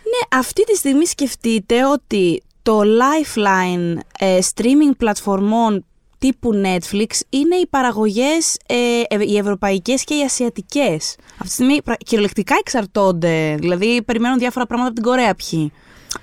[0.03, 5.85] Ναι, αυτή τη στιγμή σκεφτείτε ότι το Lifeline ε, streaming πλατφορμών
[6.17, 8.75] τύπου Netflix είναι οι παραγωγές, ε,
[9.07, 11.15] ε, οι ευρωπαϊκές και οι ασιατικές.
[11.31, 15.71] Αυτή τη στιγμή πρα- κυριολεκτικά εξαρτώνται, δηλαδή περιμένουν διάφορα πράγματα από την Κορέα ποιοι.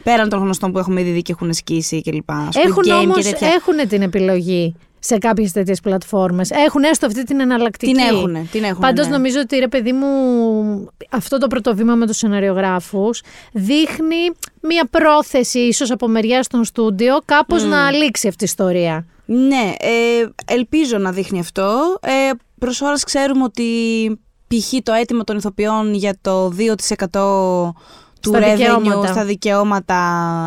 [0.02, 2.30] Πέραν των γνωστών που έχουμε ήδη δει και έχουν σκίσει κλπ.
[2.30, 3.48] Squid Έχουν Game όμως, και τέτοια.
[3.48, 4.74] έχουν την επιλογή
[5.06, 6.50] σε κάποιες τέτοιες πλατφόρμες.
[6.50, 7.92] Έχουν έστω αυτή την εναλλακτική.
[7.92, 9.12] Την έχουνε, την έχουνε, Πάντως ναι.
[9.12, 10.06] νομίζω ότι ρε παιδί μου
[11.10, 14.16] αυτό το πρώτο βήμα με τους σεναριογράφους δείχνει
[14.60, 17.68] μια πρόθεση ίσως από μεριά των στούντιο κάπως Μμ.
[17.68, 19.06] να λήξει αυτή η ιστορία.
[19.26, 21.98] Ναι, ε, ελπίζω να δείχνει αυτό.
[22.02, 23.64] Ε, προς ώρας ξέρουμε ότι
[24.48, 24.74] π.χ.
[24.82, 26.52] το αίτημα των ηθοποιών για το
[27.12, 27.72] 2%
[28.20, 29.06] του Στα revenue δικαιώματα.
[29.12, 29.96] στα δικαιώματα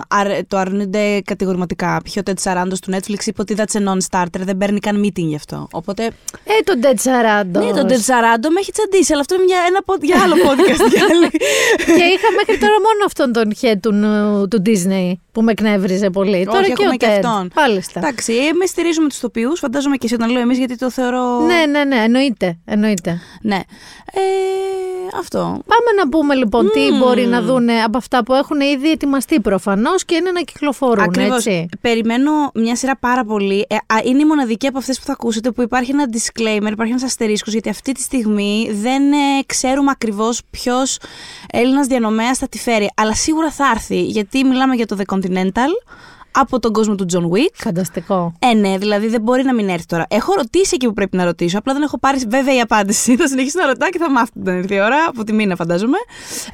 [0.08, 2.02] αρ- το αρνούνται κατηγορηματικά.
[2.04, 2.16] Π.χ.
[2.18, 5.36] ο Ted Sarandos του Netflix είπε ότι that's a non-starter, δεν παίρνει καν meeting γι'
[5.36, 5.68] αυτό.
[5.72, 6.04] Οπότε...
[6.44, 7.64] Ε, τον Ted Sarandos.
[7.66, 10.36] Ναι, τον Ted Sarandos με έχει τσαντήσει, αλλά αυτό είναι μια, ένα, pod- για άλλο
[10.36, 10.90] podcast.
[10.94, 11.30] για άλλη.
[11.98, 13.92] και είχα μέχρι τώρα μόνο αυτόν τον head του,
[14.50, 16.46] του Disney που με εκνεύριζε πολύ.
[16.46, 17.26] τώρα Όχι, και έχουμε ο και Ted.
[17.26, 17.52] αυτόν.
[17.56, 18.00] Μάλιστα.
[18.00, 19.60] Εντάξει, εμείς στηρίζουμε τους τοπιούς.
[19.60, 21.40] Φαντάζομαι και εσύ όταν λέω εμείς, γιατί το θεωρώ.
[21.40, 22.58] Ναι, ναι, ναι, εννοείται.
[22.66, 23.20] εννοείται.
[23.42, 23.60] Ναι.
[24.14, 24.22] Ε,
[25.20, 25.40] αυτό.
[25.42, 26.98] Πάμε να πούμε λοιπόν τι Μμμ.
[26.98, 31.04] μπορεί να δουν από αυτά που έχουν ήδη ετοιμαστεί προφανώς και είναι να κυκλοφορούν.
[31.04, 31.46] Ακριβώς.
[31.46, 31.66] Έτσι.
[31.82, 33.66] Περιμένω μια σειρά πάρα πολύ.
[33.70, 36.92] Ε, α, είναι η μοναδική από αυτές που θα ακούσετε που υπάρχει ένα disclaimer, υπάρχει
[36.92, 40.98] ένας αστερίσκος, γιατί αυτή τη στιγμή δεν ε, ξέρουμε ακριβώς ποιος
[41.52, 42.90] Έλληνας διανομέας θα τη φέρει.
[42.96, 45.70] Αλλά σίγουρα θα έρθει, γιατί μιλάμε για το The Continental
[46.32, 47.54] από τον κόσμο του John Wick.
[47.54, 48.34] Φανταστικό.
[48.40, 50.06] Ε, ναι, δηλαδή δεν μπορεί να μην έρθει τώρα.
[50.10, 53.16] Έχω ρωτήσει εκεί που πρέπει να ρωτήσω, απλά δεν έχω πάρει βέβαια η απάντηση.
[53.16, 55.98] Θα συνεχίσω να ρωτάω και θα μάθω την έρθει η ώρα, από τη μήνα φαντάζομαι.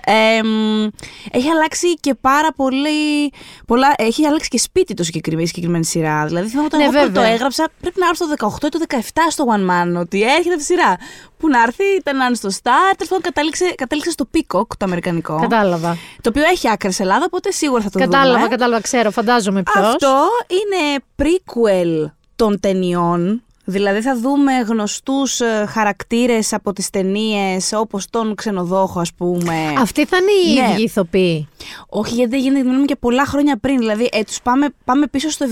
[0.05, 0.87] Ε, μ,
[1.31, 3.31] έχει αλλάξει και πάρα πολύ.
[3.67, 6.25] Πολλά, έχει αλλάξει και σπίτι το συγκεκριμένη, η συγκεκριμένη σειρά.
[6.25, 7.31] Δηλαδή θυμάμαι όταν Ναι, εγώ πρώτο το βέβαια.
[7.33, 8.97] έγραψα, πρέπει να έρθω το 18 ή το 17
[9.29, 10.97] στο One Man, ότι έρχεται αυτή η σειρά.
[11.37, 14.85] Πού να έρθει, ήταν να είναι στο Star, τέλος πάντων κατέληξε, κατέληξε στο Peacock, το
[14.85, 15.39] αμερικανικό.
[15.41, 15.97] Κατάλαβα.
[16.21, 18.47] Το οποίο έχει άκρες Ελλάδα, οπότε σίγουρα θα το Κατάλαβα, δούμε.
[18.49, 19.81] κατάλαβα, ξέρω, φαντάζομαι ποιο.
[19.87, 23.39] Αυτό είναι prequel των ταινιών.
[23.67, 29.73] Δηλαδή θα δούμε γνωστούς ε, χαρακτήρες από τις ταινίες όπως τον ξενοδόχο ας πούμε.
[29.79, 30.71] Αυτοί θα είναι οι Ναι.
[30.73, 31.47] ίδιοι ηθοποιοί.
[31.89, 33.77] Όχι γιατί δεν γίνεται, μιλούμε και πολλά χρόνια πριν.
[33.77, 35.51] Δηλαδή ε, τους πάμε, πάμε πίσω στο 70,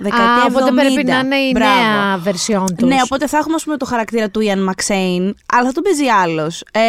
[0.00, 0.48] δεκαετία Α, 70.
[0.48, 1.74] οπότε πρέπει να είναι η Μπράβο.
[1.80, 2.88] νέα βερσιόν τους.
[2.88, 6.06] Ναι, οπότε θα έχουμε ας πούμε, το χαρακτήρα του Ιαν Μαξέιν, αλλά θα τον παίζει
[6.06, 6.62] άλλος.
[6.72, 6.80] Ε,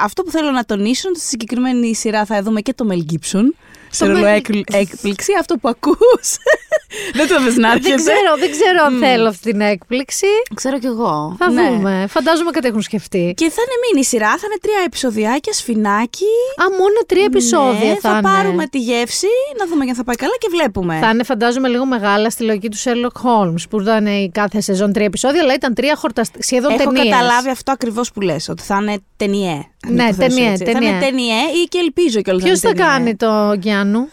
[0.00, 3.02] αυτό που θέλω να τονίσω είναι ότι στη συγκεκριμένη σειρά θα δούμε και το Μελ
[3.02, 3.54] Γκίψον.
[3.92, 6.28] Σε Το ρόλο Mel- έκπλη- έκπληξη, αυτό που ακούς.
[7.18, 7.88] δεν το θες να έρχεται.
[7.88, 9.00] Δεν ξέρω, δεν ξέρω αν Μμ.
[9.00, 10.26] θέλω αυτή την έκπληξη.
[10.54, 11.34] Ξέρω κι εγώ.
[11.38, 11.68] Θα Ναι.
[11.68, 12.06] δούμε.
[12.08, 13.32] Φαντάζομαι κάτι έχουν σκεφτεί.
[13.36, 16.24] Και θα είναι μήνυ σειρά, θα είναι τρία επεισοδιάκια, σφινάκι.
[16.62, 18.20] Α, μόνο τρία επεισόδια ναι, θα είναι.
[18.20, 19.26] πάρουμε τη γεύση,
[19.58, 20.98] να δούμε αν θα πάει καλά και βλέπουμε.
[21.02, 24.92] Θα είναι, φαντάζομαι, λίγο μεγάλα στη λογική του Sherlock Holmes, που ήταν η κάθε σεζόν
[24.92, 26.28] τρία επεισόδια, αλλά ήταν τρία χορτασ...
[26.38, 27.14] σχεδόν Έχω ταινίες.
[27.14, 29.64] καταλάβει αυτό ακριβώς που λες, ότι θα είναι ταινιέ.
[29.88, 30.64] Ναι, Να το θέσω ταινιέ, έτσι.
[30.64, 30.88] ταινιέ.
[30.88, 32.96] Θα είναι ταινιέ ή και ελπίζω κιόλας Ποιος να θα είναι ταινιέ.
[32.96, 34.08] κάνει το Γκιάνου.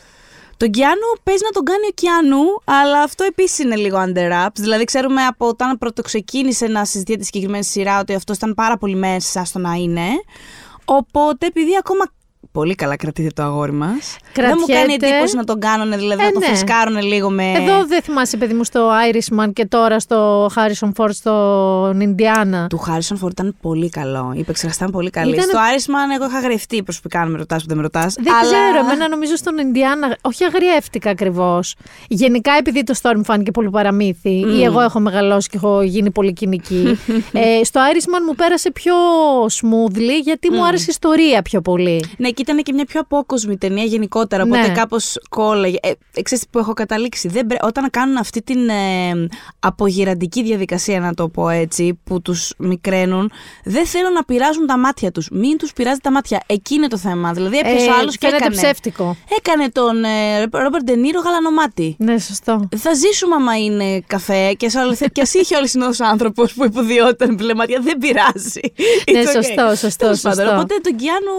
[0.58, 4.54] Τον Κιάνου παίζει να τον κάνει ο Κιάνου, αλλά αυτό επίσης είναι λίγο under wraps.
[4.56, 8.96] Δηλαδή, ξέρουμε από όταν πρωτοξεκίνησε να συζητιέται τη συγκεκριμένη σειρά ότι αυτός ήταν πάρα πολύ
[8.96, 10.08] μέσα στο να είναι.
[10.86, 12.04] Οπότε, επειδή ακόμα
[12.58, 14.18] Πολύ καλά κρατείτε το αγόρι μας.
[14.22, 14.60] Δεν Κρατιέται.
[14.60, 16.48] μου κάνει εντύπωση να τον κάνουν, δηλαδή Ε, να τον ναι.
[16.48, 17.52] φρεσκάρουν λίγο με.
[17.52, 22.68] Εδώ δεν θυμάσαι, παιδί μου, στο Irishman και τώρα στο Harrison Ford στον Ινδιάνα.
[22.68, 24.32] Του Χάρισον Φόρντ ήταν πολύ καλό.
[24.36, 25.34] Η επεξεργαστή ήταν πολύ καλή.
[25.34, 28.14] Ήταν- Στο Άρισμαν, εγώ είχα γρευτεί προσωπικά, αν με ρωτάς που δεν με ρωτάς.
[28.20, 31.76] Δεν ξέρω, εμένα νομίζω στον Ινδιάνα, όχι αγριεύτηκα ακριβώς.
[32.08, 34.60] Γενικά, επειδή το Storm φάνηκε πολύ παραμύθι, Μμμ.
[34.60, 36.98] ή εγώ έχω μεγαλώσει και έχω γίνει πολύ κοινική.
[37.60, 38.94] ε, στο Irishman μου πέρασε πιο
[39.46, 42.04] smoothly, γιατί μου άρεσε η ιστορία πιο πολύ.
[42.18, 44.44] Ναι, και ήταν και μια πιο απόκοσμη ταινία γενικότερα.
[44.44, 44.74] Οπότε Ναι.
[44.74, 45.78] κάπως κόλλαγε.
[45.82, 47.28] Ε, ε, ξέρεις τι που έχω καταλήξει.
[47.28, 49.28] Δεν πρέ- Όταν κάνουν αυτή την ε,
[49.60, 53.32] απογυραντική διαδικασία, να το πω έτσι, που τους μικραίνουν,
[53.64, 55.28] δεν θέλουν να πειράζουν τα μάτια τους.
[55.32, 56.44] Μην τους πειράζει τα μάτια.
[56.46, 57.34] Εκεί είναι το θέμα.
[57.34, 58.62] Δηλαδή έπιασε Ε, ο άλλος και φαίνεται έκανε.
[58.62, 59.16] ψεύτικο.
[59.38, 61.96] Έκανε τον ε, Ρόμπερτ Ντενίρο γαλανομάτι.
[62.00, 62.70] Ναι, σωστό.
[62.78, 64.66] Θα ζήσουμε άμα είναι καφέ και
[65.22, 67.80] ας εσύ όλη συνόδο άνθρωπος που υποδιότητα με μπλε μάτια.
[67.82, 68.60] Δεν πειράζει.
[69.12, 69.32] Ναι, It's okay.
[69.34, 70.56] σωστό, σωστό, Τέλος πάντων, σωστό.
[70.56, 71.36] Οπότε τον Κιάνου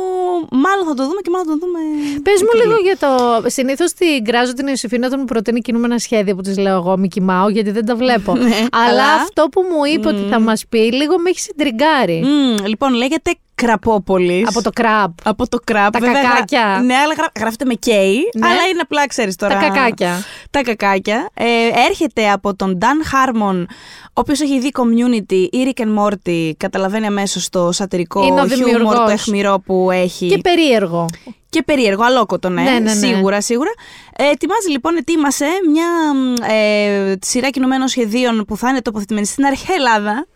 [0.50, 1.78] μάλλον θα το δούμε και μάλλον θα το δούμε.
[2.22, 3.08] Πες μου λίγο για το.
[3.50, 7.08] Συνήθως την κράζω την Ιωσήφινα όταν μου προτείνει κινούμενα σχέδια που της λέω εγώ μη
[7.08, 8.36] κοιμάω, γιατί δεν τα βλέπω.
[8.48, 9.14] Ναι, Αλλά καλά.
[9.14, 12.22] αυτό που μου είπε ότι θα μας πει λίγο με έχει συντριγκάρει.
[12.24, 14.48] Μμμ, λοιπόν, λέγεται Κραπόπολης.
[14.48, 15.10] Από το κραπ.
[15.24, 15.92] Από το κραπ.
[15.92, 16.80] Τα Βέβαια, γρα- κακάκια.
[16.84, 17.88] Ναι, αλλά γρα- γράφεται με K.
[17.88, 18.46] Ναι.
[18.48, 19.54] Αλλά είναι απλά, ξέρεις τώρα.
[19.58, 20.22] Τα κακάκια.
[20.50, 21.28] Τα κακάκια.
[21.34, 21.44] Ε,
[21.88, 22.84] έρχεται από τον Dan
[23.14, 23.64] Harmon,
[24.06, 26.50] ο οποίος έχει δει community ή Rick and Morty.
[26.56, 28.94] Καταλαβαίνει αμέσως το σατυρικό Είναι ο χιούμορ, δημιουργός.
[28.94, 30.26] το αιχμηρό που έχει.
[30.26, 31.06] Και περίεργο.
[31.50, 32.62] Και περίεργο, αλόκοτο, ναι.
[32.62, 32.90] Ναι, ναι, ναι.
[32.90, 33.70] Σίγουρα, σίγουρα.
[34.16, 39.44] Ε, ετοιμάζει λοιπόν, ετοίμασε μια μ, ε, σειρά κινουμένων σχεδίων που θα είναι τοποθετημένη στην
[39.44, 40.26] αρχαία Ελλάδα.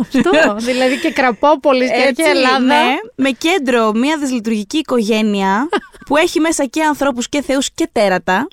[0.00, 0.30] Αυτό.
[0.58, 2.58] δηλαδή και Κραπόπολη και Έτσι, αρχαία Ελλάδα.
[2.58, 5.68] ναι, με κέντρο μια δυσλειτουργική οικογένεια
[6.06, 8.46] που έχει μέσα και ανθρώπους και θεούς και τέρατα.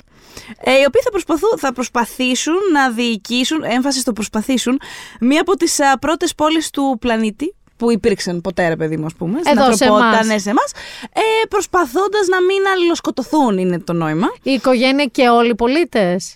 [0.64, 4.82] Ε, οι οποίοι θα, προσπαθούν, θα προσπαθήσουν να διοικήσουν, έμφαση στο προσπαθήσουν,
[5.20, 9.14] μία από τις α, πρώτες πόλεις του πλανήτη που υπήρξαν ποτέ, ρε παιδί μου, ας
[9.14, 9.40] πούμε.
[9.44, 10.28] στην Εδώ, σε ανθρωπότητα, εμάς.
[10.28, 10.72] ναι, σε εμάς,
[11.14, 14.28] ε, προσπαθώντας να μην αλληλοσκοτωθούν, είναι το νόημα.
[14.44, 16.34] Η οικογένεια και όλοι οι πολίτες.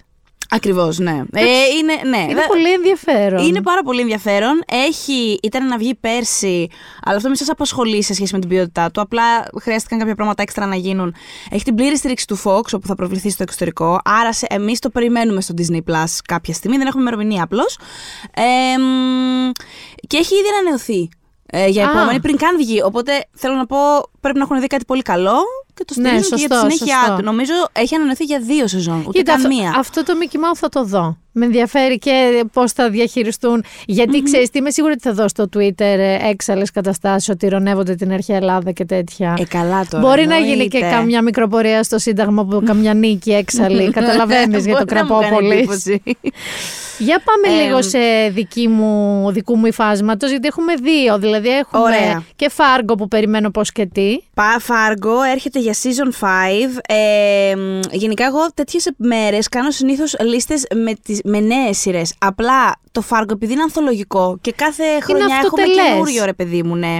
[0.50, 1.22] Ακριβώς, ναι.
[1.32, 1.44] Ε,
[1.80, 2.24] είναι, ναι.
[2.24, 3.46] Είναι Δε- πολύ ενδιαφέρον.
[3.48, 4.64] είναι πάρα πολύ ενδιαφέρον.
[4.88, 6.68] Έχει, ήταν να βγει πέρσι,
[7.04, 9.02] αλλά αυτό μην σας απασχολεί σε σχέση με την ποιότητά του.
[9.02, 9.24] Απλά
[9.62, 11.16] χρειάστηκαν κάποια πράγματα έξτρα να γίνουν.
[11.52, 14.00] Έχει την πλήρη στήριξη του Fox, όπου θα προβληθεί στο εξωτερικό.
[14.04, 16.78] Άρα εμείς το περιμένουμε στο Disney Plus κάποια στιγμή.
[16.78, 17.78] Δεν έχουμε ημερομηνία απλώς.
[20.08, 21.10] και έχει ήδη ανανεωθεί.
[21.56, 21.92] Ε, για Α.
[21.92, 22.82] επόμενη, πριν καν βγει.
[22.84, 23.78] Οπότε θέλω να πω,
[24.24, 25.36] πρέπει να έχουν δει κάτι πολύ καλό
[25.74, 27.16] και το Ναι, στηρίζουν και για τη σωστό, συνέχεια σωστό.
[27.16, 27.24] του.
[27.24, 29.74] Νομίζω έχει ανανεωθεί για δύο σεζόν, ούτε Κοίτα, καν αυτό, μία.
[29.78, 31.18] αυτό το Mickey Mouse θα το δω.
[31.36, 33.64] Με ενδιαφέρει και πώς θα διαχειριστούν.
[33.86, 35.98] Γιατί ξέρεις, τι είμαι σίγουρη ότι θα δω στο Twitter
[36.30, 39.36] έξαλλες καταστάσεις ότι ρωνεύονται την αρχαία Ελλάδα και τέτοια.
[39.40, 40.04] Ε, καλά τώρα.
[40.08, 40.98] Μπορεί να γίνει και εννοείται.
[40.98, 43.90] καμιά μικροπορία στο Σύνταγμα από καμιά νίκη έξαλλη.
[44.00, 45.58] Καταλαβαίνεις για το Μπορεί να μου κάνει Κραπόπολη.
[45.58, 46.02] εντύπωση.
[46.98, 48.00] Για πάμε Ε, λίγο σε
[48.32, 51.18] δική μου, δικού μου υφάσματος, γιατί έχουμε δύο.
[51.20, 52.24] Δηλαδή έχουμε Ωραία.
[52.36, 54.13] και Φάργκο που περιμένω πώς και τι.
[54.34, 56.80] Πα Φάργκο έρχεται για season 5.
[56.88, 62.14] Ε, μ, γενικά, εγώ τέτοιες μέρες κάνω συνήθως λίστες με, τις, με νέες σειρές.
[62.18, 65.86] Απλά το Φάργκο, επειδή είναι ανθολογικό και κάθε χρονιά έχουμε αυτοτελές.
[65.92, 66.96] καινούριο ρε παιδί μου, ναι.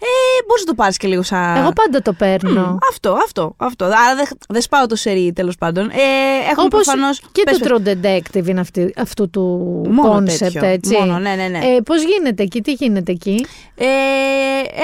[0.00, 0.12] Ε,
[0.46, 1.56] Μπορείς να το πάρεις και λίγο σαν.
[1.56, 2.60] Εγώ πάντα το παίρνω.
[2.66, 3.84] Μμ, αυτό, αυτό, αυτό.
[3.84, 5.88] Άρα δεν δεν σπάω το σερί τέλος πάντων.
[5.90, 5.92] Ε,
[6.50, 7.20] έχουμε Όπως προφανώς.
[7.32, 9.40] και το True Detective είναι αυτή, αυτού του
[9.90, 10.64] Μόνο concept, τέτοιο.
[10.64, 10.94] έτσι.
[10.98, 11.58] Μόνο, ναι, ναι, ναι.
[11.58, 13.84] Ε, πώς γίνεται εκεί, τι γίνεται εκεί; Ε,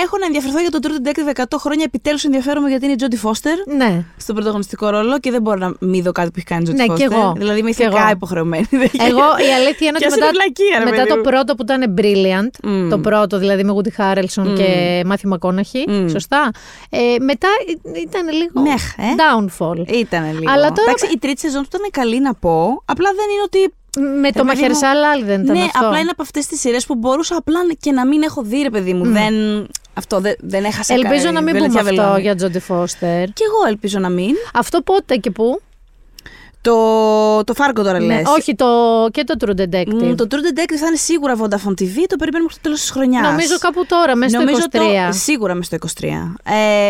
[0.03, 1.70] έχω να ενδιαφερθώ για το True Detective 100 χρόνια.
[1.79, 3.75] Επιτέλους ενδιαφέρομαι γιατί είναι η Jodie Foster.
[3.77, 4.05] Ναι.
[4.17, 6.77] Στον πρωταγωνιστικό ρόλο και δεν μπορώ να μην δω κάτι που έχει κάνει η Jodie
[6.77, 6.95] Ναι, Foster.
[6.97, 7.33] κι εγώ.
[7.37, 8.11] Δηλαδή είμαι Κι ηθικά εγώ.
[8.11, 8.67] υποχρεωμένη.
[9.09, 11.23] Εγώ η αλήθεια είναι Κι ότι ας μετά, είναι βλακεία, ρε μετά παιδί το μου.
[11.23, 12.89] πρώτο που ήταν brilliant, Μμ.
[12.89, 14.55] το πρώτο δηλαδή με Woody Harrelson Μμ.
[14.55, 16.09] και Μάθη Μακόναχη, Μμ.
[16.09, 16.51] σωστά.
[16.91, 17.49] Ε, μετά
[17.95, 19.03] ε, ήταν λίγο Μεχ, ε.
[19.23, 19.93] downfall.
[19.95, 20.53] Ήταν λίγο.
[20.53, 22.83] Αλλά τώρα Εντάξει, η τρίτη σεζόν του ήταν καλή να πω.
[22.85, 23.75] Απλά δεν είναι ότι.
[23.97, 25.87] με το Ρε παιδί μου, Μαχερσάλ άλλη δεν ήταν ναι, αυτό.
[25.87, 28.71] απλά είναι από αυτές τις σειρές που μπορούσα απλά και να μην έχω δει, ρε
[28.71, 29.05] παιδί μου.
[29.05, 29.35] Δεν,
[30.01, 32.21] αυτό δεν, δεν έχασα Ελπίζω κα- να μην βελετιά πούμε αυτό βελόνι.
[32.23, 33.25] για Τζόντι Φώστερ.
[33.25, 34.35] Κι εγώ ελπίζω να μην.
[34.55, 35.61] Αυτό πότε και πού;
[36.61, 38.23] Το, το Φάργκο τώρα Ναι, λες.
[38.27, 38.67] όχι, το,
[39.13, 40.03] και το True Detective.
[40.03, 42.91] Μ, το True Detective θα είναι σίγουρα Vodafone TV, το περιμένουμε μέχρι το τέλος της
[42.91, 43.23] χρονιάς.
[43.31, 45.07] Νομίζω κάπου τώρα, μέσα στο Νομίζω 23.
[45.13, 46.09] Το, σίγουρα μέσα στο 23.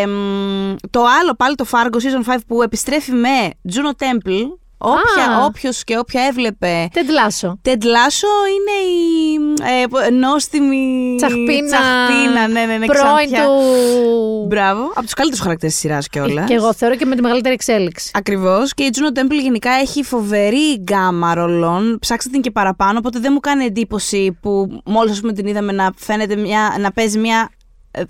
[0.01, 3.29] Ε, μ, το άλλο πάλι το Fargo Season 5 που επιστρέφει με
[3.73, 4.41] Juno Temple.
[4.83, 5.45] Όποια, Α.
[5.45, 7.57] όποιος και όποια έβλεπε Τεντλάσο.
[7.61, 11.67] Τεντλάσο είναι η ε, νόστιμη Τσαχπίνα.
[11.67, 13.45] τσαχπίνα, ναι, ναι, ναι, Πρώην ξανθιά.
[13.45, 14.45] του.
[14.47, 14.81] Μπράβο.
[14.93, 16.47] Από τους καλύτερους χαρακτήρες της σειράς κιόλας.
[16.47, 18.11] Και εγώ θεωρώ και με τη μεγαλύτερη εξέλιξη.
[18.13, 18.73] Ακριβώς.
[18.73, 21.97] Και η Juno Temple γενικά έχει φοβερή γκάμα ρολών.
[21.99, 22.97] Ψάξτε την και παραπάνω.
[22.97, 27.49] Οπότε δεν μου κάνει εντύπωση που μόλις την είδαμε να φαίνεται μια, να παίζει μια
[27.57, 27.60] ε,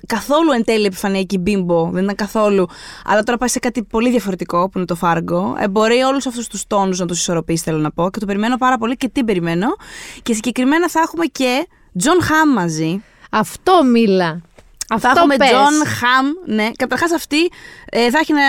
[0.07, 1.89] καθόλου εν τέλει επιφανειακή bimbo.
[1.91, 2.67] Δεν ήταν καθόλου.
[3.05, 5.61] Αλλά τώρα πάει σε κάτι πολύ διαφορετικό που είναι το Fargo.
[5.61, 8.09] Ε, μπορεί όλους αυτούς τους τόνους να τους ισορροπήσει, θέλω να πω.
[8.09, 9.67] Και το περιμένω πάρα πολύ και την περιμένω.
[10.23, 11.67] Και συγκεκριμένα θα έχουμε και
[12.03, 13.03] Jon Hamm μαζί.
[13.31, 14.41] Αυτό μίλα.
[14.89, 15.49] Αυτό θα έχουμε πες.
[15.49, 16.53] Jon Hamm.
[16.53, 17.51] Ναι, καταρχάς αυτή
[17.85, 18.41] ε, θα, έχει να,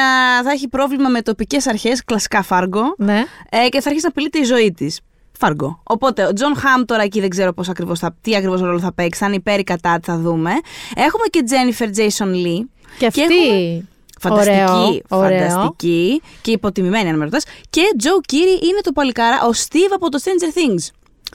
[0.43, 2.95] θα έχει πρόβλημα με τοπικές αρχές, κλασικά Fargo.
[2.99, 3.25] Ναι.
[3.51, 5.01] Ε, και θα αρχίσει να απειλείται η ζωή της.
[5.47, 5.81] Fargo.
[5.83, 8.93] Οπότε, ο Jon Hamm τώρα εκεί δεν ξέρω πώς ακριβώς θα, τι ακριβώς ρόλο θα
[8.93, 9.21] παίξει.
[9.21, 10.51] Θα είναι υπέρ ή κατά, θα δούμε.
[10.95, 12.71] Έχουμε και Τζένιφερ Τζέισον Λί.
[12.99, 13.23] Και αυτή.
[13.23, 13.85] έχουμε-
[14.21, 15.49] Φανταστική, Ωραίο, ωραίο.
[15.49, 17.45] φανταστική και υποτιμημένη αν με ρωτάς.
[17.71, 20.87] Και Τζο Κίρι είναι το παλικάρα, ο Steve από το Stranger Things.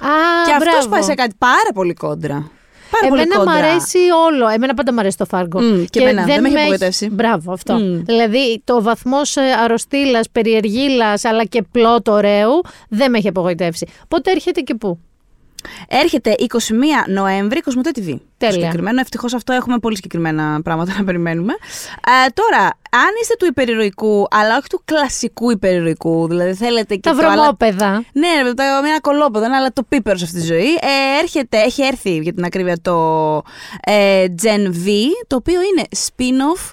[0.05, 0.09] Α,
[0.45, 0.89] και αυτός μπράβο.
[0.89, 2.51] πάει σε κάτι πάρα πολύ κόντρα.
[2.91, 3.67] Πάρα πολύ Εμένα μου κόντρα.
[3.67, 4.47] αρέσει όλο.
[4.47, 5.61] Εμένα πάντα μου αρέσει το Φάργκο.
[5.61, 7.09] Μμ, και εμένα, δεν με έχει απογοητεύσει.
[7.09, 7.73] Μπράβο, αυτό.
[7.73, 8.03] Μμ.
[8.03, 13.87] Δηλαδή, το βαθμός αρρωστήλας, περιεργήλας, αλλά και πλότ ωραίου, δεν με έχει απογοητεύσει.
[14.07, 14.99] Πότε έρχεται και πού;
[15.87, 16.53] Έρχεται 21
[17.07, 18.05] Νοέμβρη, Κοσμοτέ TV.
[18.09, 18.53] Το Τέλεια.
[18.61, 21.53] Συγκεκριμένο, ευτυχώς αυτό έχουμε πολύ συγκεκριμένα πράγματα να περιμένουμε.
[22.25, 27.15] Ε, τώρα, αν είστε του υπερηρωικού, αλλά όχι του κλασικού υπερηρωικού, δηλαδή θέλετε και Τα
[27.15, 28.03] το άλλα- βρωμόπεδα.
[28.13, 30.73] Ναι, ρε, το, με ένα κολόπεδο, ναι, αλλά το πίπερος σε αυτή τη ζωή.
[30.73, 32.95] Ε, έρχεται, έχει έρθει για την ακρίβεια το
[33.85, 34.87] ε, Gen V,
[35.27, 36.71] το οποίο είναι spin-off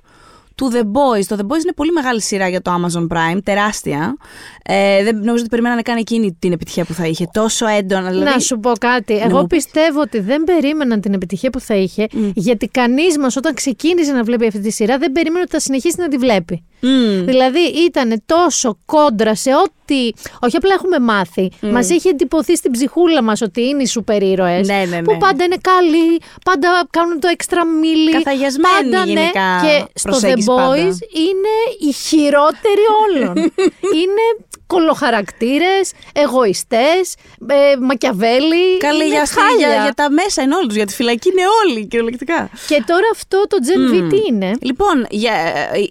[0.55, 1.25] του The Boys.
[1.27, 4.17] Το The Boys είναι πολύ μεγάλη σειρά για το Amazon Prime, τεράστια.
[4.65, 7.27] Ε, δεν νομίζω ότι περιμένανε καν εκείνη την επιτυχία που θα είχε.
[7.33, 8.11] Τόσο έντονα.
[8.11, 9.15] Δηλαδή, Να σου πω κάτι.
[9.15, 9.65] να Εγώ μου πεις.
[9.65, 14.23] πιστεύω ότι δεν περίμεναν την επιτυχία που θα είχε, γιατί κανείς μας όταν ξεκίνησε να
[14.23, 16.65] βλέπει αυτή τη σειρά δεν περίμενε ότι θα συνεχίσει να τη βλέπει.
[16.87, 17.25] Μμ.
[17.25, 20.09] Δηλαδή ήταν τόσο κόντρα σε ό,τι.
[20.41, 21.51] Όχι απλά έχουμε μάθει.
[21.61, 21.69] Μμ.
[21.71, 25.13] Μας Μα είχε εντυπωθεί στην ψυχούλα μας ότι είναι οι σούπερ ήρωες, Ναι, ναι, Που
[25.13, 25.19] ναι.
[25.19, 28.11] πάντα είναι καλοί, πάντα κάνουν το έξτρα μίλι.
[28.11, 30.99] Καθαγιασμένοι πάντα, ναι, γενικά Και στο The προσέγγιση Boys πάντα.
[31.25, 31.55] είναι
[31.89, 33.35] οι χειρότεροι όλων.
[34.01, 34.25] είναι
[34.67, 37.15] κολοχαρακτήρες, εγωιστές,
[37.47, 38.79] ε, μακιαβέλη.
[38.79, 39.69] Καλή είναι για, χάλια.
[39.69, 42.51] για, για τα μέσα είναι όλους, για τη φυλακή είναι όλοι κυριολεκτικά.
[42.67, 44.09] Και τώρα αυτό το Gen V Μμ.
[44.09, 45.35] τι είναι; Λοιπόν, για,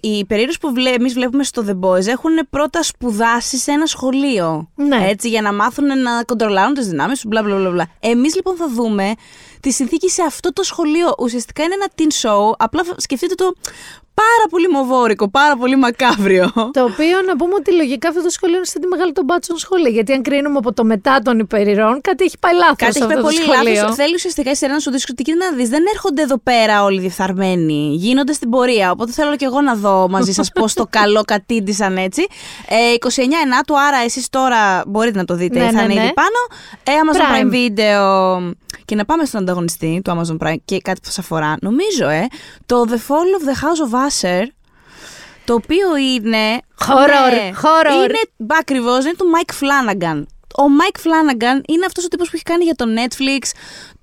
[0.00, 4.68] οι περίεργε που βλέ, εμείς βλέπουμε στο The Boys έχουν πρώτα σπουδάσει σε ένα σχολείο.
[4.74, 5.06] Ναι.
[5.08, 7.88] Έτσι, για να μάθουν να κοντρολάρουν τις δυνάμεις του, μπλα μπλα μπλα, μπλα.
[8.00, 9.14] Εμείς λοιπόν θα δούμε
[9.60, 11.14] τη συνθήκη σε αυτό το σχολείο.
[11.18, 12.52] Ουσιαστικά είναι ένα teen show.
[12.58, 13.54] Απλά σκεφτείτε το
[14.14, 16.52] πάρα πολύ μοβόρικο, πάρα πολύ μακάβριο.
[16.54, 19.56] Το οποίο να πούμε ότι λογικά αυτό το σχολείο είναι σαν τη μεγάλη των μπάτσων
[19.56, 19.88] σχολή.
[19.88, 22.76] Γιατί αν κρίνουμε από το μετά των υπερηρών, κάτι έχει πάει λάθος.
[22.76, 23.38] Κάτι έχει πάει πολύ
[23.76, 23.94] λάθος.
[23.94, 26.84] Θέλει ουσιαστικά η σειρά να σου δείξει ότι κοίτα να δεις, δεν έρχονται εδώ πέρα
[26.84, 27.94] όλοι διεφθαρμένοι.
[27.94, 28.90] Γίνονται στην πορεία.
[28.90, 32.26] Οπότε θέλω και εγώ να δω μαζί σας πώς το καλό κατήντησαν έτσι.
[32.68, 33.08] Ε, 29
[33.44, 35.58] Ενάτου, άρα εσείς τώρα μπορείτε να το δείτε.
[35.58, 36.02] Ναι, θα ναι, είναι ναι.
[36.02, 36.40] ήδη πάνω.
[36.82, 37.52] Ε, Amazon Prime.
[37.52, 38.52] Prime Video.
[38.84, 41.56] Και να πάμε στον ανταγωνιστή του Amazon Prime και κάτι που σας αφορά.
[41.60, 42.26] Νομίζω, ε,
[42.66, 44.44] το The Fall of the House of Usher.
[45.44, 46.58] Το οποίο είναι.
[46.88, 48.04] Horror, Ναι, horror.
[48.04, 50.22] Είναι ακριβώς, είναι του Mike Flanagan.
[50.56, 53.50] Ο Mike Flanagan είναι αυτός ο τύπος που έχει κάνει για το Netflix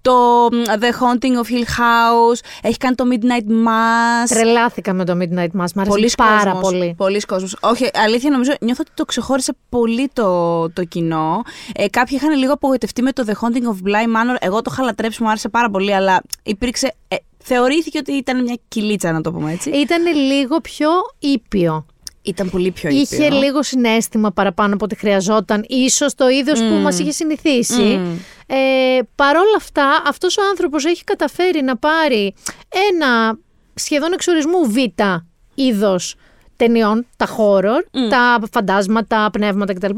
[0.01, 4.27] το μ, The Haunting of Hill House, έχει κάνει το Midnight Mass.
[4.29, 5.71] Τρελάθηκα με το Midnight Mass.
[5.73, 6.93] Μ' άρεσε Πολλής πάρα κόσμος, πολύ.
[6.97, 7.57] Πολλής κόσμος.
[7.61, 11.41] Όχι, αλήθεια νομίζω, νιώθω ότι το ξεχώρισε πολύ το, το κοινό.
[11.75, 14.35] Ε, κάποιοι είχαν λίγο απογοητευτεί με το The Haunting of Bly Manor.
[14.39, 16.93] Εγώ το είχα λατρέψει, μου άρεσε πάρα πολύ, αλλά υπήρξε.
[17.07, 19.69] Ε, θεωρήθηκε ότι ήταν μια κυλίτσα, να το πούμε έτσι.
[19.69, 20.89] Ήταν λίγο πιο
[21.19, 21.85] ήπιο.
[22.21, 23.01] Ήταν πολύ πιο ήπιο.
[23.01, 26.81] Είχε λίγο συνέστημα παραπάνω από ό,τι χρειαζόταν, ίσως το είδος που Μμμ.
[26.81, 27.81] μας είχε συνηθίσει.
[27.81, 28.17] Μμμ.
[28.47, 32.33] Ε, Παρ' όλα αυτά, αυτός ο άνθρωπος έχει καταφέρει να πάρει
[32.89, 33.39] ένα
[33.73, 35.01] σχεδόν εξορισμού β'
[35.55, 36.15] είδος
[36.61, 39.93] ταινιών, τα horror, τα φαντάσματα, πνεύματα κτλ.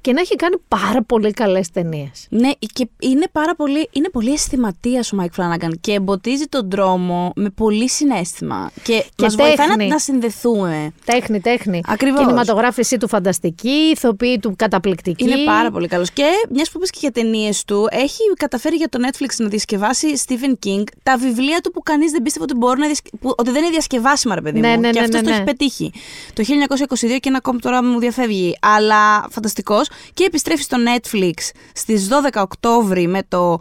[0.00, 2.26] Και να έχει κάνει πάρα πολύ καλές ταινίες.
[2.28, 7.32] Ναι, και είναι πάρα πολύ, είναι πολύ αισθηματίας ο Mike Flanagan και εμποτίζει τον τρόμο
[7.36, 8.70] με πολύ συναίσθημα.
[8.82, 9.90] Και, Και μας βοηθάει να, τέχνη.
[9.90, 10.92] να συνδεθούμε.
[11.04, 11.80] Τέχνη, τέχνη.
[11.86, 12.20] Ακριβώς.
[12.20, 15.24] Κινηματογράφηση του φανταστική, ηθοποιοί του καταπληκτική.
[15.24, 16.10] Είναι πάρα πολύ καλός.
[16.10, 20.06] Και μιας που είπες και για ταινίες του, έχει καταφέρει για το Netflix να διασκευάσει
[20.26, 23.10] Stephen King τα βιβλία του που κανείς δεν πίστευε ότι, μπορεί να διασκε...
[23.20, 24.80] που, ότι δεν είναι διασκευάσιμα, ρε παιδί Ναι, μου.
[24.80, 25.34] ναι, και ναι, αυτός ναι, το ναι.
[25.36, 25.92] έχει πετύχει.
[26.32, 28.56] Το 1922 και ένα ακόμη τώρα μου διαφεύγει.
[28.60, 29.88] Αλλά φανταστικός.
[30.14, 31.32] Και επιστρέφει στο Netflix
[31.72, 33.58] στις 12 Οκτώβρη με το.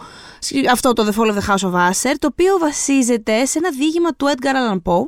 [0.72, 4.14] Αυτό το The Fall of the House of Usher, το οποίο βασίζεται σε ένα διήγημα
[4.14, 5.06] του Edgar Allan Poe.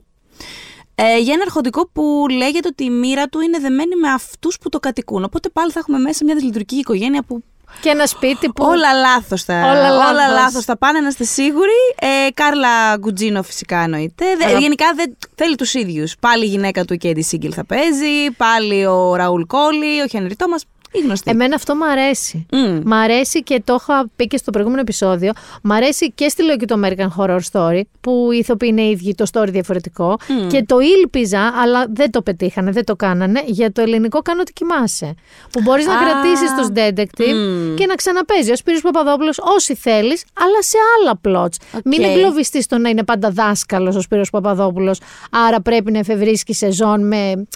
[0.96, 4.70] Ε, για ένα αρχοντικό που λέγεται ότι η μοίρα του είναι δεμένη με αυτούς που
[4.70, 5.24] το κατοικούν.
[5.24, 7.44] Οπότε πάλι θα έχουμε μέσα μια δυσλειτουργική οικογένεια που
[7.82, 8.66] Και ένα σπίτι που.
[8.66, 10.34] Όλα λάθος θα, Όλα λάθος.
[10.34, 11.80] λάθος θα πάνε, να είστε σίγουροι.
[12.00, 14.26] Ε, Κάρλα Γκουτζίνο φυσικά εννοείται.
[14.38, 16.16] Δε- Αλλά- Γενικά δεν θέλει τους ίδιους.
[16.20, 18.32] Πάλι η γυναίκα του Κέντι Σίγκελ θα παίζει.
[18.38, 20.64] Πάλι ο Ραούλ Κόλλη, ο Χένρι Τόμας.
[20.92, 21.32] Οι γνωστοί.
[21.32, 22.46] Εμένα αυτό μου αρέσει.
[22.52, 22.82] Μμ.
[22.86, 25.32] Μ' αρέσει και το είχα πει και στο προηγούμενο επεισόδιο.
[25.64, 29.16] Μ' αρέσει και στη λογική του American Horror Story, που οι ηθοποιοί είναι οι ίδιοι,
[29.16, 30.18] το story διαφορετικό.
[30.28, 30.48] Μμ.
[30.48, 33.44] Και το ήλπιζα, αλλά δεν το πετύχανε, δεν το κάνανε.
[33.46, 35.16] Για το ελληνικό κάνω ότι κοιμάσαι.
[35.52, 37.76] Που μπορείς να Α, κρατήσεις τους detective μμ.
[37.76, 38.52] και να ξαναπέζει.
[38.52, 41.82] Ο Σπύρος Παπαδόπουλος όσοι θέλεις, αλλά σε άλλα plots.
[41.86, 45.00] Μην εγκλωβιστείς στο να είναι πάντα δάσκαλος ο Σπύρος Παπαδόπουλος,
[45.32, 47.48] άρα πρέπει να εφευρίσκεις σεζόν με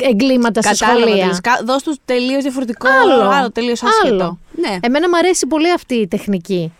[0.00, 1.20] εγκλήματα σε Κατάλαβα σχολεία.
[1.20, 1.40] τελείως.
[1.40, 2.88] Κα- Δώσ' τους τελείως διαφορετικό.
[3.02, 3.28] Άλλο.
[3.30, 4.14] άλλο τελείως άσχετο.
[4.14, 4.38] Άλλο.
[4.56, 4.76] Ναι.
[4.80, 6.72] Εμένα μου αρέσει πολύ αυτή η τεχνική.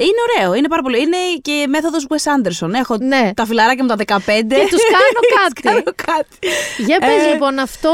[0.00, 1.00] Είναι ωραίο, είναι πάρα πολύ.
[1.00, 2.70] Είναι και μέθοδος Wes Anderson.
[2.74, 3.30] Έχω Ναι.
[3.34, 4.56] τα φιλαράκια μου τα 15.
[4.56, 5.60] Και τους κάνω κάτι.
[5.62, 6.38] κάνω κάτι.
[6.86, 7.92] Για πες Ε, λοιπόν, αυτό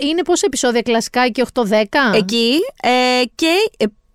[0.00, 2.14] είναι πόσα επεισόδια κλασικά εκεί 8-10.
[2.14, 2.58] Εκεί.
[2.82, 3.52] Ε, και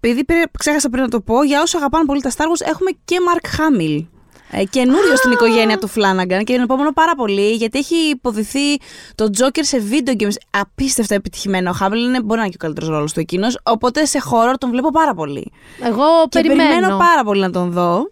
[0.01, 2.89] επειδή πρέ- ξέχασα πριν να το πω, για όσους αγαπάνε πολύ τα Star Wars, έχουμε
[3.05, 4.05] και Mark Hamill.
[4.53, 8.77] Ε, καινούριο στην οικογένεια του Flanagan και τον επόμενο πάρα πολύ γιατί έχει υποδηθεί
[9.15, 10.35] το Joker σε video games.
[10.49, 11.69] Απίστευτα επιτυχημένο.
[11.69, 13.59] Ο Hamill είναι, μπορεί να είναι και ο καλύτερος ρόλος του εκείνος.
[13.63, 15.51] Οπότε σε horror τον βλέπω πάρα πολύ.
[15.83, 16.69] Εγώ Και περιμένω.
[16.69, 18.11] περιμένω πάρα πολύ να τον δω.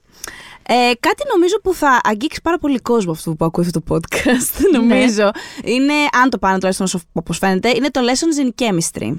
[0.72, 4.61] Ε, κάτι νομίζω που θα αγγίξει πάρα πολύ κόσμο αυτό που ακούει αυτό το podcast,
[4.72, 4.78] Ναι.
[4.78, 5.32] νομίζω.
[5.64, 5.94] Είναι,
[6.24, 9.14] αν το πάνε τουλάχιστον όπως φαίνεται, είναι το Lessons in Chemistry.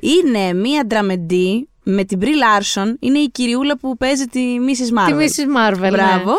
[0.00, 4.98] Είναι μία ντραμεντή με την Brie Larson, είναι η κυριούλα που παίζει τη Mrs.
[4.98, 5.26] Marvel.
[5.26, 5.70] Τη Mrs.
[5.70, 5.90] Marvel, ναι.
[5.90, 6.32] Μπράβο.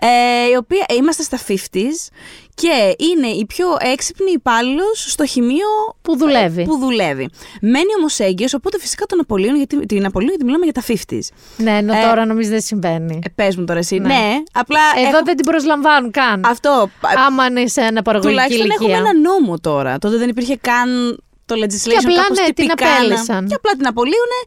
[0.00, 2.08] Ε, η οποία είμαστε στα 50s
[2.54, 5.66] και είναι η πιο έξυπνη υπάλληλος στο χημείο
[6.02, 6.64] που δουλεύει.
[6.64, 7.28] Που δουλεύει.
[7.60, 11.18] Μένει όμως έγκυος, οπότε φυσικά τον Απολύουν, γιατί, την Απολύουν γιατί μιλάμε για τα 50s.
[11.56, 13.18] Ναι, ενώ Ε, τώρα νομίζω δεν συμβαίνει.
[13.24, 13.98] Ε, πες μου τώρα εσύ.
[13.98, 14.42] Ναι, Ναι.
[14.52, 14.80] απλά.
[14.96, 16.44] Εδώ έχω- δεν την προσλαμβάνουν καν.
[16.46, 16.90] Αυτό.
[17.26, 18.96] Άμα είναι σε ένα παραγωγική Τουλάχιστον ηλικία.
[18.96, 19.98] έχουμε ένα νόμο τώρα.
[19.98, 21.18] Τότε δεν υπήρχε καν
[21.54, 23.46] το legislation Και απλά, κάπως ναι, την τυπικά να- απέλυσαν.
[23.48, 24.38] Και απλά την απολύουνε.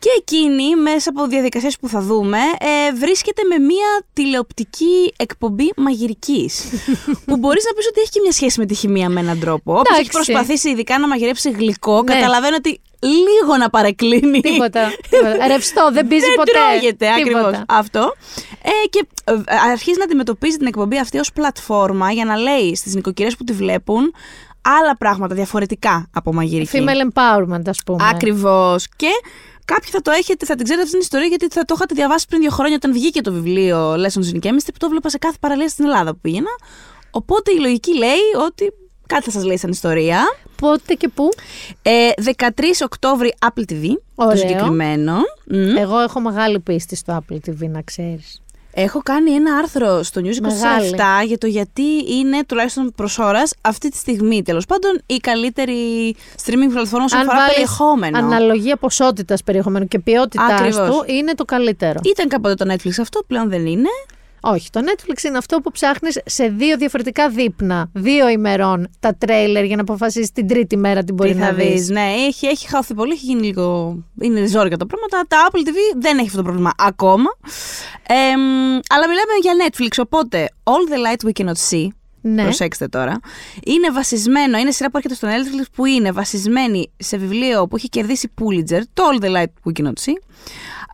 [0.00, 6.64] Και εκείνη, μέσα από διαδικασίες που θα δούμε, ε, βρίσκεται με μία τηλεοπτική εκπομπή μαγειρικής.
[7.26, 9.72] που μπορείς να πεις ότι έχει και μια σχέση με τη χημεία με έναν τρόπο.
[9.72, 10.32] Όποιος έχει Εντάξει.
[10.32, 12.14] προσπαθήσει ειδικά να μαγειρέψει γλυκό, Ναι.
[12.14, 14.40] καταλαβαίνω ότι λίγο να παρεκκλίνει.
[14.40, 14.90] Τίποτα.
[15.10, 15.46] τίποτα.
[15.52, 16.50] Ρευστό, δεν πίζει δεν ποτέ.
[16.52, 17.40] τρώγεται Τίποτα.
[17.46, 18.14] ακριβώς αυτό.
[18.62, 19.32] Ε, και ε,
[19.70, 23.52] αρχίζει να αντιμετωπίζει την εκπομπή αυτή ως πλατφόρμα για να λέει στις νοικοκυρές που τη
[23.52, 24.14] βλέπουν
[24.80, 26.70] άλλα πράγματα διαφορετικά από μαγειρική.
[26.84, 28.08] Female empowerment, ας πούμε.
[28.10, 28.88] Ακριβώς.
[28.96, 29.08] Και
[29.64, 32.26] κάποιοι θα το έχετε, θα την ξέρετε αυτή την ιστορία γιατί θα το είχατε διαβάσει
[32.28, 35.36] πριν δύο χρόνια όταν βγήκε το βιβλίο Lessons in Chemistry που το έβλεπα σε κάθε
[35.40, 36.50] παραλία στην Ελλάδα που πήγαινα.
[37.10, 38.72] Οπότε η λογική λέει ότι
[39.06, 40.22] κάτι θα σας λέει σαν ιστορία.
[40.60, 41.28] Πότε και πού;
[41.82, 42.50] Ε, 13
[42.84, 43.84] Οκτώβρη Apple TV.
[44.14, 44.32] Ωραίο.
[44.32, 45.16] Το συγκεκριμένο.
[45.46, 45.76] Μμ.
[45.76, 48.42] Εγώ έχω μεγάλη πίστη στο Apple TV, να ξέρεις.
[48.82, 51.26] Έχω κάνει ένα άρθρο στο News 27 Μεγάλη.
[51.26, 56.14] για το γιατί είναι τουλάχιστον προς ώρας αυτή τη στιγμή τέλος πάντων η καλύτερη
[56.44, 58.18] streaming πλατφόρμα όσον αφορά βάλεις περιεχόμενο.
[58.18, 60.88] Αναλογία ποσότητας περιεχομένου και ποιότητα Ακριβώς.
[60.88, 62.00] του είναι το καλύτερο.
[62.04, 63.88] Ήταν κάποτε το Netflix αυτό, πλέον δεν είναι.
[64.40, 69.64] Όχι, το Netflix είναι αυτό που ψάχνεις σε δύο διαφορετικά δείπνα, δύο ημερών, τα τρέιλερ
[69.64, 71.66] για να αποφασίσεις την τρίτη μέρα τι μπορεί Τι να θα δεις.
[71.72, 71.88] δεις.
[71.88, 73.96] Ναι, έχει, έχει χαθεί πολύ, έχει γίνει λίγο.
[74.20, 75.24] Είναι ζόρια τα πράγματα.
[75.28, 77.30] Τα Apple TV δεν έχει αυτό το πρόβλημα ακόμα.
[78.08, 78.40] Εμ,
[78.88, 81.86] αλλά μιλάμε για Netflix, οπότε All the Light We Cannot See.
[82.20, 82.42] Ναι.
[82.42, 83.20] Προσέξτε τώρα.
[83.64, 87.88] Είναι βασισμένο, είναι σειρά που έρχεται στο Netflix που είναι βασισμένη σε βιβλίο που έχει
[87.88, 89.92] κερδίσει Pulitzer, το All the Light We Cannot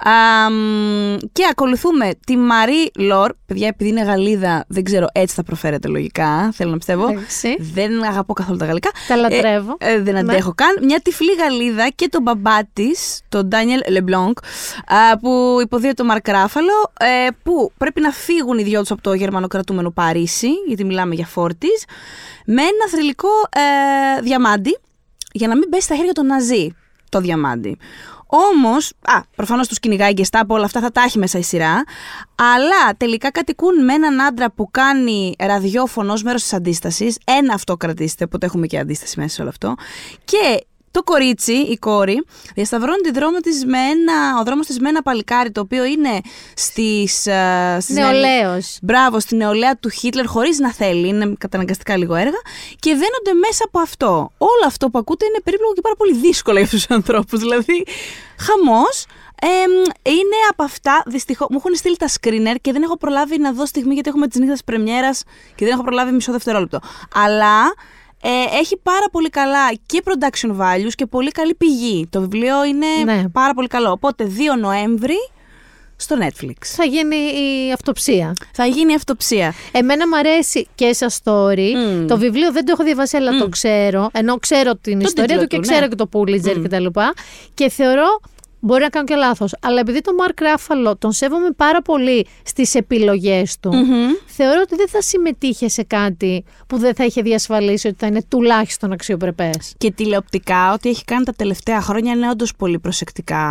[0.03, 0.09] See.
[0.09, 3.33] Αμ, και ακολουθούμε τη Μαρί Λορ.
[3.47, 6.51] Παιδιά, επειδή είναι Γαλλίδα, δεν ξέρω, έτσι θα προφέρετε λογικά.
[6.53, 7.09] Θέλω να πιστεύω.
[7.09, 7.57] Εντάξει.
[7.59, 8.91] Δεν αγαπώ καθόλου τα γαλλικά.
[9.09, 9.77] Τα λατρεύω.
[9.79, 10.19] Ε, ε, δεν Ναι.
[10.21, 10.79] αντέχω καν.
[10.83, 14.39] Μια τυφλή Γαλλίδα και τον μπαμπά της, τον Ντάνιελ Λεμπλόνκ,
[15.21, 19.15] που υποδύεται ο Μαρκ Ράφαλο, ε, που πρέπει να φύγουν οι δυο τους από το
[19.15, 21.69] γερμανοκρατούμενο Παρίσι, γιατί μιλάμε για φόρτη,
[22.47, 23.29] με ένα θρηλυκό
[24.19, 24.79] ε, διαμάντι,
[25.33, 26.75] για να μην πέσει στα χέρια των Ναζί
[27.09, 27.79] το διαμάντι.
[28.37, 31.85] Όμως, α, προφανώς τους κυνηγάει και από όλα αυτά θα τα έχει μέσα η σειρά.
[32.35, 37.19] Αλλά τελικά κατοικούν με έναν άντρα που κάνει ραδιόφωνο ως μέρος της αντίστασης.
[37.25, 39.75] Ένα αυτό κρατήστε, οπότε έχουμε και αντίσταση μέσα σε όλο αυτό.
[40.25, 44.89] Και το κορίτσι, η κόρη, διασταυρώνει τη δρόμο της με ένα, ο δρόμος της με
[44.89, 46.21] ένα παλικάρι το οποίο είναι
[46.55, 47.27] στις...
[47.27, 48.79] ε, στις Νεολαίος.
[48.83, 52.41] Μπράβο, στη νεολαία του Χίτλερ χωρίς να θέλει, είναι καταναγκαστικά λίγο έργα
[52.79, 54.33] και δένονται μέσα από αυτό.
[54.39, 57.41] Όλο αυτό που ακούτε είναι περίπλοκο και πάρα πολύ δύσκολο για αυτούς τους ανθρώπους.
[57.41, 57.87] Δηλαδή,
[58.39, 59.07] χαμός.
[59.41, 59.73] Εμ,
[60.03, 63.67] είναι από αυτά, δυστυχώς, μου έχουν στείλει τα screener και δεν έχω προλάβει να δω
[63.67, 65.23] στιγμή γιατί έχουμε τις νύχτες πρεμιέρας
[65.55, 66.81] και δεν έχω προλάβει μισό δευτερόλεπτο.
[67.15, 67.75] Αλλά
[68.27, 72.07] ε, έχει πάρα πολύ καλά και production values και πολύ καλή πηγή.
[72.11, 73.29] Το βιβλίο είναι Ναι.
[73.29, 73.91] πάρα πολύ καλό.
[73.91, 74.25] Οπότε
[74.55, 75.17] 2 Νοέμβρη
[75.97, 76.53] στο Netflix.
[76.63, 78.33] Θα γίνει η αυτοψία.
[78.53, 79.55] Θα γίνει η αυτοψία.
[79.73, 81.71] Εμένα μου αρέσει και σαν story.
[82.09, 84.09] Το βιβλίο δεν το έχω διαβάσει, αλλά το ξέρω.
[84.13, 85.89] Ενώ ξέρω την Το ιστορία τίτλο του και του, ξέρω ναι.
[85.89, 86.63] και το Pulitzer Μμ.
[86.63, 87.13] και τα λοιπά.
[87.55, 88.21] Και θεωρώ,
[88.65, 92.75] μπορεί να κάνω και λάθος, αλλά επειδή τον Μαρκ Ράφαλο τον σέβομαι πάρα πολύ στις
[92.75, 94.11] επιλογές του, Μμμ.
[94.27, 98.23] θεωρώ ότι δεν θα συμμετείχε σε κάτι που δεν θα είχε διασφαλίσει ότι θα είναι
[98.29, 99.75] τουλάχιστον αξιοπρεπές.
[99.79, 103.43] Και τηλεοπτικά, ό,τι έχει κάνει τα τελευταία χρόνια είναι όντως πολύ προσεκτικά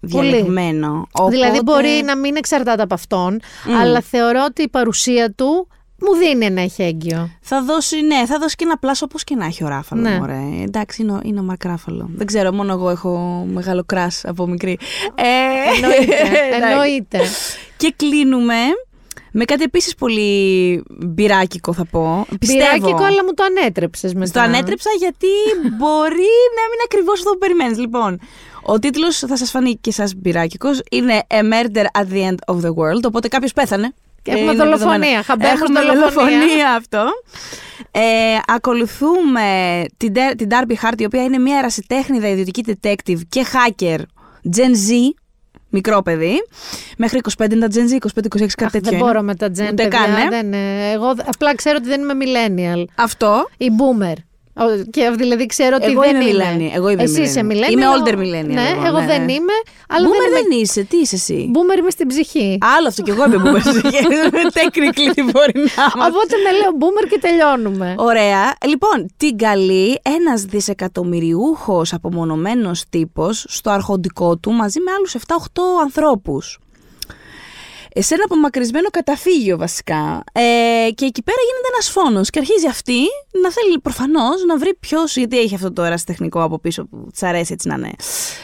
[0.00, 1.06] διαλεγμένο.
[1.30, 3.74] Δηλαδή Οπότε- μπορεί να μην εξαρτάται από αυτόν, Μμ.
[3.76, 5.68] αλλά θεωρώ ότι η παρουσία του
[6.06, 7.30] μου δίνει ένα εχέγγυο.
[7.40, 10.00] Θα δώσει, ναι, θα δώσει και ένα πλάσο όπως και να έχει ο Ράφαλο.
[10.02, 10.18] Ναι.
[10.18, 10.40] Μωρέ.
[10.62, 12.10] Εντάξει, είναι ο, είναι ο Μαρκ Ράφαλο.
[12.14, 14.78] Δεν ξέρω, μόνο εγώ έχω μεγάλο κράς από μικρή.
[15.14, 15.24] Ε,
[15.74, 16.14] Εννοείται,
[16.56, 16.70] εντάξει.
[16.72, 17.18] εννοείται.
[17.76, 18.54] Και κλείνουμε
[19.32, 22.26] Με κάτι επίσης πολύ μπυράκικο θα πω.
[22.38, 22.64] Πιστεύω.
[22.64, 24.26] Μπυράκικο, αλλά μου το ανέτρεψες μετά.
[24.26, 25.26] Στο ανέτρεψα γιατί
[25.78, 27.78] μπορεί να μην ακριβώς αυτό που περιμένεις.
[27.78, 28.20] Λοιπόν,
[28.62, 30.80] ο τίτλος θα σας φανεί και εσά μπυράκικος.
[30.90, 33.02] Είναι A Murder at the End of the World.
[33.06, 33.94] Οπότε κάποιος πέθανε.
[34.22, 34.98] Και έχουμε Είναι δολοφονία.
[34.98, 35.22] δεδομένο.
[35.22, 36.10] Χαμπέρ Έχουμε δολοφονία.
[36.38, 37.04] δολοφονία αυτό.
[37.90, 38.00] Ε,
[38.46, 43.98] ακολουθούμε την, Τε- την Darby Hart, η οποία είναι μια ερασιτέχνηδα ιδιωτική detective και hacker
[44.56, 44.92] Gen Z.
[45.74, 46.34] Μικρό παιδί.
[46.96, 48.80] Μέχρι 25 είναι τα Gen Z, 25-26 κάτι τέτοιο.
[48.80, 48.98] Δεν είναι.
[49.02, 50.28] μπορώ με τα gen, Ούτε παιδιά, καν, ε.
[50.28, 52.84] δεν, ε, Εγώ απλά ξέρω ότι δεν είμαι millennial.
[52.94, 53.48] Αυτό.
[53.56, 54.14] Ή boomer.
[54.56, 56.56] Ο- Και δηλαδή ξέρω ότι Εγώ δεν είμαι είμαι.
[56.56, 56.74] millennial.
[56.76, 57.52] Εγώ είμαι Εσύ είσαι millennial.
[57.52, 57.70] millennial.
[57.70, 59.32] Είμαι εγώ- older millennial Ναι, εγώ, εγώ ναι, δεν ναι.
[59.32, 59.52] είμαι.
[59.88, 60.60] Αλλά Boomer δεν, δεν είμαι...
[60.62, 62.58] είσαι, τι είσαι εσύ; Boomer είμαι στην ψυχή.
[62.76, 63.64] Άλλο αυτό κι εγώ είμαι boomer.
[64.58, 65.60] Technically τι μπορεί να
[65.94, 65.98] είμαστε.
[65.98, 67.94] Οπότε με λέω boomer και τελειώνουμε.
[67.98, 68.54] Ωραία.
[68.66, 76.58] Λοιπόν, την καλεί ένας δισεκατομμυριούχος απομονωμένος τύπος στο αρχοντικό του μαζί με άλλους 7-8 ανθρώπους.
[77.94, 80.24] Σε ένα απομακρυσμένο καταφύγιο βασικά.
[80.32, 80.40] Ε,
[80.94, 82.30] και εκεί πέρα γίνεται ένας φόνος.
[82.30, 83.00] Και αρχίζει αυτή
[83.42, 85.16] να θέλει προφανώς να βρει ποιος.
[85.16, 87.92] Γιατί έχει αυτό το ερασιτεχνικό από πίσω που της αρέσει έτσι να, είναι,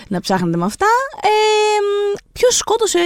[0.08, 0.86] να ψάχνετε με αυτά.
[1.22, 1.28] Ε,
[2.32, 2.98] ποιος σκότωσε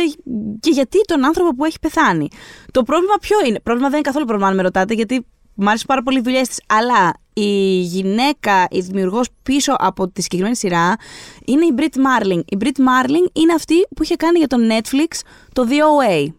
[0.60, 2.28] και γιατί τον άνθρωπο που έχει πεθάνει.
[2.70, 5.84] Το πρόβλημα ποιο είναι; Πρόβλημα δεν είναι καθόλου πρόβλημα αν με ρωτάτε, γιατί μου άρεσε
[5.86, 6.60] πάρα πολύ οι δουλειέ της.
[6.66, 10.96] Αλλά η γυναίκα, η δημιουργός πίσω από τη συγκεκριμένη σειρά
[11.44, 12.40] είναι η Brit Marling.
[12.46, 15.20] Η Brit Marling είναι αυτή που είχε κάνει για το Netflix
[15.52, 16.32] το DOA.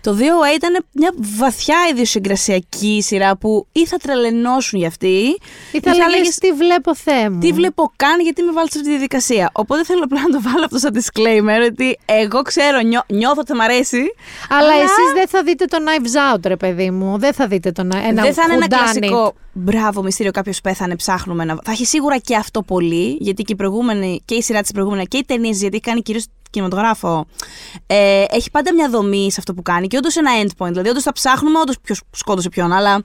[0.00, 5.36] Το DOA ήταν μια βαθιά ιδιοσυγκρασιακή σειρά που ή θα τρελαινώσουν για αυτή,
[5.72, 7.38] Ή θα λέγες τι βλέπω Θεέ μου.
[7.38, 9.50] τι βλέπω καν γιατί με βάλεις σε αυτή τη διαδικασία.
[9.52, 13.50] Οπότε θέλω απλά να το βάλω αυτό σαν disclaimer ότι εγώ ξέρω, νιώ, νιώθω ότι
[13.50, 14.04] θα μ' αρέσει.
[14.48, 17.18] Αλλά εσείς δεν θα δείτε το Knives Out, ρε παιδί μου.
[17.18, 18.68] Δεν θα δείτε το ένα δεν θα είναι ένα whodunit.
[18.68, 21.58] κλασικό μπράβο μυστήριο, κάποιος πέθανε, ψάχνουμε να.
[21.64, 25.04] Θα έχει σίγουρα και αυτό πολύ, γιατί και η προηγούμενη και η σειρά της προηγούμενη
[25.04, 26.24] και οι ταινίες, γιατί έχει κάνει κυρίως
[26.60, 27.26] κινηματογράφο.
[27.86, 30.68] Ε, έχει πάντα μια δομή σε αυτό που κάνει και όντως ένα endpoint.
[30.68, 33.02] Δηλαδή, όντως θα ψάχνουμε όντως ποιος σκότωσε ποιον, αλλά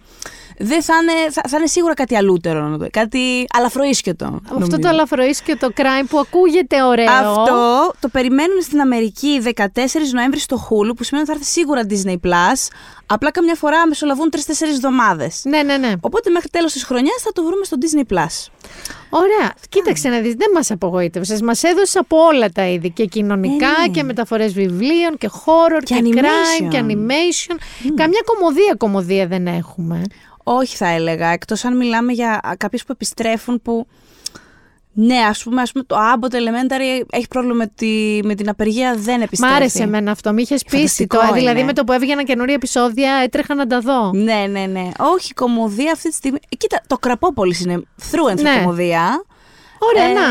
[0.57, 2.63] δεν θα είναι, θα, θα είναι σίγουρα κάτι αλούτερο.
[2.67, 4.25] να το- Κάτι αλαφροίσκετο.
[4.43, 4.79] Αυτό νομίζω.
[4.79, 7.11] το αλαφροίσκιο το crime που ακούγεται ωραίο.
[7.11, 11.81] Αυτό το περιμένουν στην Αμερική 14 Νοέμβρη στο Hulu, που σημαίνει ότι θα έρθει σίγουρα
[11.89, 12.67] Disney Plus.
[13.05, 14.37] Απλά καμιά φορά μεσολαβούν 3-4
[14.73, 15.41] εβδομάδες.
[15.43, 15.93] Ναι, ναι, ναι.
[16.01, 18.47] Οπότε μέχρι τέλος της χρονιάς θα το βρούμε στο Disney Plus.
[19.09, 19.53] Ωραία.
[19.69, 21.41] Κοίταξε να δεις, δεν μας απογοήτευσες.
[21.41, 22.89] Μας έδωσες από όλα τα είδη.
[22.91, 23.93] Και κοινωνικά Ε, ναι.
[23.93, 26.67] και μεταφορές βιβλίων και horror και, Και crime animation.
[26.69, 27.55] και animation.
[27.95, 30.01] Καμιά κομμωδία κομμωδία δεν έχουμε.
[30.43, 31.27] Όχι, θα έλεγα.
[31.27, 33.87] Εκτός αν μιλάμε για κάποιε που επιστρέφουν που.
[34.93, 38.95] Ναι, ας πούμε, ας πούμε, το Abbott Elementary έχει πρόβλημα με, τη, με την απεργία,
[38.97, 39.53] δεν Μ' επιστρέφει.
[39.53, 40.33] άρεσε εμένα αυτό.
[40.33, 40.77] Μη είχες πείσει.
[40.77, 41.65] Φανταστικό Το, δηλαδή είναι.
[41.65, 44.11] με το που έβγαιναν καινούργια επεισόδια έτρεχα να τα δω.
[44.13, 44.89] Ναι, ναι, ναι.
[45.15, 46.37] Όχι, κομμωδία αυτή τη στιγμή.
[46.49, 48.57] Ε, Κοίτα, το Κραπόπολης είναι through and through Ναι.
[48.57, 49.23] κομμωδία.
[49.79, 50.21] Ωραία, Ε, να.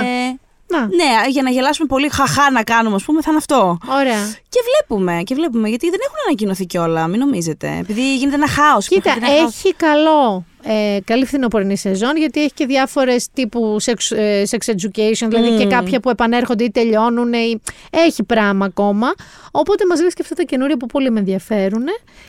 [0.71, 0.81] Να.
[0.81, 3.79] Ναι, για να γελάσουμε πολύ, χαχά να κάνουμε, ας πούμε, θα είναι αυτό.
[4.01, 4.35] Ωραία.
[4.49, 7.77] Και βλέπουμε, και βλέπουμε, γιατί δεν έχουν ανακοινωθεί κιόλα, μην νομίζετε.
[7.81, 8.89] Επειδή γίνεται ένα χάος.
[8.89, 14.71] Κοίτα, έχει καλό, ε, καλή φθινοπορεινή σεζόν γιατί έχει και διάφορες τύπου sex, ε, sex
[14.71, 15.59] education, δηλαδή Mm.
[15.59, 17.33] και κάποια που επανέρχονται ή τελειώνουν.
[17.33, 17.61] Ή...
[17.91, 19.13] Έχει πράγμα ακόμα.
[19.51, 21.85] Οπότε μας λες και αυτά τα καινούρια που πολύ με ενδιαφέρουν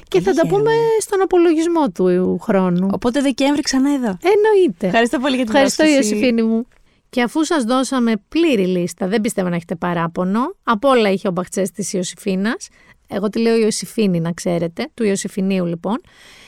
[0.07, 2.88] και θα τα πούμε στον απολογισμό του χρόνου.
[2.93, 4.18] Οπότε Δεκέμβρη ξανά εδώ.
[4.34, 4.85] Εννοείται.
[4.88, 6.13] Ευχαριστώ πολύ για την Ευχαριστώ πρόσκληση.
[6.13, 6.68] Ιωσήφινη μου.
[7.11, 11.31] Και αφού σας δώσαμε πλήρη λίστα, δεν πιστεύω να έχετε παράπονο, από όλα είχε ο
[11.31, 12.67] μπαχτσές της Ιωσήφινας,
[13.07, 16.01] εγώ τη λέω Ιωσήφινη να ξέρετε, του Ιωσήφινίου λοιπόν,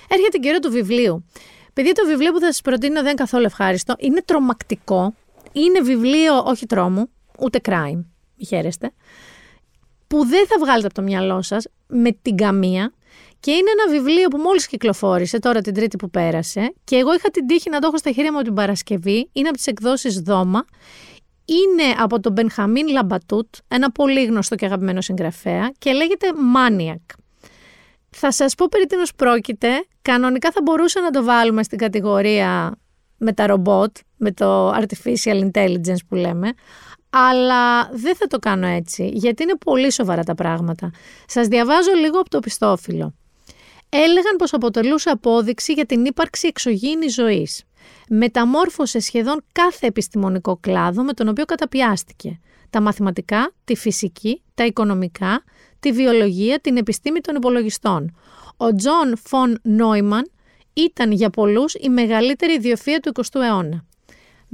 [0.09, 1.25] έρχεται καιρό του βιβλίου.
[1.73, 5.13] Παιδιά, το βιβλίο που θα σας προτείνω δεν είναι καθόλου ευχάριστο, είναι τρομακτικό,
[5.51, 7.09] είναι βιβλίο όχι τρόμου,
[7.39, 8.03] ούτε crime,
[8.35, 8.91] μη χαίρεστε,
[10.07, 12.93] που δεν θα βγάλετε από το μυαλό σας με την καμία
[13.43, 17.29] και είναι ένα βιβλίο που μόλις κυκλοφόρησε, τώρα την τρίτη που πέρασε και εγώ είχα
[17.29, 20.65] την τύχη να το έχω στα χέρια μου την Παρασκευή, είναι από τις εκδόσεις Δώμα,
[21.45, 27.15] είναι από τον Μπενχαμίν Λαμπατούτ, ένα πολύ γνωστό και αγαπημένο συγγραφέα και λέγεται Maniac.
[28.09, 32.75] Θα σας πω περί τίνος πρόκειται, κανονικά θα μπορούσα να το βάλουμε στην κατηγορία
[33.17, 36.53] με τα ρομπότ, με το artificial intelligence που λέμε,
[37.09, 40.91] αλλά δεν θα το κάνω έτσι, γιατί είναι πολύ σοβαρά τα πράγματα.
[41.27, 43.13] Σας διαβάζω λίγο από το πιστόφυλλο.
[43.95, 47.63] Έλεγαν πως αποτελούσε απόδειξη για την ύπαρξη εξωγήινης ζωής.
[48.09, 52.39] Μεταμόρφωσε σχεδόν κάθε επιστημονικό κλάδο με τον οποίο καταπιάστηκε.
[52.69, 55.43] Τα μαθηματικά, τη φυσική, τα οικονομικά,
[55.79, 58.15] τη βιολογία, την επιστήμη των υπολογιστών.
[58.57, 60.31] Ο Τζον Φον Νόιμαν
[60.73, 63.85] ήταν για πολλούς η μεγαλύτερη ιδιοφυΐα του 20ου αιώνα.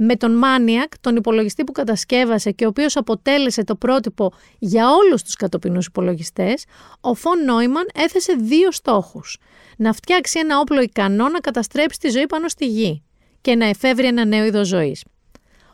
[0.02, 5.22] Με τον Μάνιακ, τον υπολογιστή που κατασκεύασε και ο οποίος αποτέλεσε το πρότυπο για όλους
[5.22, 6.64] τους κατοπινούς υπολογιστές,
[7.00, 9.38] ο Φον Νόιμαν έθεσε δύο στόχους.
[9.76, 13.02] Να φτιάξει ένα όπλο ικανό να καταστρέψει τη ζωή πάνω στη γη
[13.40, 15.04] και να εφεύρει ένα νέο είδος ζωής.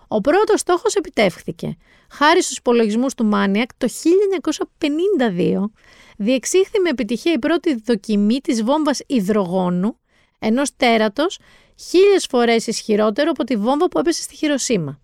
[0.08, 1.76] Ο πρώτος στόχος επιτεύχθηκε.
[2.10, 5.70] Χάρη στους υπολογισμούς του Μάνιακ, το 1952
[6.16, 9.98] διεξήχθη με επιτυχία η πρώτη δοκιμή της βόμβας υδρογόνου,
[10.38, 11.38] ενός τέρατος
[11.78, 15.00] χίλιες φορές ισχυρότερο από τη βόμβα που έπεσε στη Χειροσύμα.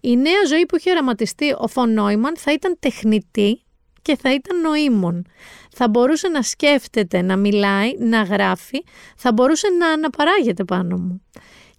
[0.00, 3.62] Η νέα ζωή που είχε οραματιστεί ο Φων Νόιμαν θα ήταν τεχνητή
[4.02, 5.26] και θα ήταν νοήμων.
[5.72, 8.84] Θα μπορούσε να σκέφτεται, να μιλάει, να γράφει,
[9.16, 11.22] θα μπορούσε να αναπαράγεται πάνω μου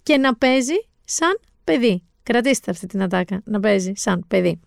[0.02, 2.02] και να παίζει σαν παιδί.
[2.22, 4.60] Κρατήστε αυτή την ατάκα, να παίζει σαν παιδί.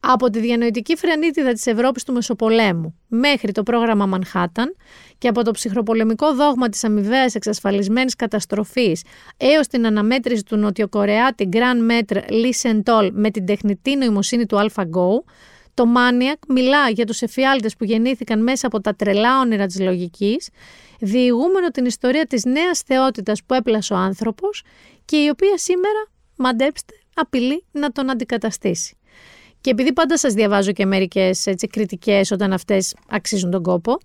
[0.00, 4.76] Από τη διανοητική φρενίτιδα της Ευρώπης του Μεσοπολέμου μέχρι το πρόγραμμα Μανχάταν
[5.18, 9.02] και από το ψυχροπολεμικό δόγμα της αμοιβαίας εξασφαλισμένης καταστροφής
[9.36, 15.32] έως την αναμέτρηση του Νοτιοκορεάτη Grand Maître Lee Sentol με την τεχνητή νοημοσύνη του AlphaGo,
[15.74, 20.48] το Μάνιακ μιλά για τους εφιάλτες που γεννήθηκαν μέσα από τα τρελά όνειρα της λογικής,
[21.00, 24.62] διηγούμενο την ιστορία της νέας θεότητας που έπλασε ο άνθρωπος
[25.04, 28.94] και η οποία σήμερα, μαντέψτε, απειλεί να τον αντικαταστήσει.
[29.60, 33.98] Και επειδή πάντα σας διαβάζω και μερικές έτσι, κριτικές όταν αυτές αξίζουν τον κόπο,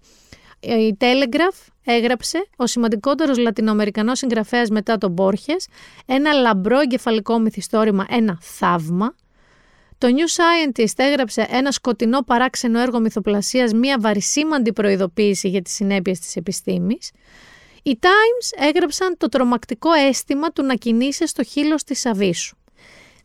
[0.60, 5.68] η Telegraph έγραψε ο σημαντικότερος λατινοαμερικανός συγγραφέας μετά τον Μπόρχες
[6.06, 9.16] ένα λαμπρό εγκεφαλικό μυθιστόρημα, ένα θαύμα.
[9.98, 16.20] Το New Scientist έγραψε ένα σκοτεινό παράξενο έργο μυθοπλασίας, μια βαρισίμαντη προειδοποίηση για τις συνέπειες
[16.20, 17.12] της επιστήμης.
[17.84, 22.58] Οι Times έγραψαν το τρομακτικό αίσθημα του να κινείσαι στο χείλος της αβίσου.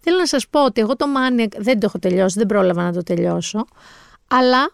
[0.01, 2.93] Θέλω να σας πω ότι εγώ το Maniac δεν το έχω τελειώσει, δεν πρόλαβα να
[2.93, 3.65] το τελειώσω,
[4.29, 4.73] αλλά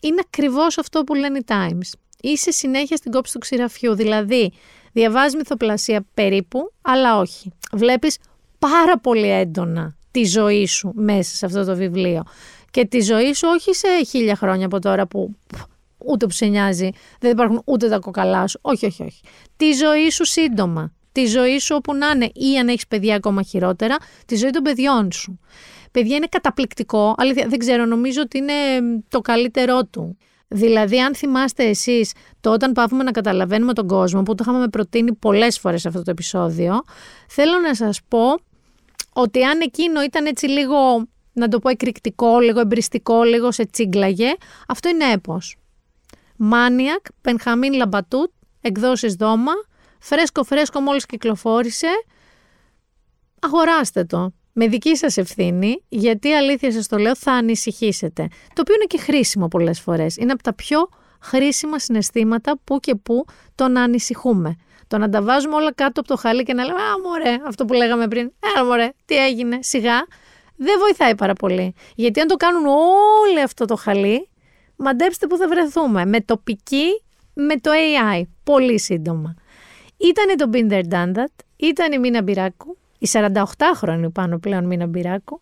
[0.00, 1.98] είναι ακριβώς αυτό που λένε οι Times.
[2.20, 4.52] Είσαι συνέχεια στην κόψη του ξηραφιού, δηλαδή
[4.92, 7.52] διαβάζεις μυθοπλασία περίπου, αλλά όχι.
[7.72, 8.18] Βλέπεις
[8.58, 12.22] πάρα πολύ έντονα τη ζωή σου μέσα σε αυτό το βιβλίο.
[12.70, 15.36] Και τη ζωή σου όχι σε χίλια χρόνια από τώρα που
[15.98, 16.90] ούτε που σε νοιάζει,
[17.20, 18.58] δεν υπάρχουν ούτε τα κοκαλά σου.
[18.62, 19.20] Όχι, όχι, όχι.
[19.56, 23.42] Τη ζωή σου σύντομα τη ζωή σου όπου να είναι ή αν έχεις παιδιά ακόμα
[23.42, 25.40] χειρότερα, τη ζωή των παιδιών σου.
[25.90, 28.52] Παιδιά είναι καταπληκτικό, αλήθεια, δεν ξέρω, νομίζω ότι είναι
[29.08, 30.16] το καλύτερό του.
[30.48, 35.12] Δηλαδή, αν θυμάστε εσείς το όταν πάβουμε να καταλαβαίνουμε τον κόσμο, που το είχαμε προτείνει
[35.14, 36.82] πολλές φορές αυτό το επεισόδιο,
[37.28, 38.38] θέλω να σας πω
[39.12, 44.34] ότι αν εκείνο ήταν έτσι λίγο, να το πω εκρηκτικό, λίγο εμπριστικό, λίγο σε τσίγκλαγε,
[44.68, 45.56] αυτό είναι έπος.
[46.36, 48.30] Μάνιακ, Πενχαμίν Λαμπατούτ,
[48.60, 49.52] εκδόσεις δώμα,
[49.98, 51.88] φρέσκο φρέσκο μόλις κυκλοφόρησε,
[53.40, 54.32] αγοράστε το.
[54.52, 58.28] Με δική σας ευθύνη, γιατί αλήθεια σας το λέω θα ανησυχήσετε.
[58.54, 60.16] Το οποίο είναι και χρήσιμο πολλές φορές.
[60.16, 60.88] Είναι από τα πιο
[61.20, 63.24] χρήσιμα συναισθήματα που και που
[63.54, 64.56] το να ανησυχούμε.
[64.86, 67.64] Το να τα βάζουμε όλα κάτω από το χαλί και να λέμε «Α, μωρέ, αυτό
[67.64, 70.06] που λέγαμε πριν, «Α, μωρέ, τι έγινε, σιγά»,
[70.56, 71.74] δεν βοηθάει πάρα πολύ.
[71.94, 74.28] Γιατί αν το κάνουν όλοι αυτό το χαλί,
[74.76, 76.04] μαντέψτε που θα βρεθούμε.
[76.04, 77.02] Με τοπική,
[77.32, 78.22] με το AI.
[78.44, 79.34] Πολύ σύντομα.
[79.96, 85.40] Ήτανε το Binder Dandat, ήταν η Μίνα Μπυράκου, η 48χρονη πάνω πλέον Μίνα Μπυράκου.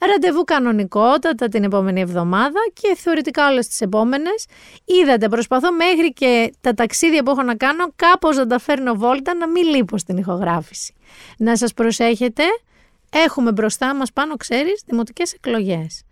[0.00, 4.46] Ραντεβού κανονικότατα την επόμενη εβδομάδα και θεωρητικά όλες τις επόμενες.
[4.84, 9.34] Είδατε, προσπαθώ μέχρι και τα ταξίδια που έχω να κάνω κάπως να τα φέρνω βόλτα
[9.34, 10.94] να μην λείπω στην ηχογράφηση.
[11.38, 12.42] Να σας προσέχετε,
[13.10, 16.02] έχουμε μπροστά μας πάνω, ξέρεις, δημοτικές εκλογές.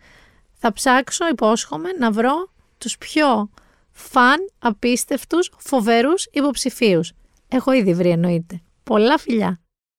[0.54, 3.50] Θα ψάξω, υπόσχομαι, να βρω τους πιο
[3.90, 7.12] φαν, απίστευτους, φοβερούς υποψηφίους.
[7.54, 8.60] Έχω ήδη βρει εννοείται.
[8.82, 9.60] Πολλά φιλιά.